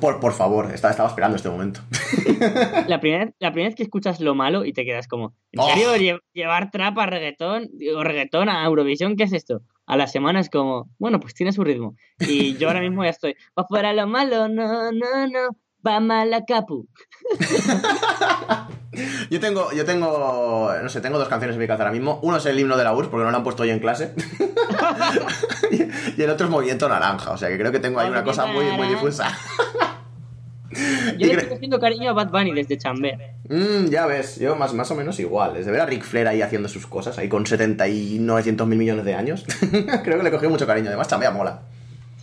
[0.00, 1.80] Por, por favor, estaba, estaba esperando este momento.
[2.88, 5.68] La primera, la primera vez que escuchas lo malo y te quedas como, ¿en Oh.
[5.68, 9.16] serio lle- llevar trap a reggaetón o reggaetón a Eurovisión?
[9.16, 9.60] ¿Qué es esto?
[9.86, 11.94] A la semana es como, bueno, pues tiene su ritmo.
[12.18, 15.48] Y yo ahora mismo ya estoy, va fuera lo malo, no, no, no,
[15.86, 16.88] va mala capu.
[19.30, 22.20] Yo tengo, yo tengo, no sé, tengo dos canciones en mi cabeza ahora mismo.
[22.22, 24.12] Uno es el himno de la URSS, porque no lo han puesto hoy en clase.
[26.16, 28.44] y el otro es Movimiento Naranja, o sea que creo que tengo ahí una cosa
[28.44, 29.34] muy, muy difusa.
[31.18, 33.18] Yo le estoy cogiendo cariño a Bad Bunny desde Chamber.
[33.48, 35.52] Mm, ya ves, yo más, más o menos igual.
[35.52, 38.78] Desde ver a Ric Flair ahí haciendo sus cosas, ahí con 70 y 900 mil
[38.78, 39.44] millones de años,
[40.02, 40.88] creo que le cogí mucho cariño.
[40.88, 41.62] Además, chambea mola.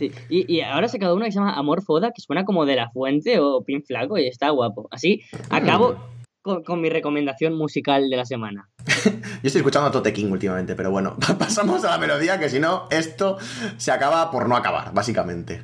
[0.00, 2.64] Sí, y, y ahora se quedó una que se llama Amor Foda, que suena como
[2.64, 4.88] de La Fuente o Pin Flaco y está guapo.
[4.90, 5.20] Así
[5.50, 5.94] acabo
[6.40, 8.70] con, con mi recomendación musical de la semana.
[9.04, 9.10] Yo
[9.42, 12.88] estoy escuchando a Tote King últimamente, pero bueno, pasamos a la melodía, que si no,
[12.90, 13.36] esto
[13.76, 15.60] se acaba por no acabar, básicamente.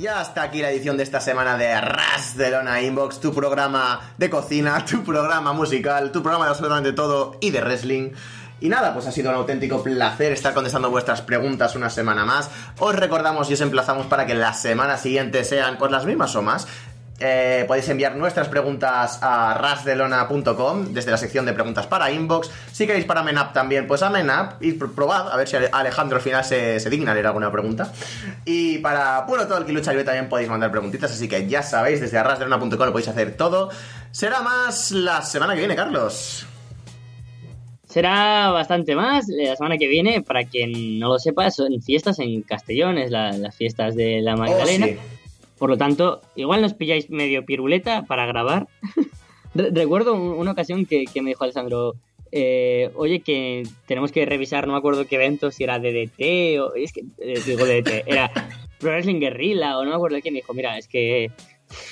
[0.00, 4.00] Y hasta aquí la edición de esta semana de Ras de Lona Inbox, tu programa
[4.16, 8.12] de cocina, tu programa musical, tu programa de absolutamente todo y de wrestling.
[8.60, 12.50] Y nada, pues ha sido un auténtico placer estar contestando vuestras preguntas una semana más.
[12.78, 16.40] Os recordamos y os emplazamos para que la semana siguiente sean pues las mismas o
[16.40, 16.66] más.
[17.22, 22.50] Eh, podéis enviar nuestras preguntas a rasdelona.com desde la sección de preguntas para inbox.
[22.72, 26.16] Si queréis para Menap también, pues a Menap y pr- probad a ver si Alejandro
[26.16, 27.92] al final se, se digna leer alguna pregunta.
[28.46, 31.62] Y para Puro Todo el que lucha libre también podéis mandar preguntitas, así que ya
[31.62, 33.68] sabéis, desde rasdelona.com lo podéis hacer todo.
[34.10, 36.46] Será más la semana que viene, Carlos.
[37.86, 42.42] Será bastante más la semana que viene, para quien no lo sepa, son fiestas en
[42.42, 44.86] Castellón, es la- las fiestas de la Magdalena.
[44.86, 44.98] Oh, sí.
[45.60, 48.66] Por lo tanto, igual nos pilláis medio piruleta para grabar.
[49.54, 51.94] Re- Recuerdo un- una ocasión que, que me dijo Alessandro,
[52.32, 56.74] eh, oye, que tenemos que revisar, no me acuerdo qué evento, si era DDT o...
[56.74, 58.30] Es que, eh, digo DDT, era
[58.80, 60.34] Pro Wrestling Guerrilla o no me acuerdo de quién.
[60.34, 61.30] Me dijo, mira, es que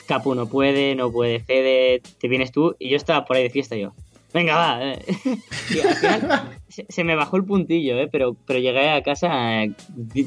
[0.06, 2.74] Capu no puede, no puede Fede, te vienes tú.
[2.78, 3.92] Y yo estaba por ahí de fiesta yo,
[4.32, 4.92] venga, va.
[4.92, 4.98] eh".
[6.88, 8.08] Se, me bajó el puntillo, ¿eh?
[8.10, 9.72] pero, pero llegué a casa eh,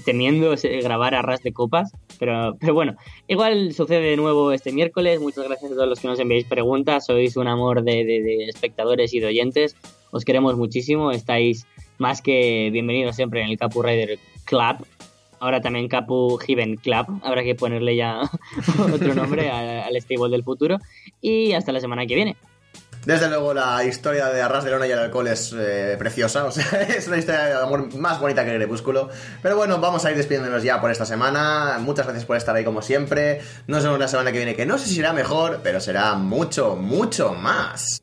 [0.03, 0.53] temiendo
[0.83, 1.91] grabar a ras de copas.
[2.19, 2.95] Pero, pero bueno,
[3.27, 5.21] igual sucede de nuevo este miércoles.
[5.21, 7.05] Muchas gracias a todos los que nos enviáis preguntas.
[7.05, 9.77] Sois un amor de, de- espectadores y de oyentes.
[10.11, 11.11] Os queremos muchísimo.
[11.11, 11.65] Estáis
[11.99, 14.85] más que bienvenidos siempre en el Capu Rider Club.
[15.39, 17.05] Ahora también Capu Heaven Club.
[17.23, 18.21] Habrá que ponerle ya
[18.93, 20.79] otro nombre al, al stable del futuro.
[21.21, 22.35] Y hasta la semana que viene.
[23.05, 26.51] Desde luego la historia de Arras de Lona y el alcohol es eh, preciosa, o
[26.51, 29.09] sea, es una historia de amor más bonita que Crepúsculo.
[29.41, 31.77] Pero bueno, vamos a ir despidiéndonos ya por esta semana.
[31.79, 33.41] Muchas gracias por estar ahí como siempre.
[33.67, 36.75] Nos vemos la semana que viene, que no sé si será mejor, pero será mucho,
[36.75, 38.00] mucho más.